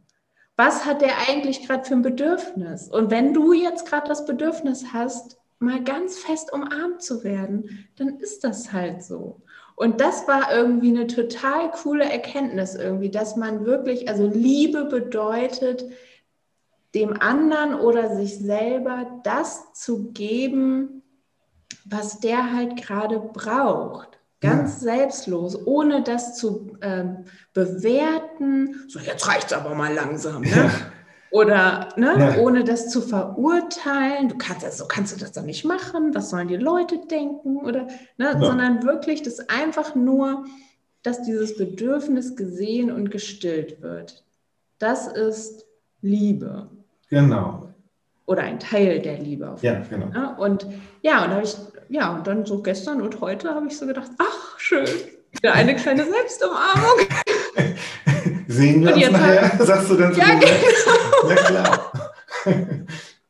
was 0.56 0.84
hat 0.84 1.00
der 1.00 1.28
eigentlich 1.28 1.66
gerade 1.66 1.84
für 1.84 1.94
ein 1.94 2.02
Bedürfnis? 2.02 2.88
Und 2.88 3.10
wenn 3.10 3.32
du 3.32 3.52
jetzt 3.52 3.86
gerade 3.86 4.08
das 4.08 4.26
Bedürfnis 4.26 4.86
hast, 4.92 5.38
mal 5.58 5.82
ganz 5.82 6.18
fest 6.18 6.52
umarmt 6.52 7.02
zu 7.02 7.24
werden, 7.24 7.86
dann 7.96 8.18
ist 8.18 8.44
das 8.44 8.72
halt 8.72 9.02
so. 9.02 9.40
Und 9.76 10.00
das 10.00 10.28
war 10.28 10.52
irgendwie 10.52 10.90
eine 10.90 11.06
total 11.06 11.70
coole 11.70 12.04
Erkenntnis 12.04 12.74
irgendwie, 12.74 13.10
dass 13.10 13.36
man 13.36 13.64
wirklich, 13.64 14.08
also 14.08 14.26
Liebe 14.26 14.84
bedeutet, 14.84 15.84
dem 16.94 17.20
anderen 17.20 17.74
oder 17.74 18.14
sich 18.16 18.38
selber 18.38 19.20
das 19.24 19.72
zu 19.72 20.12
geben, 20.12 21.02
was 21.84 22.20
der 22.20 22.52
halt 22.52 22.76
gerade 22.76 23.18
braucht. 23.18 24.18
Ganz 24.42 24.82
ja. 24.82 24.96
selbstlos, 24.96 25.66
ohne 25.66 26.02
das 26.02 26.36
zu 26.36 26.76
ähm, 26.82 27.24
bewerten. 27.54 28.74
So, 28.88 28.98
jetzt 28.98 29.26
reicht 29.28 29.46
es 29.46 29.52
aber 29.52 29.74
mal 29.74 29.94
langsam. 29.94 30.42
Ne? 30.42 30.50
Ja. 30.50 30.70
Oder 31.30 31.88
ne, 31.96 32.14
ja. 32.18 32.38
ohne 32.42 32.62
das 32.62 32.90
zu 32.90 33.00
verurteilen. 33.00 34.28
Du 34.28 34.36
kannst 34.36 34.64
also 34.64 34.86
kannst 34.86 35.14
du 35.14 35.20
das 35.20 35.32
doch 35.32 35.44
nicht 35.44 35.64
machen. 35.64 36.14
Was 36.14 36.28
sollen 36.28 36.48
die 36.48 36.56
Leute 36.56 36.98
denken? 37.06 37.56
Oder 37.58 37.86
ne, 38.18 38.36
sondern 38.38 38.82
wirklich 38.82 39.22
das 39.22 39.48
einfach 39.48 39.94
nur, 39.94 40.44
dass 41.02 41.22
dieses 41.22 41.56
Bedürfnis 41.56 42.36
gesehen 42.36 42.90
und 42.90 43.10
gestillt 43.10 43.80
wird. 43.80 44.24
Das 44.78 45.06
ist 45.06 45.64
Liebe. 46.02 46.68
Genau. 47.08 47.71
Oder 48.26 48.42
ein 48.42 48.60
Teil 48.60 49.00
der 49.00 49.18
Liebe. 49.18 49.56
ja, 49.62 49.82
genau. 49.90 50.06
Ne? 50.06 50.34
Und 50.38 50.66
ja, 51.02 51.24
und 51.24 51.30
habe 51.30 51.42
ich 51.42 51.56
ja, 51.88 52.14
und 52.14 52.26
dann 52.26 52.46
so 52.46 52.62
gestern 52.62 53.02
und 53.02 53.20
heute 53.20 53.54
habe 53.54 53.66
ich 53.66 53.76
so 53.76 53.86
gedacht, 53.86 54.10
ach, 54.18 54.58
schön, 54.58 54.88
wieder 55.32 55.52
eine 55.52 55.76
kleine 55.76 56.04
Selbstumarmung. 56.04 57.06
Sehen 58.48 58.82
wir 58.82 58.94
und 58.94 59.02
uns 59.02 59.12
nachher, 59.12 59.52
halt, 59.52 59.62
sagst 59.62 59.90
du 59.90 59.96
dann 59.96 60.14
zu 60.14 60.20
ja, 60.20 60.26
genau. 60.26 61.28
Ja, 61.28 61.34
klar. 61.34 61.92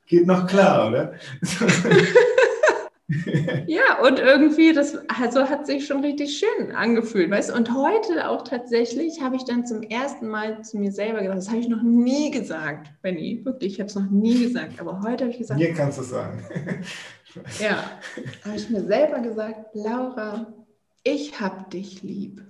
Geht 0.07 0.27
noch 0.27 0.47
klar, 0.47 0.89
oder? 0.89 1.13
ja, 3.67 4.01
und 4.03 4.19
irgendwie, 4.19 4.73
das 4.73 4.97
also 5.09 5.49
hat 5.49 5.67
sich 5.67 5.87
schon 5.87 6.01
richtig 6.05 6.39
schön 6.39 6.73
angefühlt, 6.73 7.31
weißt 7.31 7.51
du? 7.51 7.55
Und 7.55 7.75
heute 7.75 8.29
auch 8.29 8.43
tatsächlich 8.43 9.21
habe 9.21 9.37
ich 9.37 9.45
dann 9.45 9.67
zum 9.67 9.83
ersten 9.83 10.29
Mal 10.29 10.63
zu 10.63 10.79
mir 10.79 10.93
selber 10.93 11.21
gesagt, 11.21 11.39
das 11.39 11.49
habe 11.49 11.61
ich 11.61 11.69
noch 11.69 11.83
nie 11.83 12.31
gesagt, 12.31 12.91
Benny, 13.03 13.41
wirklich, 13.45 13.75
ich 13.75 13.81
habe 13.81 13.89
es 13.89 13.95
noch 13.95 14.11
nie 14.11 14.43
gesagt, 14.45 14.81
aber 14.81 15.01
heute 15.03 15.25
habe 15.25 15.33
ich 15.33 15.39
gesagt. 15.39 15.61
Mir 15.61 15.73
kannst 15.75 15.99
du 15.99 16.03
es 16.03 16.11
sagen. 16.11 16.45
ja, 17.61 17.85
habe 18.45 18.57
ich 18.57 18.71
mir 18.71 18.85
selber 18.85 19.21
gesagt, 19.21 19.75
Laura, 19.75 20.53
ich 21.03 21.41
habe 21.41 21.69
dich 21.71 22.03
lieb. 22.03 22.43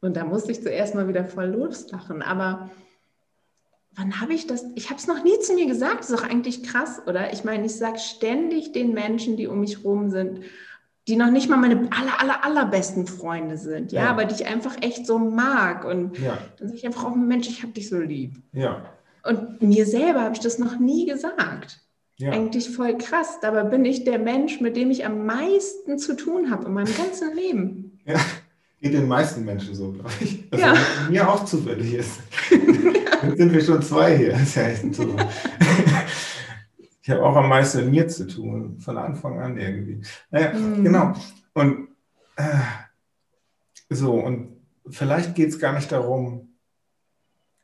Und 0.00 0.16
da 0.16 0.24
musste 0.24 0.50
ich 0.50 0.62
zuerst 0.62 0.94
mal 0.94 1.06
wieder 1.06 1.24
voll 1.24 1.46
loslachen, 1.46 2.22
aber 2.22 2.70
wann 3.96 4.20
habe 4.20 4.32
ich 4.32 4.46
das? 4.46 4.64
Ich 4.74 4.90
habe 4.90 4.98
es 4.98 5.06
noch 5.06 5.22
nie 5.22 5.38
zu 5.40 5.54
mir 5.54 5.66
gesagt. 5.66 6.00
Das 6.00 6.10
ist 6.10 6.18
doch 6.18 6.28
eigentlich 6.28 6.62
krass, 6.62 7.02
oder? 7.06 7.32
Ich 7.32 7.44
meine, 7.44 7.66
ich 7.66 7.76
sage 7.76 7.98
ständig 7.98 8.72
den 8.72 8.94
Menschen, 8.94 9.36
die 9.36 9.46
um 9.46 9.60
mich 9.60 9.84
rum 9.84 10.10
sind, 10.10 10.40
die 11.08 11.16
noch 11.16 11.30
nicht 11.30 11.48
mal 11.48 11.56
meine 11.56 11.88
aller, 11.92 12.20
aller, 12.20 12.44
allerbesten 12.44 13.06
Freunde 13.06 13.58
sind, 13.58 13.92
ja, 13.92 14.04
ja. 14.04 14.10
aber 14.10 14.24
die 14.24 14.36
ich 14.36 14.46
einfach 14.46 14.76
echt 14.82 15.06
so 15.06 15.18
mag. 15.18 15.84
Und 15.84 16.18
ja. 16.18 16.38
dann 16.58 16.68
sage 16.68 16.78
ich 16.78 16.86
einfach, 16.86 17.04
oh 17.04 17.14
Mensch, 17.14 17.48
ich 17.48 17.62
habe 17.62 17.72
dich 17.72 17.88
so 17.88 17.98
lieb. 17.98 18.36
Ja. 18.52 18.84
Und 19.24 19.62
mir 19.62 19.86
selber 19.86 20.22
habe 20.22 20.34
ich 20.34 20.40
das 20.40 20.58
noch 20.58 20.78
nie 20.78 21.06
gesagt. 21.06 21.80
Ja. 22.16 22.30
Eigentlich 22.30 22.70
voll 22.70 22.98
krass. 22.98 23.38
Dabei 23.40 23.64
bin 23.64 23.84
ich 23.84 24.04
der 24.04 24.18
Mensch, 24.18 24.60
mit 24.60 24.76
dem 24.76 24.90
ich 24.90 25.04
am 25.04 25.26
meisten 25.26 25.98
zu 25.98 26.16
tun 26.16 26.50
habe 26.50 26.66
in 26.66 26.72
meinem 26.72 26.94
ganzen 26.94 27.34
Leben. 27.34 28.00
Ja, 28.04 28.20
geht 28.80 28.94
den 28.94 29.08
meisten 29.08 29.44
Menschen 29.44 29.74
so, 29.74 29.92
glaube 29.92 30.10
ich. 30.20 30.44
Also 30.50 30.64
ja. 30.64 30.74
mir 31.10 31.28
auch 31.28 31.44
zufällig 31.44 31.94
ist. 31.94 32.20
Jetzt 33.22 33.38
sind 33.38 33.52
wir 33.52 33.60
schon 33.60 33.82
zwei 33.82 34.16
hier. 34.16 34.32
Das 34.32 34.42
ist 34.42 34.54
ja 34.56 34.62
echt 34.64 34.84
ein 34.84 34.92
Zufall. 34.92 35.28
ich 37.02 37.10
habe 37.10 37.24
auch 37.24 37.36
am 37.36 37.48
meisten 37.48 37.78
mit 37.84 37.90
mir 37.90 38.08
zu 38.08 38.26
tun, 38.26 38.78
von 38.78 38.98
Anfang 38.98 39.40
an 39.40 39.56
irgendwie. 39.56 40.02
Naja, 40.30 40.52
mhm. 40.52 40.84
genau. 40.84 41.12
Und 41.54 41.88
äh, 42.36 42.44
so, 43.90 44.14
und 44.14 44.56
vielleicht 44.88 45.34
geht 45.34 45.50
es 45.50 45.58
gar 45.58 45.72
nicht 45.74 45.92
darum, 45.92 46.48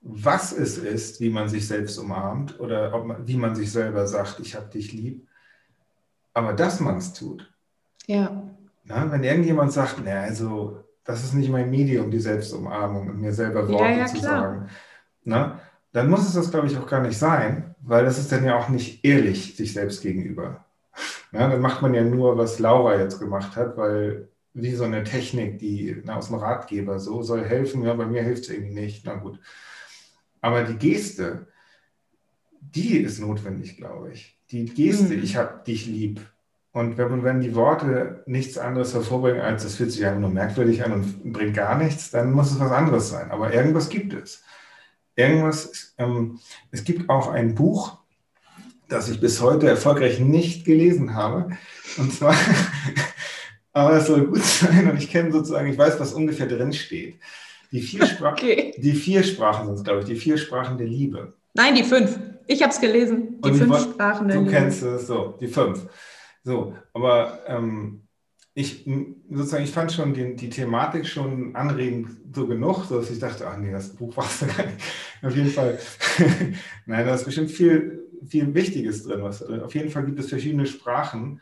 was 0.00 0.52
es 0.52 0.78
ist, 0.78 1.20
wie 1.20 1.30
man 1.30 1.48
sich 1.48 1.66
selbst 1.66 1.98
umarmt 1.98 2.58
oder 2.60 2.96
man, 3.04 3.26
wie 3.26 3.36
man 3.36 3.54
sich 3.54 3.72
selber 3.72 4.06
sagt, 4.06 4.40
ich 4.40 4.54
habe 4.54 4.68
dich 4.68 4.92
lieb, 4.92 5.26
aber 6.34 6.52
dass 6.52 6.80
man 6.80 6.98
es 6.98 7.12
tut. 7.12 7.52
Ja. 8.06 8.42
Na, 8.84 9.10
wenn 9.10 9.24
irgendjemand 9.24 9.72
sagt, 9.72 9.96
na, 10.04 10.20
also 10.20 10.84
das 11.04 11.24
ist 11.24 11.34
nicht 11.34 11.50
mein 11.50 11.70
Medium, 11.70 12.10
die 12.10 12.20
Selbstumarmung 12.20 13.08
und 13.08 13.20
mir 13.20 13.32
selber 13.32 13.68
Worte 13.68 13.84
ja, 13.84 13.98
ja, 13.98 14.06
zu 14.06 14.18
klar. 14.18 14.40
sagen 14.40 14.68
ne, 15.28 15.60
dann 15.92 16.10
muss 16.10 16.26
es 16.26 16.34
das, 16.34 16.50
glaube 16.50 16.66
ich, 16.66 16.76
auch 16.76 16.86
gar 16.86 17.00
nicht 17.00 17.18
sein, 17.18 17.74
weil 17.80 18.04
das 18.04 18.18
ist 18.18 18.32
dann 18.32 18.44
ja 18.44 18.58
auch 18.58 18.68
nicht 18.68 19.04
ehrlich 19.04 19.56
sich 19.56 19.72
selbst 19.72 20.02
gegenüber. 20.02 20.64
Ja, 21.32 21.48
dann 21.48 21.60
macht 21.60 21.82
man 21.82 21.94
ja 21.94 22.02
nur, 22.02 22.36
was 22.36 22.58
Laura 22.58 22.98
jetzt 22.98 23.20
gemacht 23.20 23.56
hat, 23.56 23.76
weil 23.76 24.28
wie 24.54 24.74
so 24.74 24.84
eine 24.84 25.04
Technik, 25.04 25.58
die 25.58 26.02
na, 26.04 26.16
aus 26.16 26.28
dem 26.28 26.36
Ratgeber 26.36 26.98
so 26.98 27.22
soll 27.22 27.44
helfen, 27.44 27.82
ja, 27.84 27.94
bei 27.94 28.06
mir 28.06 28.22
hilft 28.22 28.44
es 28.44 28.50
irgendwie 28.50 28.74
nicht, 28.74 29.04
na 29.04 29.14
gut. 29.14 29.38
Aber 30.40 30.64
die 30.64 30.76
Geste, 30.76 31.46
die 32.60 32.98
ist 32.98 33.20
notwendig, 33.20 33.76
glaube 33.76 34.12
ich. 34.12 34.38
Die 34.50 34.64
Geste, 34.64 35.14
mhm. 35.14 35.22
ich 35.22 35.36
habe 35.36 35.62
dich 35.66 35.86
lieb. 35.86 36.20
Und 36.72 36.96
wenn, 36.96 37.22
wenn 37.24 37.40
die 37.40 37.54
Worte 37.54 38.22
nichts 38.26 38.58
anderes 38.58 38.94
hervorbringen, 38.94 39.40
als 39.40 39.62
das 39.62 39.76
fühlt 39.76 39.92
sich 39.92 40.04
einfach 40.04 40.20
nur 40.20 40.30
merkwürdig 40.30 40.84
an 40.84 40.92
und 40.92 41.32
bringt 41.32 41.54
gar 41.54 41.76
nichts, 41.78 42.10
dann 42.10 42.32
muss 42.32 42.52
es 42.52 42.60
was 42.60 42.70
anderes 42.70 43.08
sein. 43.08 43.30
Aber 43.30 43.52
irgendwas 43.52 43.88
gibt 43.88 44.12
es 44.12 44.42
irgendwas. 45.18 45.94
Ähm, 45.98 46.38
es 46.70 46.84
gibt 46.84 47.10
auch 47.10 47.28
ein 47.28 47.54
Buch, 47.54 47.98
das 48.88 49.10
ich 49.10 49.20
bis 49.20 49.40
heute 49.40 49.68
erfolgreich 49.68 50.20
nicht 50.20 50.64
gelesen 50.64 51.14
habe. 51.14 51.50
Und 51.98 52.12
zwar, 52.12 52.34
aber 53.72 53.96
es 53.96 54.06
soll 54.06 54.26
gut 54.26 54.42
sein 54.42 54.90
und 54.90 54.98
ich 54.98 55.10
kenne 55.10 55.32
sozusagen, 55.32 55.68
ich 55.68 55.78
weiß, 55.78 56.00
was 56.00 56.14
ungefähr 56.14 56.46
drin 56.46 56.72
steht. 56.72 57.16
Die 57.70 57.82
vier, 57.82 58.06
Spra 58.06 58.32
okay. 58.32 58.74
die 58.78 58.94
vier 58.94 59.22
Sprachen 59.22 59.66
sind 59.66 59.74
es, 59.74 59.84
glaube 59.84 60.00
ich, 60.00 60.06
die 60.06 60.16
vier 60.16 60.38
Sprachen 60.38 60.78
der 60.78 60.86
Liebe. 60.86 61.34
Nein, 61.52 61.74
die 61.74 61.84
fünf. 61.84 62.18
Ich 62.46 62.62
habe 62.62 62.72
es 62.72 62.80
gelesen. 62.80 63.40
Die 63.42 63.50
und 63.50 63.56
fünf 63.56 63.78
Sprachen 63.78 64.28
der 64.28 64.38
Liebe. 64.38 64.50
Du 64.50 64.56
kennst 64.56 64.82
es, 64.82 65.06
so, 65.06 65.36
die 65.38 65.48
fünf. 65.48 65.86
So, 66.44 66.74
aber 66.94 67.40
ähm, 67.46 68.07
ich 68.58 68.84
sozusagen, 69.30 69.62
ich 69.62 69.70
fand 69.70 69.92
schon 69.92 70.14
die, 70.14 70.34
die 70.34 70.50
Thematik 70.50 71.06
schon 71.06 71.54
anregend 71.54 72.08
so 72.34 72.48
genug, 72.48 72.88
dass 72.88 73.08
ich 73.08 73.20
dachte, 73.20 73.46
ach 73.46 73.56
nee, 73.56 73.70
das 73.70 73.94
Buch 73.94 74.16
war 74.16 74.24
es 74.24 74.40
gar 74.56 74.66
nicht. 74.66 74.84
Auf 75.22 75.36
jeden 75.36 75.50
Fall, 75.50 75.78
nein, 76.86 77.06
da 77.06 77.14
ist 77.14 77.24
bestimmt 77.24 77.52
viel, 77.52 78.04
viel 78.26 78.52
Wichtiges 78.54 79.04
drin, 79.04 79.22
was 79.22 79.38
drin. 79.38 79.62
Auf 79.62 79.76
jeden 79.76 79.90
Fall 79.90 80.04
gibt 80.06 80.18
es 80.18 80.28
verschiedene 80.28 80.66
Sprachen. 80.66 81.40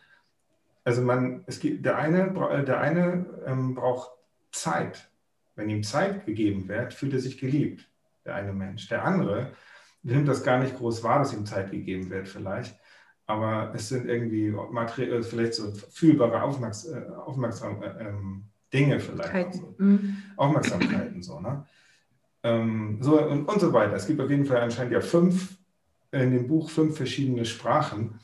Also 0.84 1.00
man, 1.00 1.42
es 1.46 1.58
gibt, 1.58 1.86
der 1.86 1.96
eine, 1.96 2.34
der 2.66 2.80
eine 2.80 3.24
ähm, 3.46 3.74
braucht 3.74 4.10
Zeit. 4.52 5.08
Wenn 5.54 5.70
ihm 5.70 5.84
Zeit 5.84 6.26
gegeben 6.26 6.68
wird, 6.68 6.92
fühlt 6.92 7.14
er 7.14 7.20
sich 7.20 7.38
geliebt, 7.38 7.88
der 8.26 8.34
eine 8.34 8.52
Mensch. 8.52 8.88
Der 8.88 9.06
andere 9.06 9.52
nimmt 10.02 10.28
das 10.28 10.44
gar 10.44 10.58
nicht 10.58 10.76
groß 10.76 11.02
wahr, 11.02 11.20
dass 11.20 11.32
ihm 11.32 11.46
Zeit 11.46 11.70
gegeben 11.70 12.10
wird 12.10 12.28
vielleicht 12.28 12.78
aber 13.26 13.72
es 13.74 13.88
sind 13.88 14.08
irgendwie 14.08 14.48
äh, 14.48 15.22
vielleicht 15.22 15.54
so 15.54 15.72
fühlbare 15.90 16.42
Aufmerks 16.42 16.86
äh, 16.86 17.02
Aufmerksam 17.24 17.82
äh, 17.82 18.08
ähm, 18.08 18.44
Dinge 18.72 19.00
vielleicht. 19.00 19.54
So. 19.54 19.74
Mhm. 19.78 20.16
Aufmerksamkeiten 20.36 21.22
so, 21.22 21.40
ne? 21.40 21.66
Ähm, 22.42 22.98
so 23.00 23.20
und, 23.20 23.46
und 23.46 23.60
so 23.60 23.72
weiter. 23.72 23.94
Es 23.94 24.06
gibt 24.06 24.20
auf 24.20 24.30
jeden 24.30 24.46
Fall 24.46 24.60
anscheinend 24.60 24.92
ja 24.92 25.00
fünf, 25.00 25.56
in 26.12 26.30
dem 26.32 26.46
Buch 26.46 26.70
fünf 26.70 26.96
verschiedene 26.96 27.44
Sprachen. 27.44 28.20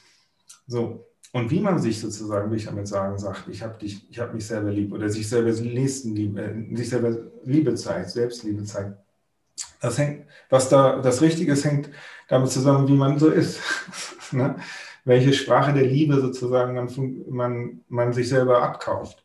So, 0.67 1.07
und 1.33 1.51
wie 1.51 1.61
man 1.61 1.79
sich 1.79 1.99
sozusagen, 1.99 2.53
wie 2.53 2.57
ich 2.57 2.67
damit 2.67 2.87
sagen, 2.87 3.19
sagt, 3.19 3.49
ich 3.49 3.63
habe 3.63 3.79
dich, 3.79 4.09
ich 4.11 4.21
habe 4.21 4.35
mich 4.35 4.47
selber 4.47 4.71
lieb 4.71 4.93
oder 4.93 5.09
sich 5.09 5.29
selber 5.29 5.51
nächsten 5.51 6.15
Liebe, 6.15 6.43
äh, 6.43 6.77
sich 6.77 6.91
selber 6.91 7.17
Liebe 7.45 7.75
zeigt, 7.75 8.11
Selbstliebe 8.11 8.63
zeigt. 8.65 8.99
Das 9.81 9.99
hängt, 9.99 10.27
was 10.49 10.69
da 10.69 11.01
das 11.01 11.21
Richtige 11.23 11.53
ist, 11.53 11.65
hängt 11.65 11.91
damit 12.29 12.51
zusammen, 12.51 12.87
wie 12.87 12.97
man 12.97 13.19
so 13.19 13.31
ist. 13.31 13.61
ne? 14.33 14.57
Welche 15.05 15.33
Sprache 15.33 15.73
der 15.73 15.85
Liebe 15.87 16.21
sozusagen 16.21 16.75
man, 16.75 16.89
man, 17.29 17.81
man 17.89 18.13
sich 18.13 18.29
selber 18.29 18.63
abkauft. 18.63 19.25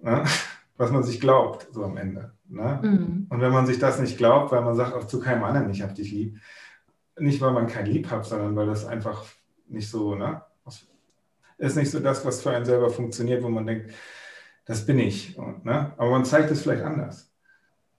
Ne? 0.00 0.24
Was 0.76 0.90
man 0.90 1.02
sich 1.02 1.20
glaubt, 1.20 1.68
so 1.70 1.84
am 1.84 1.96
Ende. 1.96 2.32
Ne? 2.48 2.80
Mhm. 2.82 3.26
Und 3.28 3.40
wenn 3.40 3.52
man 3.52 3.66
sich 3.66 3.78
das 3.78 4.00
nicht 4.00 4.18
glaubt, 4.18 4.50
weil 4.50 4.62
man 4.62 4.74
sagt 4.74 4.94
auch 4.94 5.06
zu 5.06 5.20
keinem 5.20 5.44
anderen, 5.44 5.70
ich 5.70 5.82
habe 5.82 5.92
dich 5.92 6.10
lieb, 6.10 6.38
nicht 7.18 7.40
weil 7.40 7.52
man 7.52 7.66
kein 7.68 7.86
Lieb 7.86 8.10
hat, 8.10 8.24
sondern 8.24 8.56
weil 8.56 8.66
das 8.66 8.84
einfach 8.84 9.24
nicht 9.68 9.88
so, 9.88 10.14
ne? 10.14 10.42
ist 11.62 11.76
nicht 11.76 11.90
so 11.90 12.00
das, 12.00 12.24
was 12.24 12.42
für 12.42 12.50
einen 12.50 12.64
selber 12.64 12.90
funktioniert, 12.90 13.42
wo 13.42 13.48
man 13.48 13.66
denkt, 13.66 13.92
das 14.64 14.84
bin 14.84 14.98
ich. 14.98 15.38
Und, 15.38 15.64
ne? 15.64 15.92
Aber 15.96 16.10
man 16.10 16.24
zeigt 16.24 16.50
es 16.50 16.62
vielleicht 16.62 16.82
anders 16.82 17.32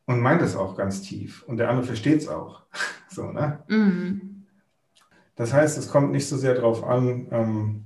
und 0.06 0.20
meint 0.20 0.42
es 0.42 0.56
auch 0.56 0.76
ganz 0.76 1.02
tief 1.02 1.44
und 1.44 1.58
der 1.58 1.70
andere 1.70 1.86
versteht 1.86 2.22
es 2.22 2.28
auch. 2.28 2.64
so, 3.10 3.32
ne? 3.32 3.64
Mhm. 3.68 4.33
Das 5.36 5.54
heißt, 5.54 5.78
es 5.78 5.90
kommt 5.90 6.12
nicht 6.12 6.28
so 6.28 6.38
sehr 6.38 6.54
darauf 6.54 6.84
an, 6.84 7.28
ähm, 7.32 7.84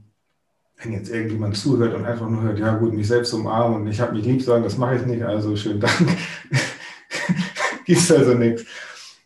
wenn 0.77 0.93
jetzt 0.93 1.09
irgendjemand 1.09 1.57
zuhört 1.57 1.95
und 1.95 2.05
einfach 2.05 2.29
nur 2.29 2.43
hört, 2.43 2.59
ja 2.59 2.75
gut, 2.75 2.93
mich 2.93 3.07
selbst 3.07 3.33
umarmen 3.33 3.81
und 3.81 3.87
ich 3.87 3.99
habe 3.99 4.13
mich 4.13 4.25
lieb 4.25 4.41
sagen, 4.41 4.63
das 4.63 4.77
mache 4.77 4.95
ich 4.95 5.05
nicht, 5.05 5.23
also 5.23 5.55
schönen 5.55 5.79
Dank. 5.79 5.93
Gibt 7.85 7.99
es 7.99 8.11
also 8.11 8.33
nichts. 8.33 8.65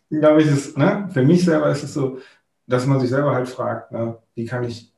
Glaube 0.09 0.41
ich, 0.41 0.47
ist, 0.47 0.77
ne, 0.77 1.09
für 1.11 1.23
mich 1.23 1.43
selber 1.43 1.69
ist 1.71 1.83
es 1.83 1.93
so, 1.93 2.19
dass 2.67 2.85
man 2.85 2.99
sich 2.99 3.09
selber 3.09 3.33
halt 3.33 3.49
fragt, 3.49 3.91
ne, 3.91 4.17
wie 4.35 4.45
kann 4.45 4.63
ich, 4.63 4.93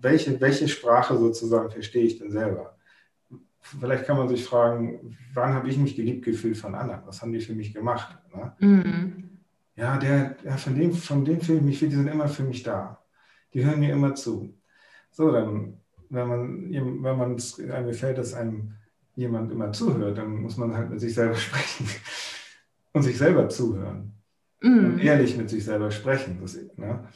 welche, 0.00 0.40
welche 0.40 0.66
Sprache 0.66 1.16
sozusagen 1.16 1.70
verstehe 1.70 2.04
ich 2.04 2.18
denn 2.18 2.32
selber? 2.32 2.76
Vielleicht 3.60 4.06
kann 4.06 4.16
man 4.16 4.28
sich 4.28 4.44
fragen, 4.44 5.16
wann 5.34 5.54
habe 5.54 5.68
ich 5.68 5.76
mich 5.76 5.94
geliebt 5.94 6.24
gefühlt 6.24 6.56
von 6.56 6.74
anderen? 6.74 7.02
Was 7.06 7.22
haben 7.22 7.32
die 7.32 7.40
für 7.40 7.54
mich 7.54 7.72
gemacht? 7.72 8.18
Ne? 8.34 8.52
Mhm 8.58 9.31
ja, 9.82 9.96
der, 9.98 10.36
ja, 10.44 10.56
von 10.56 10.76
dem, 10.76 10.92
von 10.92 11.24
dem 11.24 11.40
fühle 11.40 11.58
ich 11.58 11.64
mich, 11.64 11.78
die 11.80 11.90
sind 11.90 12.06
immer 12.06 12.28
für 12.28 12.44
mich 12.44 12.62
da. 12.62 13.02
Die 13.52 13.64
hören 13.64 13.80
mir 13.80 13.92
immer 13.92 14.14
zu. 14.14 14.56
So, 15.10 15.32
dann, 15.32 15.80
wenn 16.08 16.28
man, 16.28 16.72
wenn 17.02 17.16
man 17.16 17.34
es 17.34 17.58
einem 17.58 17.88
gefällt, 17.88 18.16
dass 18.16 18.32
einem 18.32 18.74
jemand 19.16 19.50
immer 19.50 19.72
zuhört, 19.72 20.18
dann 20.18 20.40
muss 20.40 20.56
man 20.56 20.76
halt 20.76 20.88
mit 20.88 21.00
sich 21.00 21.14
selber 21.14 21.34
sprechen 21.46 21.88
und 22.92 23.02
sich 23.02 23.18
selber 23.18 23.48
zuhören. 23.48 24.12
Mm. 24.60 24.84
Und 24.84 24.98
ehrlich 25.00 25.36
mit 25.36 25.50
sich 25.50 25.64
selber 25.64 25.90
sprechen. 25.90 26.38
Das, 26.40 26.56
ne? 26.76 27.08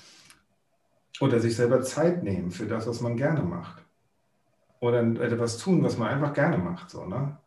Oder 1.20 1.38
sich 1.38 1.54
selber 1.54 1.82
Zeit 1.82 2.24
nehmen 2.24 2.50
für 2.50 2.66
das, 2.66 2.88
was 2.88 3.00
man 3.00 3.16
gerne 3.16 3.42
macht. 3.42 3.84
Oder 4.80 5.02
etwas 5.20 5.58
tun, 5.58 5.84
was 5.84 5.96
man 5.96 6.08
einfach 6.08 6.34
gerne 6.34 6.58
macht. 6.58 6.90
So, 6.90 7.06
ne? 7.06 7.38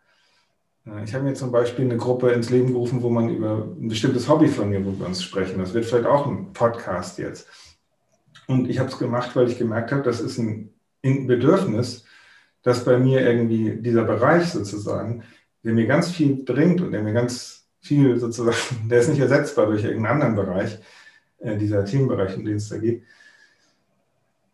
Ich 1.04 1.14
habe 1.14 1.24
mir 1.24 1.34
zum 1.34 1.52
Beispiel 1.52 1.86
eine 1.86 1.98
Gruppe 1.98 2.32
ins 2.32 2.50
Leben 2.50 2.74
gerufen, 2.74 3.04
wo 3.04 3.10
man 3.10 3.30
über 3.30 3.68
ein 3.80 3.90
bestimmtes 3.90 4.28
Hobby 4.28 4.48
von 4.48 4.70
mir, 4.70 4.84
wo 4.86 4.98
wir 4.98 5.06
uns 5.06 5.22
sprechen. 5.22 5.60
Das 5.60 5.74
wird 5.74 5.86
vielleicht 5.86 6.06
auch 6.06 6.26
ein 6.26 6.52
Podcast 6.54 7.18
jetzt. 7.20 7.48
Und 8.48 8.70
ich 8.70 8.80
habe 8.80 8.90
es 8.90 8.98
gemacht, 8.98 9.36
weil 9.36 9.50
ich 9.50 9.58
gemerkt 9.58 9.92
habe, 9.92 10.02
das 10.02 10.20
ist 10.20 10.40
ein 10.40 10.74
Bedürfnis, 11.04 12.06
dass 12.64 12.86
bei 12.86 12.98
mir 12.98 13.22
irgendwie 13.22 13.78
dieser 13.82 14.04
Bereich 14.04 14.50
sozusagen, 14.52 15.24
der 15.64 15.74
mir 15.74 15.86
ganz 15.86 16.10
viel 16.10 16.44
bringt 16.44 16.82
und 16.82 16.92
der 16.92 17.04
mir 17.04 17.14
ganz 17.14 17.68
viel 17.80 18.18
sozusagen, 18.18 18.58
der 18.90 19.00
ist 19.00 19.10
nicht 19.10 19.20
ersetzbar 19.20 19.68
durch 19.68 19.84
irgendeinen 19.84 20.22
anderen 20.22 20.36
Bereich, 20.36 20.80
äh, 21.40 21.58
dieser 21.58 21.86
Themenbereich, 21.86 22.36
um 22.36 22.46
den 22.46 22.56
es 22.56 22.70
da 22.70 22.78
geht. 22.78 23.04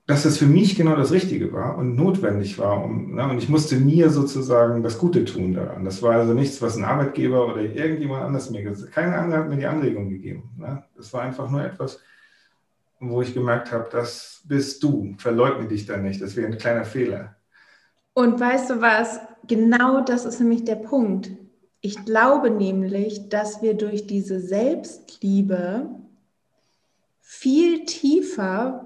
Dass 0.08 0.24
das 0.24 0.38
für 0.38 0.46
mich 0.46 0.76
genau 0.76 0.96
das 0.96 1.12
Richtige 1.12 1.52
war 1.52 1.78
und 1.78 1.96
notwendig 1.96 2.60
war. 2.60 2.84
Um, 2.84 3.16
ne, 3.16 3.28
und 3.28 3.40
ich 3.40 3.50
musste 3.50 3.76
mir 3.78 4.12
sozusagen 4.12 4.84
das 4.84 5.00
Gute 5.00 5.26
tun 5.26 5.54
daran. 5.54 5.84
Das 5.84 6.04
war 6.04 6.16
also 6.16 6.34
nichts, 6.34 6.62
was 6.62 6.78
ein 6.78 6.84
Arbeitgeber 6.84 7.48
oder 7.48 7.62
irgendjemand 7.62 8.24
anders 8.24 8.52
mir 8.52 8.62
gesagt 8.62 8.88
hat. 8.88 8.94
Keiner 8.94 9.18
andere 9.18 9.40
hat 9.40 9.50
mir 9.50 9.58
die 9.58 9.66
Anregung 9.66 10.10
gegeben. 10.10 10.52
Ne? 10.58 10.84
Das 10.96 11.12
war 11.12 11.24
einfach 11.24 11.50
nur 11.50 11.64
etwas, 11.64 12.00
wo 13.00 13.22
ich 13.22 13.34
gemerkt 13.34 13.72
habe, 13.72 13.88
das 13.92 14.42
bist 14.46 14.84
du. 14.84 15.16
Verleugne 15.18 15.68
dich 15.68 15.88
da 15.88 15.98
nicht. 15.98 16.22
Das 16.22 16.36
wäre 16.36 16.48
ein 16.48 16.58
kleiner 16.58 16.86
Fehler. 16.86 17.36
Und 18.14 18.40
weißt 18.40 18.70
du 18.70 18.82
was? 18.82 19.20
Genau 19.48 20.02
das 20.02 20.26
ist 20.26 20.40
nämlich 20.40 20.64
der 20.66 20.76
Punkt. 20.76 21.32
Ich 21.82 22.06
glaube 22.06 22.52
nämlich, 22.52 23.30
dass 23.30 23.62
wir 23.62 23.74
durch 23.74 24.08
diese 24.08 24.40
Selbstliebe 24.40 25.90
viel 27.22 27.86
tiefer 27.86 28.15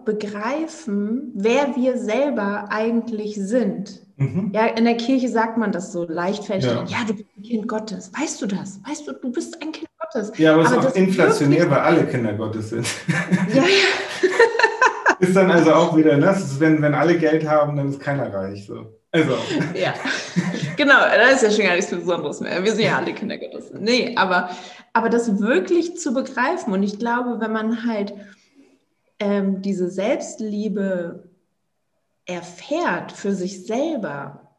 begreifen, 0.06 1.32
wer 1.36 1.76
wir 1.76 1.98
selber 1.98 2.70
eigentlich 2.70 3.36
sind. 3.36 4.02
Mhm. 4.18 4.52
Ja, 4.54 4.66
in 4.66 4.84
der 4.84 4.98
Kirche 4.98 5.30
sagt 5.30 5.58
man 5.58 5.72
das 5.72 5.94
so 5.94 6.06
leichtfertig. 6.06 6.70
Ja. 6.70 6.84
ja. 6.86 6.98
du 7.08 7.14
bist 7.14 7.30
ein 7.38 7.44
Kind 7.44 7.68
Gottes. 7.68 8.12
Weißt 8.20 8.42
du 8.42 8.48
das? 8.48 8.80
Weißt 8.86 9.08
du, 9.08 9.14
du 9.14 9.32
bist 9.32 9.62
ein 9.62 9.72
Kind 9.72 9.88
Gottes. 9.98 10.38
Ja, 10.38 10.54
aber 10.54 10.64
es 10.64 10.72
ist 10.72 10.78
auch 10.78 10.96
inflationär, 10.96 11.70
weil 11.72 11.80
alle 11.80 12.06
Kinder 12.06 12.34
Gottes 12.34 12.70
sind. 12.70 12.88
Ja, 13.54 13.64
ja. 13.64 14.30
ist 15.20 15.36
dann 15.36 15.50
also 15.50 15.74
auch 15.74 15.96
wieder, 15.96 16.18
ne? 16.18 16.36
wenn, 16.60 16.82
wenn 16.82 16.94
alle 16.94 17.18
Geld 17.18 17.48
haben, 17.48 17.78
dann 17.78 17.90
ist 17.90 18.00
keiner 18.00 18.34
reich. 18.34 18.66
So. 18.66 19.00
Also. 19.12 19.38
Ja, 19.74 19.94
genau, 20.76 21.00
da 21.00 21.30
ist 21.30 21.44
ja 21.44 21.52
schon 21.52 21.66
gar 21.66 21.76
nichts 21.76 21.90
Besonderes 21.90 22.42
mehr. 22.42 22.64
Wir 22.64 22.72
sind 22.74 22.86
ja 22.86 22.98
alle 22.98 23.14
Kinder 23.14 23.38
Gottes. 23.38 23.72
Nee, 23.80 24.16
aber, 24.18 24.50
aber 24.94 25.10
das 25.10 25.40
wirklich 25.40 25.98
zu 25.98 26.14
begreifen 26.14 26.74
und 26.74 26.84
ich 26.84 27.00
glaube, 27.00 27.40
wenn 27.40 27.52
man 27.52 27.88
halt 27.88 28.14
ähm, 29.20 29.62
diese 29.62 29.90
Selbstliebe 29.90 31.30
erfährt 32.26 33.12
für 33.12 33.34
sich 33.34 33.66
selber, 33.66 34.56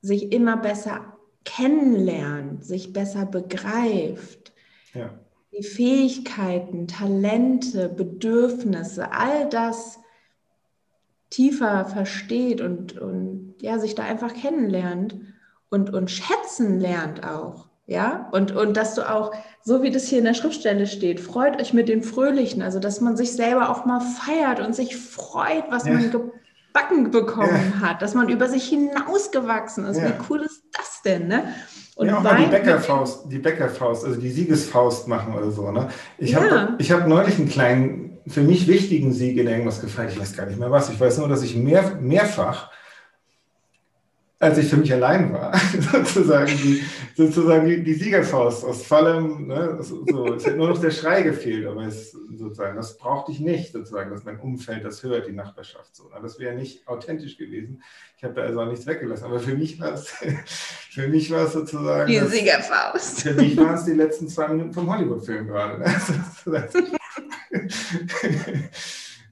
sich 0.00 0.32
immer 0.32 0.56
besser 0.56 1.16
kennenlernt, 1.44 2.64
sich 2.64 2.92
besser 2.92 3.24
begreift, 3.24 4.52
ja. 4.94 5.10
die 5.52 5.62
Fähigkeiten, 5.62 6.86
Talente, 6.88 7.88
Bedürfnisse, 7.88 9.12
all 9.12 9.48
das 9.48 9.98
tiefer 11.30 11.84
versteht 11.84 12.60
und, 12.60 12.98
und 12.98 13.54
ja, 13.60 13.78
sich 13.78 13.94
da 13.94 14.04
einfach 14.04 14.34
kennenlernt 14.34 15.16
und, 15.70 15.92
und 15.92 16.10
schätzen 16.10 16.80
lernt 16.80 17.24
auch. 17.24 17.67
Ja, 17.90 18.28
und, 18.32 18.54
und 18.54 18.76
dass 18.76 18.94
du 18.94 19.10
auch, 19.10 19.32
so 19.64 19.82
wie 19.82 19.90
das 19.90 20.06
hier 20.08 20.18
in 20.18 20.26
der 20.26 20.34
Schriftstelle 20.34 20.86
steht, 20.86 21.20
freut 21.20 21.58
euch 21.58 21.72
mit 21.72 21.88
den 21.88 22.02
Fröhlichen, 22.02 22.60
also 22.60 22.80
dass 22.80 23.00
man 23.00 23.16
sich 23.16 23.32
selber 23.32 23.70
auch 23.70 23.86
mal 23.86 24.00
feiert 24.00 24.60
und 24.60 24.76
sich 24.76 24.94
freut, 24.94 25.64
was 25.70 25.86
ja. 25.86 25.94
man 25.94 26.10
gebacken 26.10 27.10
bekommen 27.10 27.72
ja. 27.80 27.88
hat, 27.88 28.02
dass 28.02 28.12
man 28.12 28.28
über 28.28 28.46
sich 28.46 28.68
hinausgewachsen 28.68 29.86
ist. 29.86 29.96
Ja. 29.96 30.08
Wie 30.08 30.12
cool 30.28 30.42
ist 30.42 30.64
das 30.76 31.00
denn, 31.02 31.28
ne? 31.28 31.44
Und 31.96 32.08
ja, 32.08 32.18
auch 32.18 32.22
mal 32.22 32.36
die 32.36 32.50
Bäckerfaust, 32.50 33.32
die 33.32 33.38
Bäckerfaust, 33.38 34.04
also 34.04 34.20
die 34.20 34.30
Siegesfaust 34.30 35.08
machen 35.08 35.32
oder 35.34 35.50
so, 35.50 35.70
ne? 35.70 35.88
Ich 36.18 36.32
ja. 36.32 36.42
habe 36.42 36.74
ich 36.76 36.92
hab 36.92 37.08
neulich 37.08 37.38
einen 37.38 37.48
kleinen, 37.48 38.18
für 38.26 38.42
mich 38.42 38.68
wichtigen 38.68 39.14
Sieg 39.14 39.38
in 39.38 39.46
irgendwas 39.46 39.80
gefeiert, 39.80 40.12
ich 40.12 40.20
weiß 40.20 40.36
gar 40.36 40.44
nicht 40.44 40.58
mehr 40.58 40.70
was, 40.70 40.90
ich 40.90 41.00
weiß 41.00 41.16
nur, 41.16 41.28
dass 41.28 41.42
ich 41.42 41.56
mehr, 41.56 41.96
mehrfach 41.98 42.70
als 44.40 44.56
ich 44.58 44.68
für 44.68 44.76
mich 44.76 44.92
allein 44.92 45.32
war, 45.32 45.52
sozusagen 45.92 46.56
die, 46.58 46.84
sozusagen 47.16 47.66
die, 47.66 47.82
die 47.82 47.94
Siegerfaust 47.94 48.64
aus 48.64 48.84
vollem, 48.86 49.48
ne, 49.48 49.78
so, 49.80 50.04
es 50.34 50.46
hätte 50.46 50.56
nur 50.56 50.68
noch 50.68 50.80
der 50.80 50.92
Schrei 50.92 51.22
gefehlt, 51.22 51.66
aber 51.66 51.86
es, 51.86 52.12
sozusagen, 52.12 52.76
das 52.76 52.96
brauchte 52.96 53.32
ich 53.32 53.40
nicht, 53.40 53.72
sozusagen, 53.72 54.10
dass 54.10 54.24
mein 54.24 54.38
Umfeld 54.38 54.84
das 54.84 55.02
hört, 55.02 55.26
die 55.26 55.32
Nachbarschaft 55.32 55.96
so. 55.96 56.04
Ne, 56.04 56.20
das 56.22 56.38
wäre 56.38 56.54
nicht 56.54 56.86
authentisch 56.86 57.36
gewesen. 57.36 57.82
Ich 58.16 58.22
habe 58.22 58.34
da 58.34 58.42
also 58.42 58.60
auch 58.60 58.66
nichts 58.66 58.86
weggelassen, 58.86 59.24
aber 59.24 59.40
für 59.40 59.56
mich 59.56 59.80
war 59.80 59.94
es, 59.94 60.08
für 60.90 61.08
mich 61.08 61.30
war 61.32 61.46
es 61.46 61.52
sozusagen. 61.54 62.08
Die 62.08 62.18
Siegerfaust. 62.20 63.22
Für 63.22 63.34
mich 63.34 63.56
waren 63.56 63.74
es 63.74 63.84
die 63.86 63.92
letzten 63.92 64.28
zwei 64.28 64.48
Minuten 64.48 64.72
vom 64.72 64.92
Hollywood-Film 64.92 65.48
gerade. 65.48 65.80
Ne? 65.80 66.68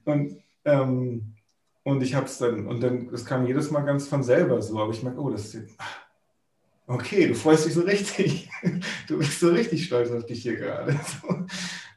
Und 0.05 0.37
ähm, 0.65 1.36
und 1.87 2.03
ich 2.03 2.15
habe 2.15 2.25
es 2.25 2.37
dann, 2.37 2.67
und 2.67 2.83
dann, 2.83 3.09
das 3.11 3.23
kam 3.23 3.47
jedes 3.47 3.71
Mal 3.71 3.79
ganz 3.79 4.09
von 4.09 4.21
selber 4.21 4.61
so, 4.61 4.77
aber 4.77 4.91
ich 4.91 5.03
merke, 5.03 5.21
oh, 5.21 5.29
das 5.29 5.45
ist 5.45 5.53
jetzt, 5.53 5.75
okay, 6.85 7.29
du 7.29 7.33
freust 7.33 7.65
dich 7.65 7.73
so 7.73 7.81
richtig. 7.81 8.49
Du 9.07 9.17
bist 9.17 9.39
so 9.39 9.47
richtig 9.47 9.85
stolz 9.85 10.11
auf 10.11 10.25
dich 10.25 10.41
hier 10.41 10.57
gerade. 10.57 10.95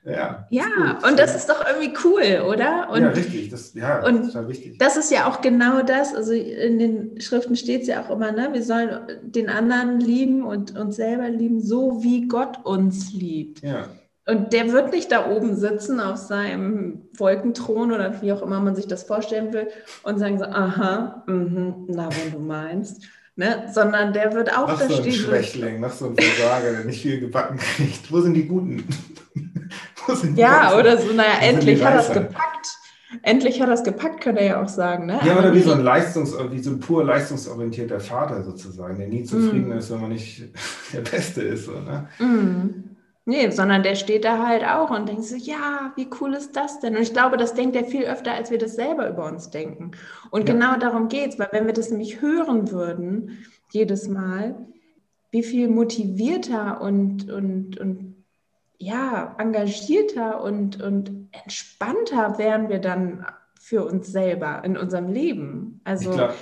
Ja, 0.03 0.47
ja 0.49 0.99
und 1.07 1.19
das 1.19 1.37
ist 1.37 1.51
doch 1.51 1.63
irgendwie 1.67 1.93
cool, 2.05 2.43
oder? 2.49 2.89
Und, 2.89 3.03
ja, 3.03 3.09
richtig. 3.11 3.51
Das, 3.51 3.75
ja, 3.75 4.03
und 4.03 4.25
total 4.25 4.49
wichtig. 4.49 4.79
Das 4.79 4.97
ist 4.97 5.11
ja 5.11 5.29
auch 5.29 5.43
genau 5.43 5.83
das. 5.83 6.15
Also 6.15 6.33
in 6.33 6.79
den 6.79 7.21
Schriften 7.21 7.55
steht 7.55 7.83
es 7.83 7.89
ja 7.89 8.03
auch 8.03 8.09
immer, 8.09 8.33
ne? 8.33 8.49
wir 8.51 8.63
sollen 8.63 8.99
den 9.21 9.51
anderen 9.51 10.01
lieben 10.01 10.43
und 10.43 10.75
uns 10.75 10.97
selber 10.97 11.29
lieben, 11.29 11.61
so 11.61 12.03
wie 12.03 12.29
Gott 12.29 12.65
uns 12.65 13.13
liebt. 13.13 13.63
Ja. 13.63 13.91
Und 14.27 14.53
der 14.53 14.73
wird 14.73 14.93
nicht 14.93 15.11
da 15.11 15.29
oben 15.31 15.57
sitzen 15.57 15.99
auf 15.99 16.17
seinem 16.17 17.09
Wolkenthron 17.17 17.91
oder 17.91 18.21
wie 18.23 18.33
auch 18.33 18.43
immer 18.43 18.61
man 18.61 18.77
sich 18.77 18.87
das 18.87 19.03
vorstellen 19.03 19.53
will 19.53 19.69
und 20.03 20.19
sagen 20.19 20.39
so, 20.39 20.45
aha, 20.45 21.25
mh, 21.27 21.75
na, 21.89 22.09
wenn 22.11 22.33
du 22.33 22.39
meinst. 22.39 23.03
Ne? 23.37 23.71
Sondern 23.73 24.13
der 24.13 24.35
wird 24.35 24.53
auch 24.57 24.69
nach 24.69 24.79
da 24.79 24.89
so 24.89 24.97
stehen. 24.97 25.13
Ein 25.13 25.13
Schwächling, 25.13 25.81
nach 25.81 25.93
so 25.93 26.07
einem 26.07 26.17
Versager, 26.17 26.73
der 26.73 26.85
nicht 26.85 27.01
viel 27.01 27.21
gebacken 27.21 27.59
kriegt. 27.59 28.13
Wo 28.13 28.21
sind 28.21 28.35
die 28.35 28.47
Guten? 28.47 28.85
sind 30.15 30.37
die 30.37 30.43
ja, 30.43 30.77
oder 30.77 30.99
so, 30.99 31.13
naja, 31.13 31.39
Wo 31.41 31.47
endlich 31.47 31.83
hat 31.83 31.95
er 31.95 32.01
es 32.01 32.13
gepackt. 32.13 32.67
Endlich 33.23 33.61
hat 33.61 33.69
er 33.69 33.75
es 33.75 33.83
gepackt, 33.83 34.21
könnte 34.21 34.43
er 34.43 34.47
ja 34.47 34.63
auch 34.63 34.69
sagen. 34.69 35.07
Ne? 35.07 35.19
Ja, 35.25 35.39
oder 35.39 35.53
wie 35.55 35.63
so 35.63 35.73
ein 35.73 35.81
Leistungs-, 35.81 36.37
wie 36.51 36.61
so 36.61 36.71
ein 36.71 36.81
pur 36.81 37.05
leistungsorientierter 37.05 37.99
Vater 37.99 38.45
sozusagen, 38.45 38.99
der 38.99 39.09
nie 39.09 39.25
zufrieden 39.25 39.71
mm. 39.71 39.79
ist, 39.79 39.91
wenn 39.91 40.01
man 40.01 40.11
nicht 40.11 40.45
der 40.93 41.01
Beste 41.01 41.43
ist. 41.43 41.65
So, 41.65 41.73
ne? 41.73 42.09
Mm. 42.19 42.90
Nee, 43.31 43.49
sondern 43.51 43.85
der 43.85 43.95
steht 43.95 44.25
da 44.25 44.45
halt 44.45 44.65
auch 44.65 44.91
und 44.91 45.09
denkt 45.09 45.23
so, 45.23 45.37
ja, 45.37 45.93
wie 45.95 46.09
cool 46.21 46.35
ist 46.35 46.57
das 46.57 46.81
denn? 46.81 46.97
Und 46.97 47.03
ich 47.03 47.13
glaube, 47.13 47.37
das 47.37 47.55
denkt 47.55 47.77
er 47.77 47.85
viel 47.85 48.03
öfter, 48.03 48.33
als 48.33 48.51
wir 48.51 48.59
das 48.59 48.75
selber 48.75 49.09
über 49.09 49.25
uns 49.27 49.51
denken. 49.51 49.93
Und 50.33 50.49
ja. 50.49 50.55
genau 50.55 50.77
darum 50.77 51.07
geht 51.07 51.35
es, 51.35 51.39
weil 51.39 51.47
wenn 51.53 51.67
wir 51.67 51.73
das 51.73 51.91
nämlich 51.91 52.21
hören 52.21 52.73
würden, 52.73 53.47
jedes 53.71 54.09
Mal, 54.09 54.57
wie 55.31 55.45
viel 55.45 55.69
motivierter 55.69 56.81
und, 56.81 57.31
und, 57.31 57.79
und 57.79 58.25
ja, 58.79 59.37
engagierter 59.39 60.43
und, 60.43 60.83
und 60.83 61.29
entspannter 61.31 62.37
wären 62.37 62.69
wir 62.69 62.81
dann 62.81 63.25
für 63.61 63.85
uns 63.85 64.09
selber 64.09 64.65
in 64.65 64.77
unserem 64.77 65.07
Leben. 65.07 65.81
Also, 65.85 66.11
ich 66.11 66.17
glaub, 66.17 66.35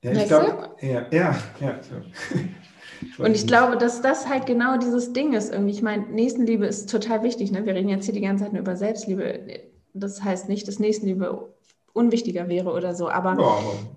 ja, 0.00 0.12
ich 0.12 0.28
glaub, 0.28 0.82
ja, 0.82 1.06
ja, 1.10 1.36
ja. 1.60 1.80
Und 3.18 3.34
ich 3.34 3.46
glaube, 3.46 3.76
dass 3.76 4.02
das 4.02 4.28
halt 4.28 4.46
genau 4.46 4.76
dieses 4.78 5.12
Ding 5.12 5.32
ist. 5.32 5.52
Irgendwie, 5.52 5.72
ich 5.72 5.82
meine, 5.82 6.04
Nächstenliebe 6.06 6.66
ist 6.66 6.90
total 6.90 7.22
wichtig. 7.22 7.52
Ne? 7.52 7.66
Wir 7.66 7.74
reden 7.74 7.88
jetzt 7.88 8.04
hier 8.04 8.14
die 8.14 8.20
ganze 8.20 8.44
Zeit 8.44 8.52
nur 8.52 8.62
über 8.62 8.76
Selbstliebe. 8.76 9.40
Das 9.92 10.22
heißt 10.22 10.48
nicht, 10.48 10.66
dass 10.68 10.78
Nächstenliebe 10.78 11.54
unwichtiger 11.92 12.48
wäre 12.48 12.72
oder 12.72 12.94
so. 12.94 13.08
Aber, 13.08 13.30
ja, 13.30 13.46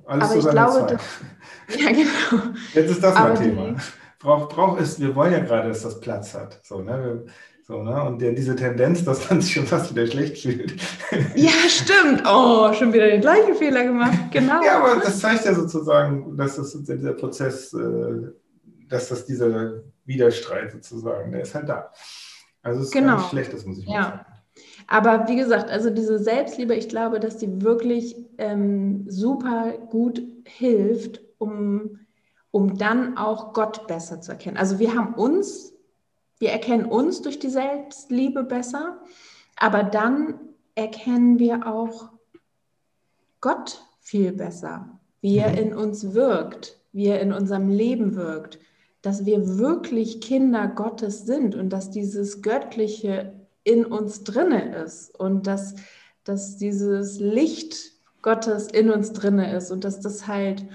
aber, 0.05 0.23
aber 0.23 0.35
ich 0.35 0.47
glaube, 0.47 0.87
dass, 0.87 1.01
ja, 1.79 1.89
genau. 1.91 2.43
Jetzt 2.73 2.91
ist 2.91 3.03
das 3.03 3.15
aber 3.15 3.33
mein 3.33 3.43
Thema. 3.43 3.75
Braucht 4.19 4.49
brauch 4.49 4.79
ist, 4.79 4.99
wir 4.99 5.15
wollen 5.15 5.33
ja 5.33 5.39
gerade, 5.39 5.69
dass 5.69 5.83
das 5.83 5.99
Platz 5.99 6.33
hat. 6.33 6.59
So, 6.63 6.81
ne? 6.81 7.25
So, 7.67 7.83
ne? 7.83 8.01
Und 8.03 8.21
der, 8.21 8.31
diese 8.31 8.55
Tendenz, 8.55 9.03
dass 9.03 9.29
man 9.29 9.41
sich 9.41 9.53
schon 9.53 9.65
fast 9.65 9.91
wieder 9.91 10.07
schlecht 10.07 10.37
fühlt. 10.37 10.75
Ja, 11.35 11.51
stimmt. 11.67 12.23
Oh, 12.25 12.73
schon 12.73 12.93
wieder 12.93 13.07
den 13.07 13.21
gleichen 13.21 13.55
Fehler 13.55 13.83
gemacht. 13.83 14.17
Genau. 14.31 14.63
ja, 14.63 14.81
aber 14.81 15.01
das 15.01 15.19
zeigt 15.19 15.45
ja 15.45 15.53
sozusagen, 15.53 16.35
dass 16.35 16.55
das, 16.55 16.71
dieser 16.83 17.13
Prozess 17.13 17.73
äh, 17.73 18.31
dass 18.87 19.09
das 19.09 19.25
dieser 19.25 19.83
Widerstreit 20.05 20.71
sozusagen, 20.71 21.31
der 21.31 21.41
ist 21.41 21.55
halt 21.55 21.69
da. 21.69 21.91
Also 22.61 22.81
es 22.81 22.87
ist 22.87 22.93
genau. 22.93 23.17
nicht 23.17 23.29
schlecht, 23.29 23.53
das 23.53 23.65
muss 23.65 23.79
ich 23.79 23.87
mal 23.87 23.93
ja. 23.93 24.03
sagen. 24.03 24.25
Aber 24.87 25.27
wie 25.27 25.35
gesagt, 25.35 25.69
also 25.69 25.89
diese 25.89 26.17
Selbstliebe, 26.19 26.73
ich 26.73 26.89
glaube, 26.89 27.19
dass 27.19 27.37
die 27.37 27.61
wirklich 27.61 28.15
ähm, 28.37 29.05
super 29.09 29.73
gut 29.89 30.21
hilft, 30.45 31.21
um, 31.37 31.99
um 32.51 32.77
dann 32.77 33.17
auch 33.17 33.53
Gott 33.53 33.87
besser 33.87 34.21
zu 34.21 34.31
erkennen. 34.31 34.57
Also 34.57 34.79
wir 34.79 34.95
haben 34.95 35.13
uns, 35.13 35.73
wir 36.39 36.51
erkennen 36.51 36.85
uns 36.85 37.21
durch 37.21 37.39
die 37.39 37.49
Selbstliebe 37.49 38.43
besser, 38.43 39.01
aber 39.57 39.83
dann 39.83 40.39
erkennen 40.75 41.37
wir 41.39 41.67
auch 41.67 42.09
Gott 43.41 43.83
viel 43.99 44.31
besser, 44.31 44.99
wie 45.21 45.37
er 45.37 45.51
mhm. 45.51 45.57
in 45.57 45.73
uns 45.75 46.13
wirkt, 46.13 46.79
wie 46.93 47.07
er 47.07 47.19
in 47.19 47.33
unserem 47.33 47.69
Leben 47.69 48.15
wirkt 48.15 48.57
dass 49.07 49.25
wir 49.25 49.57
wirklich 49.57 50.19
Kinder 50.19 50.67
Gottes 50.67 51.25
sind 51.25 51.55
und 51.55 51.69
dass 51.69 51.91
dieses 51.91 52.41
Göttliche 52.41 53.31
in 53.63 53.85
uns 53.85 54.25
drinne 54.25 54.75
ist 54.83 55.17
und 55.17 55.47
dass, 55.47 55.75
dass 56.25 56.57
dieses 56.57 57.17
Licht 57.17 57.93
Gottes 58.21 58.67
in 58.67 58.91
uns 58.91 59.13
drinne 59.13 59.55
ist 59.55 59.71
und 59.71 59.85
dass 59.85 60.01
das 60.01 60.27
halt 60.27 60.65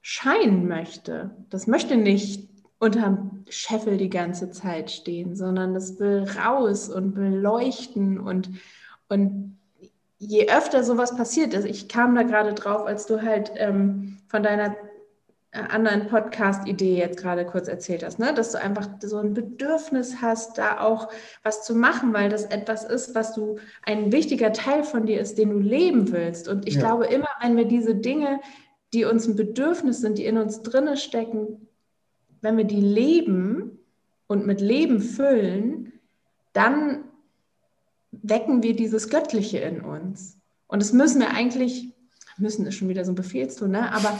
scheinen 0.00 0.66
möchte. 0.66 1.30
Das 1.50 1.66
möchte 1.66 1.98
nicht 1.98 2.48
unterm 2.78 3.44
Scheffel 3.50 3.98
die 3.98 4.08
ganze 4.08 4.50
Zeit 4.50 4.90
stehen, 4.90 5.36
sondern 5.36 5.74
das 5.74 6.00
will 6.00 6.24
raus 6.42 6.88
und 6.88 7.16
will 7.16 7.36
leuchten 7.36 8.18
und, 8.18 8.48
und 9.10 9.58
je 10.16 10.48
öfter 10.48 10.84
sowas 10.84 11.14
passiert 11.14 11.52
ist, 11.52 11.66
ich 11.66 11.86
kam 11.86 12.14
da 12.14 12.22
gerade 12.22 12.54
drauf, 12.54 12.86
als 12.86 13.04
du 13.04 13.20
halt 13.20 13.52
ähm, 13.56 14.16
von 14.26 14.42
deiner 14.42 14.74
anderen 15.52 16.08
Podcast-Idee 16.08 16.98
jetzt 16.98 17.18
gerade 17.18 17.46
kurz 17.46 17.68
erzählt 17.68 18.04
hast, 18.04 18.18
ne? 18.18 18.34
dass 18.34 18.52
du 18.52 18.60
einfach 18.60 18.86
so 19.00 19.16
ein 19.16 19.32
Bedürfnis 19.32 20.20
hast, 20.20 20.58
da 20.58 20.80
auch 20.80 21.08
was 21.42 21.64
zu 21.64 21.74
machen, 21.74 22.12
weil 22.12 22.28
das 22.28 22.44
etwas 22.44 22.84
ist, 22.84 23.14
was 23.14 23.34
du 23.34 23.56
ein 23.84 24.12
wichtiger 24.12 24.52
Teil 24.52 24.84
von 24.84 25.06
dir 25.06 25.20
ist, 25.20 25.38
den 25.38 25.50
du 25.50 25.58
leben 25.58 26.12
willst. 26.12 26.48
Und 26.48 26.68
ich 26.68 26.74
ja. 26.74 26.80
glaube, 26.80 27.06
immer 27.06 27.28
wenn 27.40 27.56
wir 27.56 27.64
diese 27.64 27.94
Dinge, 27.94 28.40
die 28.92 29.04
uns 29.04 29.26
ein 29.26 29.36
Bedürfnis 29.36 30.00
sind, 30.00 30.18
die 30.18 30.26
in 30.26 30.36
uns 30.36 30.62
drinne 30.62 30.96
stecken, 30.96 31.68
wenn 32.40 32.56
wir 32.56 32.64
die 32.64 32.80
leben 32.80 33.78
und 34.26 34.46
mit 34.46 34.60
Leben 34.60 35.00
füllen, 35.00 35.92
dann 36.52 37.04
wecken 38.12 38.62
wir 38.62 38.76
dieses 38.76 39.08
Göttliche 39.08 39.58
in 39.58 39.80
uns. 39.80 40.38
Und 40.66 40.82
das 40.82 40.92
müssen 40.92 41.20
wir 41.20 41.30
eigentlich, 41.30 41.94
müssen 42.36 42.66
ist 42.66 42.74
schon 42.74 42.88
wieder 42.88 43.04
so 43.04 43.12
ein 43.12 43.16
Befehlston, 43.16 43.70
ne? 43.70 43.92
aber 43.92 44.18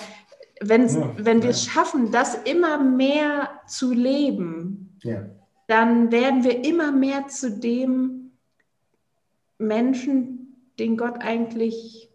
wenn's, 0.61 0.95
ja, 0.95 1.13
wenn 1.17 1.43
wir 1.43 1.51
es 1.51 1.67
ja. 1.67 1.73
schaffen, 1.73 2.11
das 2.11 2.35
immer 2.35 2.79
mehr 2.79 3.51
zu 3.67 3.93
leben, 3.93 4.97
ja. 5.03 5.27
dann 5.67 6.11
werden 6.13 6.45
wir 6.45 6.65
immer 6.65 6.93
mehr 6.93 7.29
zu 7.29 7.51
dem 7.51 8.33
Menschen, 9.59 10.57
den 10.79 10.97
Gott 10.97 11.21
eigentlich 11.21 12.09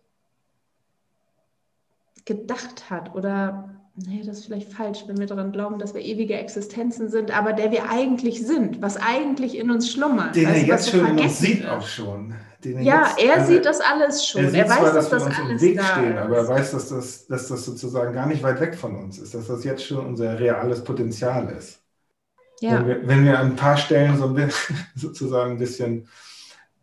gedacht 2.26 2.90
hat 2.90 3.14
oder 3.16 3.74
nee, 3.96 4.24
das 4.26 4.40
ist 4.40 4.46
vielleicht 4.46 4.72
falsch, 4.72 5.04
wenn 5.08 5.18
wir 5.18 5.28
daran 5.28 5.52
glauben, 5.52 5.78
dass 5.78 5.94
wir 5.94 6.02
ewige 6.02 6.36
Existenzen 6.36 7.10
sind, 7.10 7.38
aber 7.38 7.54
der 7.54 7.72
wir 7.72 7.90
eigentlich 7.90 8.46
sind, 8.46 8.82
was 8.82 8.98
eigentlich 8.98 9.58
in 9.58 9.70
uns 9.72 9.92
schlummert. 9.92 10.36
Den 10.36 10.48
also, 10.48 10.62
er 10.62 10.68
jetzt 10.68 10.90
schon 10.90 11.06
in 11.06 11.20
uns 11.20 11.40
sieht 11.40 11.66
auch 11.66 11.86
schon. 11.86 12.34
Ja, 12.66 13.08
jetzt, 13.08 13.24
er 13.24 13.34
also, 13.36 13.52
sieht 13.52 13.66
das 13.66 13.82
alles 13.82 14.26
schon. 14.26 14.44
Er, 14.46 14.54
er 14.54 14.70
weiß, 14.70 14.78
zwar, 14.78 14.94
dass, 14.94 15.10
dass 15.10 15.26
das 15.26 15.40
alles 15.40 15.62
Weg 15.62 15.78
da 15.78 15.84
stehen, 15.84 16.14
ist. 16.14 16.18
aber 16.18 16.38
er 16.38 16.48
weiß, 16.48 16.72
dass 16.72 16.90
das, 16.90 17.28
dass 17.28 17.48
das 17.48 17.66
sozusagen 17.66 18.14
gar 18.14 18.28
nicht 18.28 18.44
weit 18.44 18.60
weg 18.60 18.76
von 18.76 18.96
uns 18.96 19.20
ist, 19.20 19.34
dass 19.34 19.48
das 19.48 19.64
jetzt 19.64 19.86
schon 19.86 20.06
unser 20.06 20.40
reales 20.40 20.84
Potenzial 20.84 21.50
ist. 21.50 21.82
Ja. 22.62 22.80
Wenn, 22.80 22.88
wir, 22.88 23.08
wenn 23.08 23.26
wir 23.26 23.40
an 23.40 23.52
ein 23.52 23.56
paar 23.56 23.78
Stellen 23.78 24.18
so 24.18 24.28
ein, 24.28 24.52
sozusagen 24.96 25.52
ein 25.52 25.60
bisschen 25.60 26.08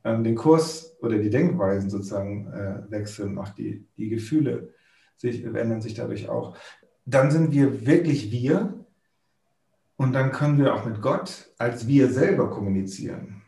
ähm, 0.04 0.24
den 0.24 0.34
Kurs 0.34 0.96
oder 1.00 1.18
die 1.18 1.30
Denkweisen 1.30 1.90
sozusagen 1.90 2.52
äh, 2.52 2.90
wechseln, 2.90 3.38
auch 3.38 3.50
die, 3.50 3.86
die 3.96 4.08
Gefühle 4.08 4.74
sich, 5.16 5.44
ändern 5.44 5.80
sich 5.80 5.94
dadurch 5.94 6.28
auch 6.28 6.56
dann 7.10 7.30
sind 7.30 7.52
wir 7.52 7.86
wirklich 7.86 8.30
wir 8.30 8.74
und 9.96 10.12
dann 10.12 10.32
können 10.32 10.58
wir 10.58 10.74
auch 10.74 10.84
mit 10.84 11.02
Gott 11.02 11.50
als 11.58 11.86
wir 11.86 12.10
selber 12.10 12.50
kommunizieren. 12.50 13.42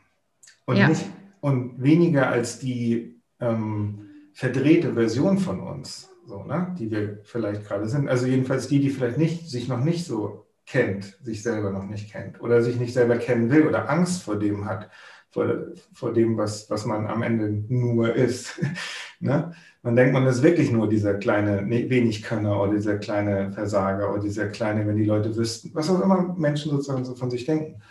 Und, 0.64 0.76
ja. 0.76 0.88
nicht, 0.88 1.04
und 1.42 1.82
weniger 1.82 2.28
als 2.28 2.60
die 2.60 3.20
ähm, 3.40 4.06
verdrehte 4.32 4.94
Version 4.94 5.38
von 5.38 5.60
uns, 5.60 6.08
so, 6.24 6.44
ne, 6.44 6.74
die 6.78 6.88
wir 6.90 7.18
vielleicht 7.24 7.66
gerade 7.66 7.88
sind. 7.88 8.08
Also 8.08 8.26
jedenfalls 8.26 8.68
die, 8.68 8.78
die 8.78 8.90
vielleicht 8.90 9.18
nicht, 9.18 9.50
sich 9.50 9.66
noch 9.66 9.82
nicht 9.82 10.06
so 10.06 10.46
kennt, 10.66 11.18
sich 11.20 11.42
selber 11.42 11.70
noch 11.70 11.84
nicht 11.84 12.12
kennt 12.12 12.40
oder 12.40 12.62
sich 12.62 12.76
nicht 12.76 12.94
selber 12.94 13.16
kennen 13.16 13.50
will 13.50 13.66
oder 13.66 13.90
Angst 13.90 14.22
vor 14.22 14.38
dem 14.38 14.66
hat, 14.66 14.88
vor, 15.30 15.72
vor 15.92 16.12
dem, 16.12 16.36
was, 16.36 16.70
was 16.70 16.86
man 16.86 17.08
am 17.08 17.22
Ende 17.22 17.64
nur 17.68 18.14
ist. 18.14 18.60
ne? 19.20 19.52
Man 19.82 19.96
denkt, 19.96 20.12
man 20.12 20.26
ist 20.28 20.44
wirklich 20.44 20.70
nur 20.70 20.88
dieser 20.88 21.14
kleine 21.14 21.68
Wenigkönner 21.68 22.62
oder 22.62 22.74
dieser 22.74 22.98
kleine 22.98 23.50
Versager 23.50 24.12
oder 24.12 24.22
dieser 24.22 24.46
kleine, 24.46 24.86
wenn 24.86 24.96
die 24.96 25.04
Leute 25.04 25.34
wüssten, 25.34 25.74
was 25.74 25.90
auch 25.90 26.00
immer 26.00 26.36
Menschen 26.38 26.70
sozusagen 26.70 27.04
so 27.04 27.16
von 27.16 27.32
sich 27.32 27.46
denken. 27.46 27.82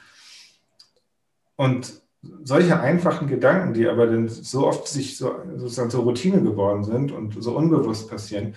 Und 1.58 2.02
solche 2.44 2.80
einfachen 2.80 3.28
Gedanken, 3.28 3.74
die 3.74 3.88
aber 3.88 4.08
dann 4.08 4.28
so 4.30 4.68
oft 4.68 4.88
sich 4.88 5.18
so, 5.18 5.36
sozusagen 5.56 5.90
zur 5.90 6.04
Routine 6.04 6.42
geworden 6.42 6.84
sind 6.84 7.12
und 7.12 7.42
so 7.42 7.56
unbewusst 7.56 8.10
passieren, 8.10 8.56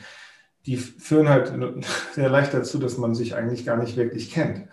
die 0.67 0.77
führen 0.77 1.29
halt 1.29 1.53
sehr 2.13 2.29
leicht 2.29 2.55
dazu, 2.55 2.79
dass 2.79 2.99
man 2.99 3.15
sich 3.15 3.35
eigentlich 3.35 3.65
gar 3.65 3.77
nicht 3.77 3.97
wirklich 3.97 4.33
kennt. 4.33 4.69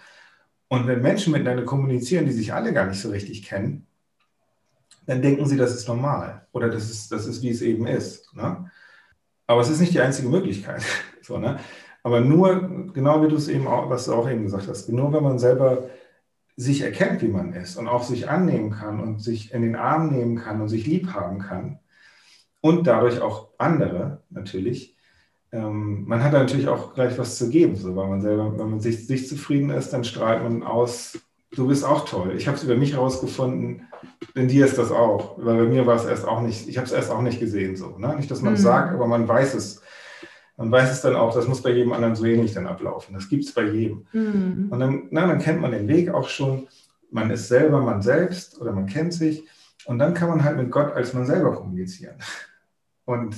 Und 0.68 0.88
wenn 0.88 1.02
Menschen 1.02 1.34
miteinander 1.34 1.64
kommunizieren, 1.64 2.26
die 2.26 2.32
sich 2.32 2.54
alle 2.54 2.74
gar 2.74 2.86
nicht 2.86 3.02
so 3.02 3.10
richtig 3.10 3.44
kennen, 3.44 3.88
dann 5.06 5.22
denken 5.22 5.46
sie, 5.46 5.58
das 5.58 5.76
ist 5.76 5.88
normal 5.88 6.48
oder 6.52 6.70
das 6.70 6.90
ist, 6.90 7.12
das 7.12 7.26
ist 7.26 7.42
wie 7.42 7.50
es 7.50 7.62
eben 7.62 7.88
ist. 7.88 8.34
Ne? 8.36 8.72
Aber 9.48 9.62
es 9.62 9.70
ist 9.70 9.80
nicht 9.80 9.94
die 9.94 10.02
einzige 10.02 10.30
Möglichkeit. 10.30 10.84
so, 11.22 11.38
ne? 11.38 11.60
Aber 12.04 12.22
nur, 12.22 12.94
genau 12.94 13.22
wie 13.22 13.28
du 13.28 13.36
es 13.36 13.48
eben 13.48 13.68
auch, 13.68 13.90
was 13.90 14.06
du 14.06 14.14
auch 14.14 14.30
eben 14.30 14.44
gesagt 14.44 14.68
hast, 14.68 14.90
nur 14.90 15.14
wenn 15.14 15.24
man 15.24 15.40
selber 15.40 15.90
sich 16.62 16.82
erkennt, 16.82 17.24
wie 17.24 17.28
man 17.28 17.54
ist 17.54 17.76
und 17.76 17.88
auch 17.88 18.04
sich 18.04 18.30
annehmen 18.30 18.70
kann 18.70 19.00
und 19.00 19.20
sich 19.20 19.52
in 19.52 19.64
den 19.64 19.76
Arm 19.76 20.12
nehmen 20.12 20.36
kann 20.36 20.62
und 20.62 20.70
sich 20.70 20.86
lieb 20.86 21.12
haben 21.12 21.40
kann 21.40 21.80
und 22.62 22.86
dadurch 22.86 23.20
auch 23.20 23.50
andere 23.58 24.22
natürlich. 24.30 24.96
Ähm, 25.52 26.04
man 26.06 26.24
hat 26.24 26.34
natürlich 26.34 26.68
auch 26.68 26.94
gleich 26.94 27.18
was 27.18 27.38
zu 27.38 27.50
geben, 27.50 27.76
so, 27.76 27.96
weil 27.96 28.08
man 28.08 28.22
selber, 28.22 28.58
wenn 28.60 28.70
man 28.70 28.80
sich, 28.80 29.08
sich 29.08 29.28
zufrieden 29.28 29.72
ist, 29.72 29.92
dann 29.92 30.04
strahlt 30.04 30.44
man 30.44 30.62
aus, 30.62 31.20
du 31.52 31.68
bist 31.68 31.84
auch 31.84 32.06
toll. 32.06 32.36
Ich 32.38 32.48
habe 32.48 32.58
es 32.58 32.64
über 32.64 32.76
mich 32.76 32.94
herausgefunden, 32.94 33.88
in 34.36 34.48
dir 34.48 34.66
ist 34.66 34.78
das 34.78 34.92
auch. 34.92 35.38
Weil 35.40 35.66
bei 35.66 35.66
mir 35.66 35.88
war 35.88 35.96
es 35.96 36.06
erst 36.06 36.28
auch 36.28 36.42
nicht, 36.42 36.70
ich 36.70 36.78
habe 36.78 36.86
es 36.86 36.94
erst 36.94 37.10
auch 37.10 37.24
nicht 37.24 37.40
gesehen 37.40 37.76
so. 37.76 37.98
Ne? 37.98 38.16
Nicht, 38.16 38.30
dass 38.30 38.44
man 38.44 38.54
es 38.54 38.60
mhm. 38.60 38.66
sagt, 38.66 38.94
aber 38.94 39.08
man 39.08 39.28
weiß 39.28 39.56
es. 39.56 39.81
Man 40.62 40.72
weiß 40.72 40.92
es 40.92 41.02
dann 41.02 41.16
auch, 41.16 41.34
das 41.34 41.48
muss 41.48 41.64
bei 41.64 41.72
jedem 41.72 41.92
anderen 41.92 42.16
so 42.16 42.24
ähnlich 42.24 42.54
dann 42.54 42.68
ablaufen. 42.68 43.16
Das 43.16 43.28
gibt 43.28 43.46
es 43.46 43.52
bei 43.52 43.64
jedem. 43.64 44.06
Mhm. 44.14 44.68
Und 44.70 44.80
dann, 44.80 45.08
na, 45.10 45.26
dann 45.26 45.40
kennt 45.40 45.60
man 45.60 45.72
den 45.72 45.88
Weg 45.88 46.10
auch 46.10 46.30
schon. 46.30 46.68
Man 47.10 47.32
ist 47.32 47.48
selber 47.48 47.82
man 47.82 48.04
selbst 48.04 48.62
oder 48.62 48.72
man 48.72 48.86
kennt 48.86 49.12
sich. 49.12 49.44
Und 49.86 49.98
dann 49.98 50.14
kann 50.14 50.30
man 50.30 50.44
halt 50.44 50.58
mit 50.58 50.70
Gott 50.70 50.94
als 50.94 51.14
man 51.14 51.26
selber 51.26 51.56
kommunizieren. 51.56 52.16
Und 53.06 53.36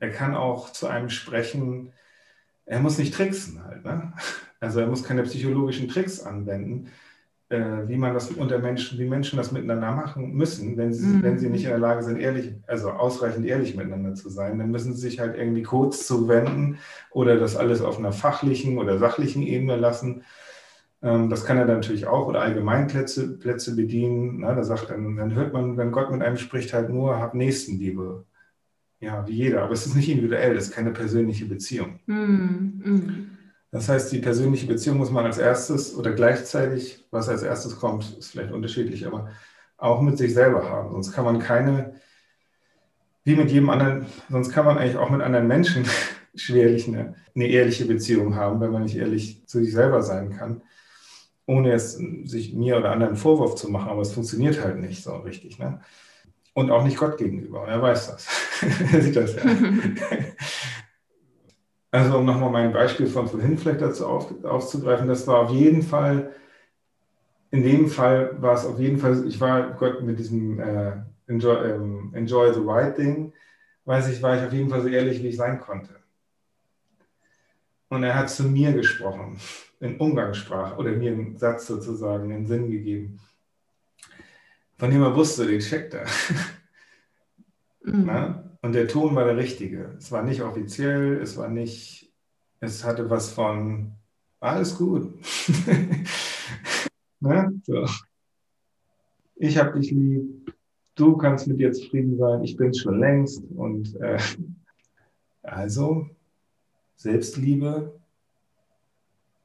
er 0.00 0.10
kann 0.10 0.34
auch 0.34 0.72
zu 0.72 0.88
einem 0.88 1.08
sprechen, 1.08 1.92
er 2.66 2.80
muss 2.80 2.98
nicht 2.98 3.14
tricksen 3.14 3.64
halt. 3.64 3.84
Ne? 3.84 4.12
Also 4.58 4.80
er 4.80 4.88
muss 4.88 5.04
keine 5.04 5.22
psychologischen 5.22 5.88
Tricks 5.88 6.20
anwenden, 6.20 6.90
äh, 7.50 7.88
wie 7.88 7.96
man 7.96 8.14
das 8.14 8.30
unter 8.30 8.58
Menschen, 8.60 8.98
wie 8.98 9.08
Menschen 9.08 9.36
das 9.36 9.50
miteinander 9.50 9.90
machen 9.90 10.32
müssen, 10.34 10.76
wenn 10.76 10.92
sie, 10.92 11.06
mhm. 11.06 11.22
wenn 11.22 11.38
sie 11.38 11.50
nicht 11.50 11.64
in 11.64 11.70
der 11.70 11.78
Lage 11.78 12.02
sind, 12.02 12.20
ehrlich, 12.20 12.54
also 12.68 12.90
ausreichend 12.90 13.44
ehrlich 13.44 13.76
miteinander 13.76 14.14
zu 14.14 14.30
sein, 14.30 14.58
dann 14.58 14.70
müssen 14.70 14.94
sie 14.94 15.00
sich 15.00 15.18
halt 15.18 15.36
irgendwie 15.36 15.64
Codes 15.64 16.06
zuwenden 16.06 16.78
oder 17.10 17.36
das 17.38 17.56
alles 17.56 17.82
auf 17.82 17.98
einer 17.98 18.12
fachlichen 18.12 18.78
oder 18.78 18.98
sachlichen 18.98 19.42
Ebene 19.42 19.76
lassen. 19.76 20.22
Ähm, 21.02 21.28
das 21.28 21.44
kann 21.44 21.58
er 21.58 21.66
dann 21.66 21.76
natürlich 21.76 22.06
auch 22.06 22.28
oder 22.28 22.40
Allgemeinplätze 22.40 23.36
Plätze 23.38 23.74
bedienen. 23.74 24.40
Na, 24.40 24.54
da 24.54 24.62
sagt 24.62 24.90
dann, 24.90 25.16
dann 25.16 25.34
hört 25.34 25.52
man, 25.52 25.76
wenn 25.76 25.90
Gott 25.90 26.12
mit 26.12 26.22
einem 26.22 26.36
spricht, 26.36 26.72
halt 26.72 26.88
nur, 26.88 27.18
hab 27.18 27.34
Nächstenliebe. 27.34 28.24
Ja, 29.00 29.26
wie 29.26 29.32
jeder. 29.32 29.62
Aber 29.64 29.72
es 29.72 29.86
ist 29.86 29.96
nicht 29.96 30.08
individuell, 30.08 30.56
es 30.56 30.68
ist 30.68 30.74
keine 30.74 30.92
persönliche 30.92 31.46
Beziehung. 31.46 31.98
Mhm. 32.06 32.82
Mhm. 32.84 33.30
Das 33.72 33.88
heißt, 33.88 34.10
die 34.10 34.18
persönliche 34.18 34.66
Beziehung 34.66 34.98
muss 34.98 35.10
man 35.10 35.26
als 35.26 35.38
erstes 35.38 35.94
oder 35.94 36.12
gleichzeitig, 36.12 37.06
was 37.10 37.28
als 37.28 37.42
erstes 37.42 37.76
kommt, 37.78 38.18
ist 38.18 38.32
vielleicht 38.32 38.52
unterschiedlich, 38.52 39.06
aber 39.06 39.30
auch 39.76 40.00
mit 40.00 40.18
sich 40.18 40.34
selber 40.34 40.68
haben. 40.68 40.90
Sonst 40.90 41.12
kann 41.12 41.24
man 41.24 41.38
keine, 41.38 41.94
wie 43.22 43.36
mit 43.36 43.50
jedem 43.50 43.70
anderen, 43.70 44.06
sonst 44.28 44.50
kann 44.50 44.66
man 44.66 44.76
eigentlich 44.76 44.96
auch 44.96 45.10
mit 45.10 45.22
anderen 45.22 45.46
Menschen 45.46 45.86
schwerlich 46.34 46.88
eine, 46.88 47.14
eine 47.34 47.46
ehrliche 47.46 47.84
Beziehung 47.86 48.34
haben, 48.34 48.60
wenn 48.60 48.72
man 48.72 48.82
nicht 48.82 48.96
ehrlich 48.96 49.46
zu 49.46 49.60
sich 49.60 49.72
selber 49.72 50.02
sein 50.02 50.36
kann, 50.36 50.62
ohne 51.46 51.72
es 51.72 51.92
sich 52.24 52.52
mir 52.52 52.76
oder 52.76 52.90
anderen 52.90 53.16
Vorwurf 53.16 53.54
zu 53.54 53.70
machen. 53.70 53.88
Aber 53.88 54.02
es 54.02 54.12
funktioniert 54.12 54.62
halt 54.62 54.78
nicht 54.78 55.02
so 55.02 55.14
richtig. 55.16 55.58
Ne? 55.58 55.80
Und 56.54 56.70
auch 56.72 56.84
nicht 56.84 56.96
Gott 56.96 57.18
gegenüber. 57.18 57.62
Und 57.62 57.68
er 57.68 57.80
weiß 57.80 58.08
das. 58.08 58.26
er 58.92 59.00
sieht 59.00 59.16
das 59.16 59.36
ja. 59.36 59.42
Also 61.92 62.18
um 62.18 62.24
nochmal 62.24 62.50
mein 62.50 62.72
Beispiel 62.72 63.06
von 63.06 63.28
vorhin 63.28 63.58
vielleicht 63.58 63.80
dazu 63.80 64.06
auf, 64.06 64.44
aufzugreifen, 64.44 65.08
das 65.08 65.26
war 65.26 65.40
auf 65.40 65.50
jeden 65.50 65.82
Fall, 65.82 66.32
in 67.50 67.64
dem 67.64 67.88
Fall 67.88 68.40
war 68.40 68.54
es 68.54 68.64
auf 68.64 68.78
jeden 68.78 68.98
Fall, 68.98 69.26
ich 69.26 69.40
war 69.40 69.72
Gott 69.72 70.02
mit 70.02 70.18
diesem 70.18 70.60
äh, 70.60 70.92
enjoy, 71.26 71.68
ähm, 71.68 72.10
enjoy, 72.14 72.54
the 72.54 72.60
right 72.62 72.96
Ding, 72.96 73.32
weiß 73.86 74.08
ich, 74.08 74.22
war 74.22 74.36
ich 74.36 74.46
auf 74.46 74.52
jeden 74.52 74.70
Fall 74.70 74.82
so 74.82 74.88
ehrlich, 74.88 75.20
wie 75.22 75.28
ich 75.28 75.36
sein 75.36 75.58
konnte. 75.58 75.96
Und 77.88 78.04
er 78.04 78.14
hat 78.14 78.30
zu 78.30 78.44
mir 78.44 78.72
gesprochen, 78.72 79.40
in 79.80 79.96
Umgangssprache, 79.96 80.76
oder 80.76 80.92
mir 80.92 81.10
einen 81.10 81.36
Satz 81.38 81.66
sozusagen, 81.66 82.32
einen 82.32 82.46
Sinn 82.46 82.70
gegeben, 82.70 83.18
von 84.78 84.90
dem 84.90 85.02
er 85.02 85.16
wusste, 85.16 85.44
den 85.44 85.58
checkt 85.58 85.94
er. 85.94 86.06
Mhm. 87.82 88.49
Und 88.62 88.74
der 88.74 88.88
Ton 88.88 89.14
war 89.14 89.24
der 89.24 89.36
richtige. 89.36 89.94
Es 89.98 90.12
war 90.12 90.22
nicht 90.22 90.42
offiziell, 90.42 91.20
es 91.20 91.36
war 91.36 91.48
nicht, 91.48 92.12
es 92.60 92.84
hatte 92.84 93.08
was 93.08 93.30
von 93.30 93.92
alles 94.38 94.76
gut. 94.76 95.14
ne? 97.20 97.60
so. 97.64 97.86
Ich 99.36 99.56
habe 99.56 99.80
dich 99.80 99.90
lieb, 99.90 100.54
du 100.94 101.16
kannst 101.16 101.46
mit 101.46 101.58
dir 101.58 101.72
zufrieden 101.72 102.18
sein, 102.18 102.44
ich 102.44 102.56
bin 102.56 102.74
schon 102.74 103.00
längst. 103.00 103.42
Und 103.56 103.96
äh, 103.96 104.18
also 105.42 106.06
Selbstliebe 106.96 107.98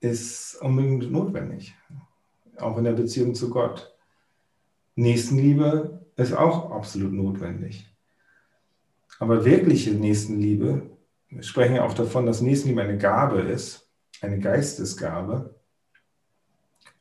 ist 0.01 0.61
unbedingt 0.61 1.09
notwendig, 1.09 1.74
auch 2.57 2.78
in 2.78 2.84
der 2.84 2.93
Beziehung 2.93 3.34
zu 3.34 3.49
Gott. 3.49 3.95
Nächstenliebe 4.95 6.05
ist 6.18 6.34
auch 6.34 6.72
absolut 6.72 7.13
notwendig. 7.13 7.95
Aber 9.20 9.45
wirkliche 9.45 9.91
Nächstenliebe, 9.91 10.89
wir 11.30 11.43
sprechen 11.43 11.76
ja 11.76 11.86
auch 11.86 11.93
davon, 11.93 12.26
dass 12.26 12.41
Nächstenliebe 12.41 12.82
eine 12.82 12.97
Gabe 12.97 13.41
ist, 13.41 13.89
eine 14.22 14.39
Geistesgabe. 14.39 15.55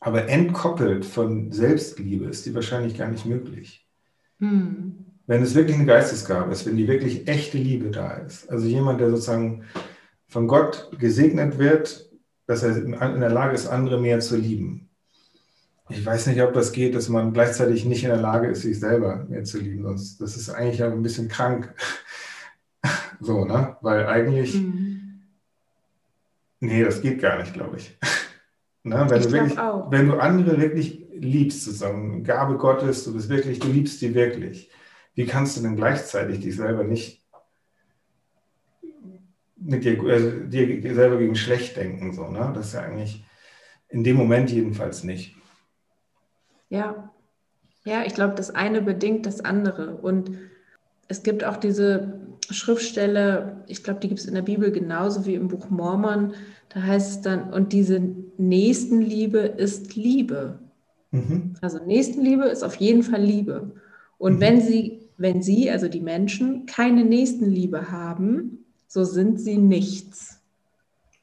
Aber 0.00 0.28
entkoppelt 0.28 1.04
von 1.04 1.50
Selbstliebe 1.50 2.26
ist 2.26 2.44
die 2.46 2.54
wahrscheinlich 2.54 2.96
gar 2.96 3.08
nicht 3.08 3.26
möglich. 3.26 3.88
Hm. 4.38 5.06
Wenn 5.26 5.42
es 5.42 5.54
wirklich 5.54 5.76
eine 5.76 5.86
Geistesgabe 5.86 6.52
ist, 6.52 6.66
wenn 6.66 6.76
die 6.76 6.88
wirklich 6.88 7.26
echte 7.26 7.56
Liebe 7.56 7.90
da 7.90 8.12
ist. 8.12 8.50
Also 8.50 8.66
jemand, 8.66 9.00
der 9.00 9.10
sozusagen 9.10 9.64
von 10.28 10.46
Gott 10.46 10.90
gesegnet 10.98 11.58
wird, 11.58 12.10
dass 12.46 12.62
er 12.62 12.76
in 12.76 13.20
der 13.20 13.30
Lage 13.30 13.54
ist, 13.54 13.66
andere 13.66 13.98
mehr 13.98 14.20
zu 14.20 14.36
lieben. 14.36 14.90
Ich 15.90 16.04
weiß 16.04 16.28
nicht, 16.28 16.40
ob 16.40 16.54
das 16.54 16.72
geht, 16.72 16.94
dass 16.94 17.10
man 17.10 17.32
gleichzeitig 17.34 17.84
nicht 17.84 18.04
in 18.04 18.08
der 18.08 18.18
Lage 18.18 18.48
ist, 18.48 18.62
sich 18.62 18.80
selber 18.80 19.26
mehr 19.28 19.44
zu 19.44 19.58
lieben. 19.58 19.84
Das, 19.84 20.16
das 20.16 20.36
ist 20.36 20.48
eigentlich 20.48 20.82
ein 20.82 21.02
bisschen 21.02 21.28
krank. 21.28 21.74
so, 23.20 23.44
ne? 23.44 23.76
Weil 23.82 24.06
eigentlich, 24.06 24.54
mhm. 24.54 25.22
nee, 26.60 26.82
das 26.82 27.02
geht 27.02 27.20
gar 27.20 27.38
nicht, 27.38 27.52
glaube 27.52 27.76
ich. 27.76 27.98
ne? 28.82 29.06
wenn, 29.08 29.18
ich 29.18 29.26
du 29.26 29.32
wirklich, 29.32 29.58
auch. 29.58 29.90
wenn 29.90 30.08
du 30.08 30.18
andere 30.18 30.58
wirklich 30.58 31.06
liebst, 31.12 31.64
sozusagen, 31.64 32.24
Gabe 32.24 32.56
Gottes, 32.56 33.04
du 33.04 33.12
bist 33.12 33.28
wirklich, 33.28 33.58
du 33.58 33.68
liebst 33.68 34.00
die 34.00 34.14
wirklich. 34.14 34.70
Wie 35.14 35.26
kannst 35.26 35.56
du 35.56 35.60
denn 35.60 35.76
gleichzeitig 35.76 36.40
dich 36.40 36.56
selber 36.56 36.84
nicht 36.84 37.22
mit 39.56 39.84
dir, 39.84 40.02
äh, 40.02 40.48
dir 40.48 40.94
selber 40.94 41.18
gegen 41.18 41.36
schlecht 41.36 41.76
denken? 41.76 42.14
So, 42.14 42.30
ne? 42.30 42.52
Das 42.54 42.68
ist 42.68 42.72
ja 42.72 42.80
eigentlich 42.80 43.22
in 43.90 44.02
dem 44.02 44.16
Moment 44.16 44.50
jedenfalls 44.50 45.04
nicht. 45.04 45.36
Ja, 46.74 47.10
ja, 47.84 48.02
ich 48.04 48.14
glaube, 48.14 48.34
das 48.34 48.50
eine 48.50 48.82
bedingt 48.82 49.26
das 49.26 49.44
andere. 49.44 49.96
Und 49.96 50.30
es 51.08 51.22
gibt 51.22 51.44
auch 51.44 51.56
diese 51.56 52.20
Schriftstelle, 52.50 53.62
ich 53.66 53.84
glaube, 53.84 54.00
die 54.00 54.08
gibt 54.08 54.20
es 54.20 54.26
in 54.26 54.34
der 54.34 54.42
Bibel 54.42 54.72
genauso 54.72 55.26
wie 55.26 55.34
im 55.34 55.48
Buch 55.48 55.70
Mormon. 55.70 56.34
Da 56.70 56.82
heißt 56.82 57.10
es 57.10 57.20
dann, 57.20 57.52
und 57.52 57.72
diese 57.72 58.00
Nächstenliebe 58.38 59.38
ist 59.38 59.94
Liebe. 59.96 60.58
Mhm. 61.10 61.54
Also 61.60 61.78
Nächstenliebe 61.84 62.44
ist 62.44 62.64
auf 62.64 62.76
jeden 62.76 63.02
Fall 63.02 63.22
Liebe. 63.22 63.72
Und 64.18 64.36
mhm. 64.36 64.40
wenn 64.40 64.60
sie, 64.60 65.00
wenn 65.18 65.42
sie, 65.42 65.70
also 65.70 65.88
die 65.88 66.00
Menschen, 66.00 66.66
keine 66.66 67.04
Nächstenliebe 67.04 67.90
haben, 67.90 68.64
so 68.88 69.04
sind 69.04 69.40
sie 69.40 69.58
nichts. 69.58 70.40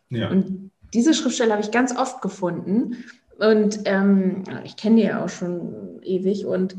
Ja. 0.10 0.30
Und 0.30 0.72
diese 0.94 1.14
Schriftstelle 1.14 1.54
habe 1.54 1.64
ich 1.64 1.72
ganz 1.72 1.96
oft 1.96 2.22
gefunden. 2.22 2.98
Und 3.42 3.82
ähm, 3.86 4.44
ich 4.64 4.78
kenne 4.78 4.98
die 4.98 5.02
ja 5.02 5.24
auch 5.24 5.30
schon 5.30 6.00
ewig. 6.04 6.46
Und 6.46 6.76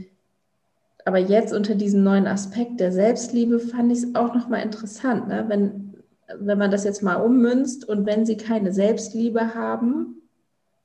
aber 1.05 1.19
jetzt 1.19 1.53
unter 1.53 1.75
diesem 1.75 2.05
neuen 2.05 2.29
Aspekt 2.29 2.79
der 2.79 2.93
Selbstliebe 2.93 3.59
fand 3.59 3.91
ich 3.91 3.99
es 3.99 4.15
auch 4.15 4.33
nochmal 4.33 4.63
interessant, 4.63 5.27
ne? 5.27 5.45
wenn, 5.49 5.97
wenn 6.39 6.59
man 6.59 6.71
das 6.71 6.85
jetzt 6.85 7.03
mal 7.03 7.17
ummünzt 7.17 7.89
und 7.89 8.07
wenn 8.07 8.25
sie 8.25 8.37
keine 8.37 8.73
Selbstliebe 8.73 9.57
haben, 9.57 10.23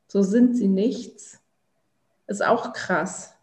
so 0.08 0.24
sind 0.24 0.58
sie 0.58 0.68
nichts, 0.68 1.40
ist 2.26 2.44
auch 2.44 2.74
krass. 2.74 3.36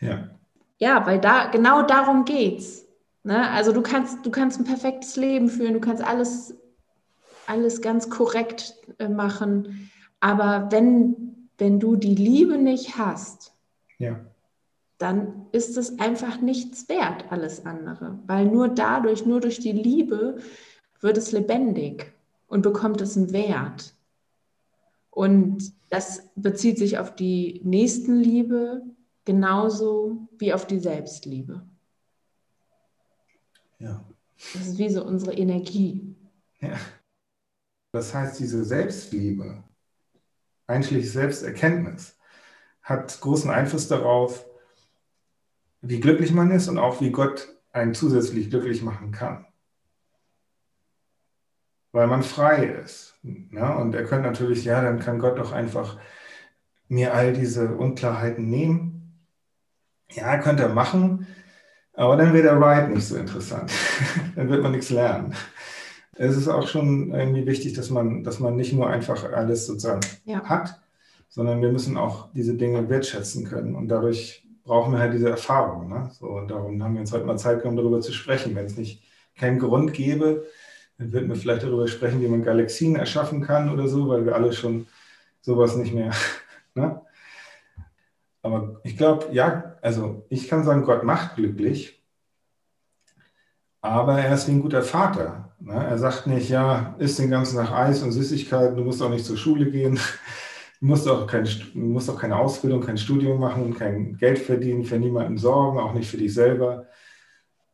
Ja. 0.00 0.30
Ja, 0.78 1.04
weil 1.06 1.20
da 1.20 1.48
genau 1.50 1.82
darum 1.82 2.24
geht's. 2.24 2.86
Ne? 3.22 3.50
Also 3.50 3.72
du 3.72 3.82
kannst, 3.82 4.24
du 4.24 4.30
kannst 4.30 4.58
ein 4.58 4.64
perfektes 4.64 5.16
Leben 5.16 5.50
führen, 5.50 5.74
du 5.74 5.80
kannst 5.80 6.02
alles, 6.02 6.56
alles 7.46 7.82
ganz 7.82 8.08
korrekt 8.08 8.76
äh, 8.98 9.08
machen. 9.08 9.90
Aber 10.20 10.68
wenn 10.70 11.41
wenn 11.62 11.78
du 11.78 11.94
die 11.94 12.16
Liebe 12.16 12.58
nicht 12.58 12.98
hast, 12.98 13.54
ja. 13.98 14.18
dann 14.98 15.46
ist 15.52 15.76
es 15.76 16.00
einfach 16.00 16.40
nichts 16.40 16.88
wert, 16.88 17.30
alles 17.30 17.64
andere. 17.64 18.18
Weil 18.26 18.46
nur 18.46 18.66
dadurch, 18.66 19.24
nur 19.26 19.40
durch 19.40 19.60
die 19.60 19.70
Liebe 19.70 20.38
wird 21.00 21.16
es 21.16 21.30
lebendig 21.30 22.12
und 22.48 22.62
bekommt 22.62 23.00
es 23.00 23.16
einen 23.16 23.32
Wert. 23.32 23.94
Und 25.10 25.72
das 25.88 26.30
bezieht 26.34 26.78
sich 26.78 26.98
auf 26.98 27.14
die 27.14 27.60
Nächstenliebe 27.62 28.82
genauso 29.24 30.26
wie 30.38 30.52
auf 30.52 30.66
die 30.66 30.80
Selbstliebe. 30.80 31.62
Ja. 33.78 34.04
Das 34.52 34.66
ist 34.66 34.78
wie 34.78 34.90
so 34.90 35.04
unsere 35.04 35.34
Energie. 35.34 36.16
Ja. 36.60 36.76
Das 37.92 38.12
heißt, 38.12 38.40
diese 38.40 38.64
Selbstliebe, 38.64 39.62
einschließlich 40.72 41.12
Selbsterkenntnis, 41.12 42.16
hat 42.82 43.20
großen 43.20 43.50
Einfluss 43.50 43.88
darauf, 43.88 44.44
wie 45.82 46.00
glücklich 46.00 46.32
man 46.32 46.50
ist 46.50 46.68
und 46.68 46.78
auch 46.78 47.00
wie 47.00 47.10
Gott 47.10 47.48
einen 47.72 47.94
zusätzlich 47.94 48.50
glücklich 48.50 48.82
machen 48.82 49.12
kann. 49.12 49.46
Weil 51.92 52.06
man 52.06 52.22
frei 52.22 52.64
ist. 52.64 53.14
Ja? 53.50 53.74
Und 53.74 53.94
er 53.94 54.04
könnte 54.04 54.28
natürlich, 54.28 54.64
ja, 54.64 54.80
dann 54.82 54.98
kann 54.98 55.18
Gott 55.18 55.38
doch 55.38 55.52
einfach 55.52 55.98
mir 56.88 57.14
all 57.14 57.32
diese 57.32 57.74
Unklarheiten 57.74 58.48
nehmen. 58.48 59.26
Ja, 60.10 60.38
könnte 60.38 60.64
er 60.64 60.68
machen, 60.70 61.26
aber 61.94 62.16
dann 62.16 62.32
wird 62.32 62.44
der 62.44 62.56
Ride 62.56 62.92
nicht 62.92 63.06
so 63.06 63.16
interessant. 63.16 63.70
dann 64.36 64.48
wird 64.48 64.62
man 64.62 64.72
nichts 64.72 64.90
lernen 64.90 65.34
es 66.16 66.36
ist 66.36 66.48
auch 66.48 66.68
schon 66.68 67.12
irgendwie 67.12 67.46
wichtig, 67.46 67.72
dass 67.74 67.90
man, 67.90 68.22
dass 68.22 68.38
man 68.38 68.56
nicht 68.56 68.72
nur 68.72 68.88
einfach 68.88 69.32
alles 69.32 69.66
sozusagen 69.66 70.00
ja. 70.24 70.44
hat, 70.44 70.80
sondern 71.28 71.62
wir 71.62 71.72
müssen 71.72 71.96
auch 71.96 72.28
diese 72.34 72.54
Dinge 72.54 72.88
wertschätzen 72.88 73.44
können. 73.44 73.74
Und 73.74 73.88
dadurch 73.88 74.46
brauchen 74.64 74.92
wir 74.92 75.00
halt 75.00 75.14
diese 75.14 75.30
Erfahrung. 75.30 75.88
Ne? 75.88 76.10
So, 76.12 76.26
und 76.26 76.48
darum 76.48 76.82
haben 76.82 76.94
wir 76.94 77.00
uns 77.00 77.12
heute 77.12 77.24
mal 77.24 77.38
Zeit 77.38 77.60
genommen, 77.60 77.78
darüber 77.78 78.00
zu 78.00 78.12
sprechen. 78.12 78.54
Wenn 78.54 78.66
es 78.66 78.76
nicht 78.76 79.02
keinen 79.36 79.58
Grund 79.58 79.94
gäbe, 79.94 80.46
dann 80.98 81.12
würden 81.12 81.28
wir 81.28 81.36
vielleicht 81.36 81.62
darüber 81.62 81.88
sprechen, 81.88 82.20
wie 82.20 82.28
man 82.28 82.44
Galaxien 82.44 82.96
erschaffen 82.96 83.40
kann 83.40 83.70
oder 83.70 83.88
so, 83.88 84.08
weil 84.08 84.26
wir 84.26 84.34
alle 84.34 84.52
schon 84.52 84.86
sowas 85.40 85.76
nicht 85.76 85.94
mehr. 85.94 86.12
Ne? 86.74 87.02
Aber 88.40 88.80
ich 88.82 88.96
glaube, 88.96 89.26
ja, 89.30 89.76
also 89.82 90.24
ich 90.30 90.48
kann 90.48 90.64
sagen, 90.64 90.86
Gott 90.86 91.04
macht 91.04 91.36
glücklich, 91.36 92.02
aber 93.82 94.18
er 94.18 94.32
ist 94.32 94.48
wie 94.48 94.52
ein 94.52 94.62
guter 94.62 94.80
Vater. 94.80 95.51
Ne? 95.64 95.74
Er 95.74 95.98
sagt 95.98 96.26
nicht, 96.26 96.48
ja, 96.48 96.94
isst 96.98 97.18
den 97.18 97.30
ganzen 97.30 97.56
Tag 97.56 97.72
Eis 97.72 98.02
und 98.02 98.12
Süßigkeiten, 98.12 98.76
du 98.76 98.84
musst 98.84 99.00
auch 99.02 99.10
nicht 99.10 99.24
zur 99.24 99.36
Schule 99.36 99.70
gehen, 99.70 99.94
du 100.80 100.86
musst 100.86 101.08
auch, 101.08 101.26
kein, 101.26 101.48
musst 101.74 102.10
auch 102.10 102.18
keine 102.18 102.36
Ausbildung, 102.36 102.80
kein 102.80 102.98
Studium 102.98 103.38
machen, 103.38 103.74
kein 103.74 104.16
Geld 104.16 104.38
verdienen, 104.38 104.84
für 104.84 104.98
niemanden 104.98 105.38
sorgen, 105.38 105.78
auch 105.78 105.94
nicht 105.94 106.10
für 106.10 106.16
dich 106.16 106.34
selber. 106.34 106.86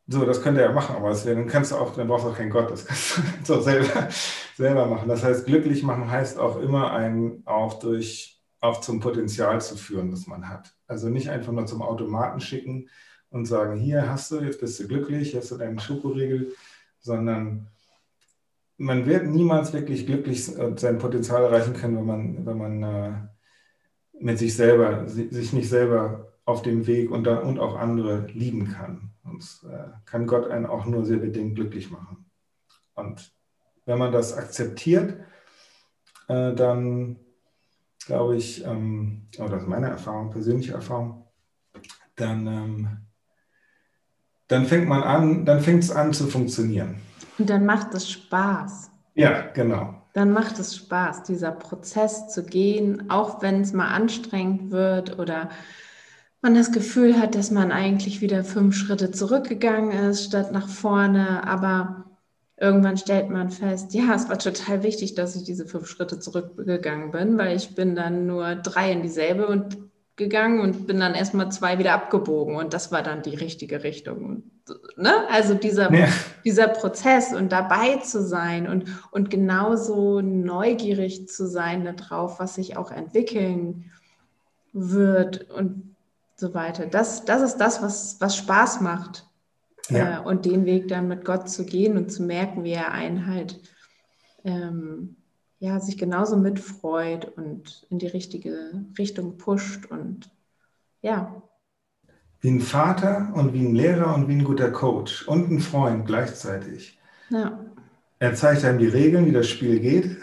So, 0.07 0.25
das 0.25 0.41
könnte 0.41 0.61
er 0.61 0.73
machen, 0.73 0.95
aber 0.95 1.13
wär, 1.25 1.35
dann 1.35 1.47
kannst 1.47 1.71
du 1.71 1.75
auch, 1.75 1.95
dann 1.95 2.07
brauchst 2.07 2.25
du 2.25 2.29
auch 2.29 2.37
keinen 2.37 2.49
Gott, 2.49 2.71
das 2.71 2.85
kannst 2.85 3.49
du 3.49 3.55
auch 3.55 3.61
selber, 3.61 4.07
selber 4.57 4.85
machen. 4.85 5.09
Das 5.09 5.23
heißt, 5.23 5.45
glücklich 5.45 5.83
machen 5.83 6.09
heißt 6.09 6.39
auch 6.39 6.59
immer 6.59 6.91
einen 6.93 7.43
auch 7.45 7.79
durch, 7.79 8.41
auch 8.61 8.81
zum 8.81 8.99
Potenzial 8.99 9.61
zu 9.61 9.77
führen, 9.77 10.11
das 10.11 10.27
man 10.27 10.49
hat. 10.49 10.73
Also 10.87 11.09
nicht 11.09 11.29
einfach 11.29 11.53
nur 11.53 11.65
zum 11.65 11.81
Automaten 11.81 12.39
schicken 12.39 12.89
und 13.29 13.45
sagen, 13.45 13.79
hier 13.79 14.09
hast 14.09 14.31
du, 14.31 14.41
jetzt 14.41 14.59
bist 14.59 14.79
du 14.79 14.87
glücklich, 14.87 15.35
hast 15.35 15.51
du 15.51 15.57
deinen 15.57 15.79
Schokoriegel, 15.79 16.53
sondern 16.99 17.67
man 18.79 19.05
wird 19.05 19.27
niemals 19.27 19.73
wirklich 19.73 20.05
glücklich 20.05 20.57
und 20.57 20.79
sein 20.79 20.97
Potenzial 20.97 21.43
erreichen 21.43 21.73
können, 21.73 21.97
wenn 21.97 22.05
man, 22.05 22.45
wenn 22.45 22.57
man 22.57 22.83
äh, 22.83 23.11
mit 24.19 24.39
sich 24.39 24.55
selber, 24.55 25.07
sich 25.07 25.53
nicht 25.53 25.69
selber 25.69 26.33
auf 26.45 26.61
dem 26.61 26.87
Weg 26.87 27.11
und, 27.11 27.25
da, 27.25 27.39
und 27.39 27.59
auch 27.59 27.75
andere 27.77 28.25
lieben 28.27 28.69
kann. 28.69 29.11
Und 29.23 29.43
äh, 29.69 29.89
kann 30.05 30.27
Gott 30.27 30.49
einen 30.49 30.65
auch 30.65 30.85
nur 30.85 31.05
sehr 31.05 31.17
bedingt 31.17 31.55
glücklich 31.55 31.91
machen. 31.91 32.25
Und 32.95 33.33
wenn 33.85 33.99
man 33.99 34.13
das 34.13 34.33
akzeptiert, 34.33 35.19
äh, 36.29 36.53
dann 36.55 37.17
glaube 38.05 38.37
ich, 38.37 38.65
ähm, 38.65 39.27
oh, 39.39 39.47
das 39.49 39.63
ist 39.63 39.67
meine 39.67 39.89
Erfahrung, 39.89 40.31
persönliche 40.31 40.73
Erfahrung, 40.73 41.27
dann, 42.15 42.47
ähm, 42.47 42.87
dann 44.47 44.65
fängt 44.65 44.87
man 44.87 45.03
an, 45.03 45.45
dann 45.45 45.59
fängt 45.59 45.83
es 45.83 45.91
an 45.91 46.13
zu 46.13 46.27
funktionieren. 46.27 47.08
Und 47.39 47.49
dann 47.49 47.65
macht 47.65 47.93
es 47.93 48.09
Spaß. 48.11 48.91
Ja, 49.15 49.47
genau. 49.53 49.95
Dann 50.13 50.31
macht 50.31 50.59
es 50.59 50.75
Spaß, 50.75 51.23
dieser 51.23 51.51
Prozess 51.51 52.27
zu 52.29 52.43
gehen, 52.43 53.09
auch 53.09 53.41
wenn 53.41 53.61
es 53.61 53.73
mal 53.73 53.87
anstrengend 53.87 54.71
wird 54.71 55.17
oder 55.17 55.49
man 56.41 56.55
das 56.55 56.71
Gefühl 56.71 57.19
hat, 57.19 57.35
dass 57.35 57.51
man 57.51 57.71
eigentlich 57.71 58.21
wieder 58.21 58.43
fünf 58.43 58.75
Schritte 58.75 59.11
zurückgegangen 59.11 59.91
ist, 59.91 60.25
statt 60.25 60.51
nach 60.51 60.67
vorne. 60.67 61.45
Aber 61.47 62.05
irgendwann 62.57 62.97
stellt 62.97 63.29
man 63.29 63.49
fest, 63.49 63.93
ja, 63.93 64.13
es 64.15 64.29
war 64.29 64.39
total 64.39 64.83
wichtig, 64.83 65.15
dass 65.15 65.35
ich 65.35 65.43
diese 65.43 65.65
fünf 65.65 65.87
Schritte 65.87 66.19
zurückgegangen 66.19 67.11
bin, 67.11 67.37
weil 67.37 67.55
ich 67.55 67.75
bin 67.75 67.95
dann 67.95 68.25
nur 68.25 68.55
drei 68.55 68.91
in 68.91 69.01
dieselbe 69.01 69.47
und 69.47 69.77
gegangen 70.19 70.59
und 70.59 70.85
bin 70.85 70.99
dann 70.99 71.15
erstmal 71.15 71.51
zwei 71.51 71.79
wieder 71.79 71.93
abgebogen 71.93 72.55
und 72.57 72.75
das 72.75 72.91
war 72.91 73.01
dann 73.01 73.23
die 73.23 73.33
richtige 73.33 73.83
Richtung. 73.83 74.43
Ne? 74.95 75.11
Also 75.31 75.55
dieser, 75.55 75.91
ja. 75.91 76.07
dieser 76.45 76.67
Prozess 76.67 77.33
und 77.33 77.51
dabei 77.51 77.95
zu 77.97 78.21
sein 78.21 78.67
und, 78.67 78.85
und 79.09 79.31
genauso 79.31 80.21
neugierig 80.21 81.27
zu 81.27 81.47
sein 81.47 81.83
darauf, 81.85 82.39
was 82.39 82.53
sich 82.53 82.77
auch 82.77 82.91
entwickeln 82.91 83.91
wird 84.73 85.49
und 85.49 85.95
so 86.35 86.53
weiter. 86.53 86.85
Das, 86.85 87.25
das 87.25 87.41
ist 87.41 87.57
das, 87.57 87.81
was, 87.81 88.17
was 88.19 88.37
Spaß 88.37 88.81
macht. 88.81 89.25
Ja. 89.89 90.19
Äh, 90.19 90.23
und 90.23 90.45
den 90.45 90.65
Weg 90.65 90.87
dann 90.89 91.07
mit 91.07 91.25
Gott 91.25 91.49
zu 91.49 91.65
gehen 91.65 91.97
und 91.97 92.11
zu 92.11 92.21
merken, 92.21 92.63
wie 92.63 92.73
er 92.73 92.91
einen 92.91 93.25
halt 93.25 93.59
ähm, 94.43 95.15
ja, 95.59 95.79
sich 95.79 95.97
genauso 95.97 96.37
mitfreut 96.37 97.25
und 97.37 97.85
in 97.89 97.99
die 97.99 98.07
richtige 98.07 98.85
Richtung 98.97 99.37
pusht 99.37 99.85
und 99.87 100.31
ja. 101.01 101.41
Wie 102.41 102.49
ein 102.49 102.61
Vater 102.61 103.33
und 103.35 103.53
wie 103.53 103.65
ein 103.65 103.75
Lehrer 103.75 104.15
und 104.15 104.29
wie 104.29 104.35
ein 104.35 104.45
guter 104.45 104.71
Coach 104.71 105.27
und 105.27 105.51
ein 105.51 105.59
Freund 105.59 106.05
gleichzeitig. 106.05 106.97
Ja. 107.29 107.59
Er 108.19 108.35
zeigt 108.35 108.63
einem 108.63 108.79
die 108.79 108.87
Regeln, 108.87 109.25
wie 109.25 109.31
das 109.33 109.49
Spiel 109.49 109.79
geht. 109.79 110.17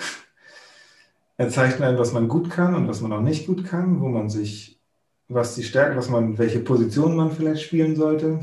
Er 1.36 1.50
zeigt 1.50 1.82
einem, 1.82 1.98
was 1.98 2.12
man 2.12 2.28
gut 2.28 2.48
kann 2.48 2.74
und 2.74 2.88
was 2.88 3.02
man 3.02 3.12
auch 3.12 3.20
nicht 3.20 3.46
gut 3.46 3.66
kann, 3.66 4.00
wo 4.00 4.08
man 4.08 4.30
sich, 4.30 4.80
was 5.28 5.54
die 5.54 5.64
Stärken, 5.64 5.96
was 5.96 6.08
man, 6.08 6.38
welche 6.38 6.60
Position 6.60 7.14
man 7.14 7.30
vielleicht 7.30 7.62
spielen 7.62 7.94
sollte. 7.94 8.40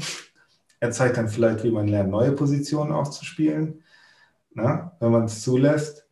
Er 0.80 0.92
zeigt 0.92 1.18
dann 1.18 1.30
vielleicht, 1.30 1.64
wie 1.64 1.72
man 1.72 1.88
lernt, 1.88 2.12
neue 2.12 2.34
Positionen 2.34 2.92
auszuspielen, 2.92 3.84
na, 4.54 4.96
wenn 5.00 5.12
man 5.12 5.26
es 5.26 5.42
zulässt. 5.42 6.03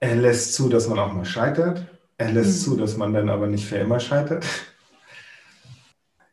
Er 0.00 0.14
lässt 0.14 0.54
zu, 0.54 0.68
dass 0.68 0.88
man 0.88 0.98
auch 0.98 1.12
mal 1.12 1.24
scheitert. 1.24 1.84
Er 2.18 2.32
lässt 2.32 2.60
mhm. 2.60 2.72
zu, 2.72 2.76
dass 2.76 2.96
man 2.96 3.12
dann 3.12 3.28
aber 3.28 3.46
nicht 3.46 3.66
für 3.66 3.76
immer 3.76 4.00
scheitert. 4.00 4.44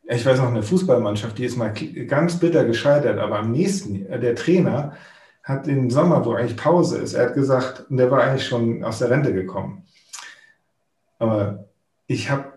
Ich 0.08 0.24
weiß 0.24 0.38
noch, 0.38 0.48
eine 0.48 0.62
Fußballmannschaft, 0.62 1.36
die 1.36 1.44
ist 1.44 1.56
mal 1.56 1.72
ganz 2.06 2.38
bitter 2.38 2.64
gescheitert, 2.64 3.18
aber 3.18 3.40
am 3.40 3.50
nächsten, 3.50 4.06
äh, 4.06 4.20
der 4.20 4.36
Trainer 4.36 4.96
hat 5.42 5.66
im 5.66 5.90
Sommer, 5.90 6.24
wo 6.24 6.34
eigentlich 6.34 6.56
Pause 6.56 6.98
ist, 6.98 7.14
er 7.14 7.26
hat 7.26 7.34
gesagt, 7.34 7.86
der 7.88 8.10
war 8.10 8.22
eigentlich 8.22 8.46
schon 8.46 8.84
aus 8.84 9.00
der 9.00 9.10
Rente 9.10 9.32
gekommen. 9.32 9.84
Aber 11.18 11.68
ich 12.06 12.30
habe 12.30 12.52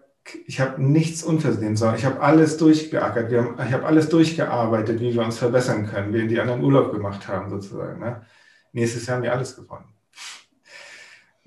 ich 0.46 0.60
hab 0.60 0.78
nichts 0.78 1.24
unversehen, 1.24 1.76
sondern 1.76 1.98
ich 1.98 2.06
habe 2.06 2.22
alles 2.22 2.58
durchgeackert. 2.58 3.32
Wir 3.32 3.44
haben, 3.44 3.58
ich 3.68 3.74
habe 3.74 3.86
alles 3.86 4.10
durchgearbeitet, 4.10 5.00
wie 5.00 5.14
wir 5.16 5.24
uns 5.24 5.40
verbessern 5.40 5.88
können, 5.88 6.14
wie 6.14 6.28
die 6.28 6.40
anderen 6.40 6.64
Urlaub 6.64 6.92
gemacht 6.92 7.28
haben, 7.28 7.50
sozusagen. 7.50 8.00
Ne? 8.00 8.22
Nächstes 8.74 9.08
Jahr 9.08 9.18
haben 9.18 9.24
wir 9.24 9.34
alles 9.34 9.56
gewonnen 9.56 9.99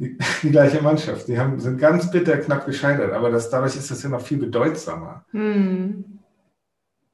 die, 0.03 0.19
die, 0.43 0.51
gleiche 0.51 0.83
Mannschaft. 0.83 1.29
Die 1.29 1.39
haben, 1.39 1.61
sind 1.61 1.79
ganz 1.79 2.11
bitter 2.11 2.37
knapp 2.39 2.67
gescheitert, 2.67 3.13
aber 3.13 3.31
das, 3.31 3.51
dadurch 3.51 3.77
ist 3.77 3.91
das 3.91 4.03
ja 4.03 4.09
noch 4.09 4.21
viel 4.21 4.39
bedeutsamer. 4.39 5.25
Mhm. 5.33 6.19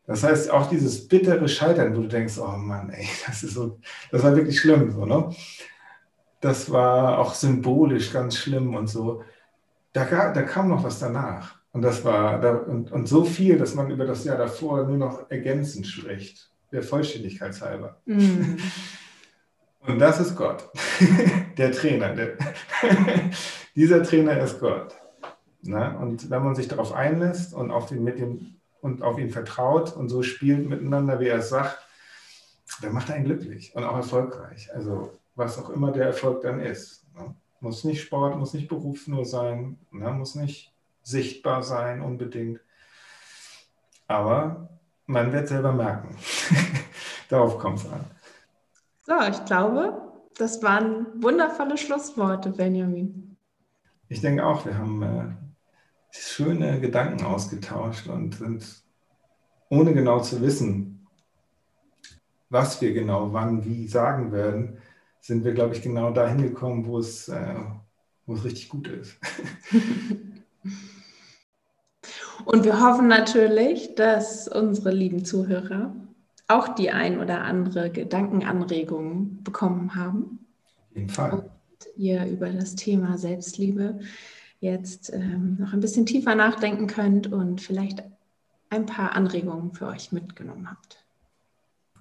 Das 0.07 0.25
heißt, 0.25 0.51
auch 0.51 0.71
dieses 0.71 1.07
bittere 1.07 1.47
Scheitern, 1.49 1.95
wo 1.95 2.01
du 2.01 2.09
denkst, 2.09 2.39
oh 2.39 2.57
Mann, 2.57 2.89
ey, 2.91 3.07
das 3.27 3.43
ist 3.43 3.55
so, 3.55 3.79
das 4.11 4.23
war 4.23 4.35
wirklich 4.35 4.59
schlimm, 4.59 4.91
so, 4.91 5.05
ne? 5.05 5.31
Das 6.41 6.71
war 6.71 7.19
auch 7.19 7.35
symbolisch 7.35 8.13
ganz 8.13 8.37
schlimm 8.37 8.75
und 8.75 8.87
so. 8.87 9.23
Da, 9.93 10.05
da 10.05 10.43
kam 10.43 10.69
noch 10.69 10.85
was 10.85 10.99
danach. 10.99 11.59
Und 11.73 11.83
das 11.83 12.05
war, 12.05 12.41
da, 12.41 12.55
und, 12.55 12.91
und 12.91 13.07
so 13.07 13.25
viel, 13.25 13.59
dass 13.59 13.75
man 13.75 13.91
über 13.91 14.07
das 14.07 14.25
Jahr 14.25 14.39
davor 14.39 14.85
nur 14.85 14.97
noch 14.97 15.31
ergänzend 15.31 15.87
spricht, 15.87 16.51
der 16.73 16.83
Vollständigkeit 16.83 17.61
halber. 17.61 18.01
Mm. 18.07 18.57
Und 19.81 19.99
das 19.99 20.21
ist 20.21 20.37
Gott, 20.37 20.69
der 21.59 21.73
Trainer. 21.73 22.15
Der 22.15 22.37
Dieser 23.75 24.03
Trainer 24.03 24.39
ist 24.41 24.61
Gott. 24.61 24.95
Na? 25.63 25.97
Und 25.97 26.31
wenn 26.31 26.43
man 26.43 26.55
sich 26.55 26.69
darauf 26.69 26.93
einlässt 26.93 27.53
und 27.53 27.71
auf, 27.71 27.87
den, 27.87 28.05
mit 28.05 28.19
dem, 28.19 28.57
und 28.81 29.03
auf 29.03 29.19
ihn 29.19 29.31
vertraut 29.31 29.95
und 29.95 30.09
so 30.09 30.23
spielt 30.23 30.69
miteinander, 30.69 31.21
wie 31.21 31.29
er 31.29 31.39
es 31.39 31.51
sagt, 31.51 31.79
dann 32.83 32.93
macht 32.93 33.09
er 33.09 33.17
ihn 33.17 33.25
glücklich 33.25 33.75
und 33.75 33.85
auch 33.85 33.97
erfolgreich. 33.97 34.71
Also 34.75 35.13
was 35.35 35.59
auch 35.59 35.71
immer 35.71 35.93
der 35.93 36.07
Erfolg 36.07 36.43
dann 36.43 36.61
ist. 36.61 37.07
Ne? 37.15 37.35
Muss 37.61 37.85
nicht 37.85 38.03
Sport, 38.03 38.39
muss 38.39 38.55
nicht 38.55 38.69
Beruf 38.69 39.07
nur 39.09 39.25
sein, 39.25 39.79
ne? 39.91 40.11
muss 40.11 40.35
nicht 40.35 40.73
sichtbar 41.03 41.63
sein 41.63 42.03
unbedingt. 42.03 42.61
Aber 44.07 44.69
man 45.07 45.33
wird 45.33 45.49
selber 45.49 45.73
merken. 45.73 46.17
Darauf 47.29 47.59
kommt 47.59 47.79
es 47.79 47.87
an. 47.87 48.05
So, 49.07 49.15
ich 49.29 49.45
glaube, 49.45 50.08
das 50.39 50.63
waren 50.63 51.07
wundervolle 51.23 51.77
Schlussworte, 51.77 52.51
Benjamin. 52.51 53.37
Ich 54.09 54.21
denke 54.21 54.47
auch, 54.47 54.65
wir 54.65 54.79
haben 54.79 55.03
äh, 55.03 55.25
schöne 56.11 56.81
Gedanken 56.81 57.25
ausgetauscht 57.25 58.07
und 58.07 58.37
sind, 58.37 58.65
ohne 59.69 59.93
genau 59.93 60.21
zu 60.21 60.41
wissen, 60.41 61.07
was 62.49 62.81
wir 62.81 62.95
genau 62.95 63.33
wann 63.33 63.65
wie 63.65 63.89
sagen 63.89 64.33
werden, 64.33 64.79
sind 65.21 65.45
wir, 65.45 65.53
glaube 65.53 65.75
ich, 65.75 65.83
genau 65.83 66.13
dahin 66.13 66.41
gekommen, 66.41 66.87
wo 66.87 66.99
es, 66.99 67.29
äh, 67.29 67.57
wo 68.25 68.35
es 68.35 68.45
richtig 68.45 68.69
gut 68.69 68.87
ist. 68.89 69.19
und 72.47 72.65
wir 72.65 72.81
hoffen 72.81 73.09
natürlich, 73.09 73.97
dass 73.97 74.49
unsere 74.49 74.93
lieben 74.93 75.25
Zuhörer 75.25 75.93
auch 76.49 76.69
die 76.69 76.91
ein 76.91 77.21
oder 77.21 77.43
andere 77.43 77.91
Gedankenanregung 77.91 79.43
bekommen 79.45 79.95
haben. 79.95 80.47
Auf 80.91 80.97
jeden 80.97 81.11
Fall. 81.11 81.33
Und 81.33 81.51
ihr 81.97 82.27
über 82.27 82.49
das 82.49 82.75
Thema 82.75 83.19
Selbstliebe 83.19 84.01
jetzt 84.61 85.13
ähm, 85.13 85.59
noch 85.61 85.73
ein 85.73 85.81
bisschen 85.81 86.07
tiefer 86.07 86.35
nachdenken 86.35 86.87
könnt 86.87 87.31
und 87.31 87.61
vielleicht 87.61 88.03
ein 88.71 88.87
paar 88.87 89.13
Anregungen 89.13 89.73
für 89.73 89.87
euch 89.87 90.11
mitgenommen 90.11 90.71
habt. 90.71 91.05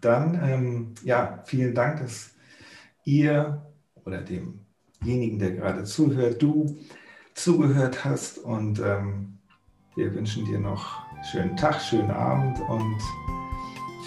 Dann, 0.02 0.40
ähm, 0.44 0.94
ja, 1.04 1.44
vielen 1.46 1.76
Dank, 1.76 2.00
dass 2.00 2.32
ihr 3.04 3.62
oder 4.06 4.22
demjenigen, 4.22 5.40
der 5.40 5.52
gerade 5.52 5.84
zuhört, 5.84 6.42
du 6.42 6.78
zugehört 7.34 8.06
hast 8.06 8.40
und 8.40 8.80
ähm, 8.80 9.38
wir 9.96 10.14
wünschen 10.14 10.46
dir 10.46 10.60
noch 10.60 11.06
einen 11.12 11.24
schönen 11.26 11.58
Tag, 11.58 11.82
schönen 11.82 12.12
Abend 12.12 12.60
und 12.70 13.37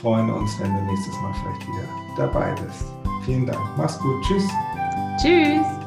freuen 0.01 0.30
uns, 0.30 0.59
wenn 0.59 0.74
du 0.74 0.82
nächstes 0.82 1.14
Mal 1.20 1.32
vielleicht 1.34 1.66
wieder 1.66 1.88
dabei 2.16 2.55
bist. 2.62 2.86
Vielen 3.24 3.46
Dank. 3.46 3.61
Mach's 3.76 3.98
gut. 3.98 4.22
Tschüss. 4.24 4.48
Tschüss. 5.20 5.80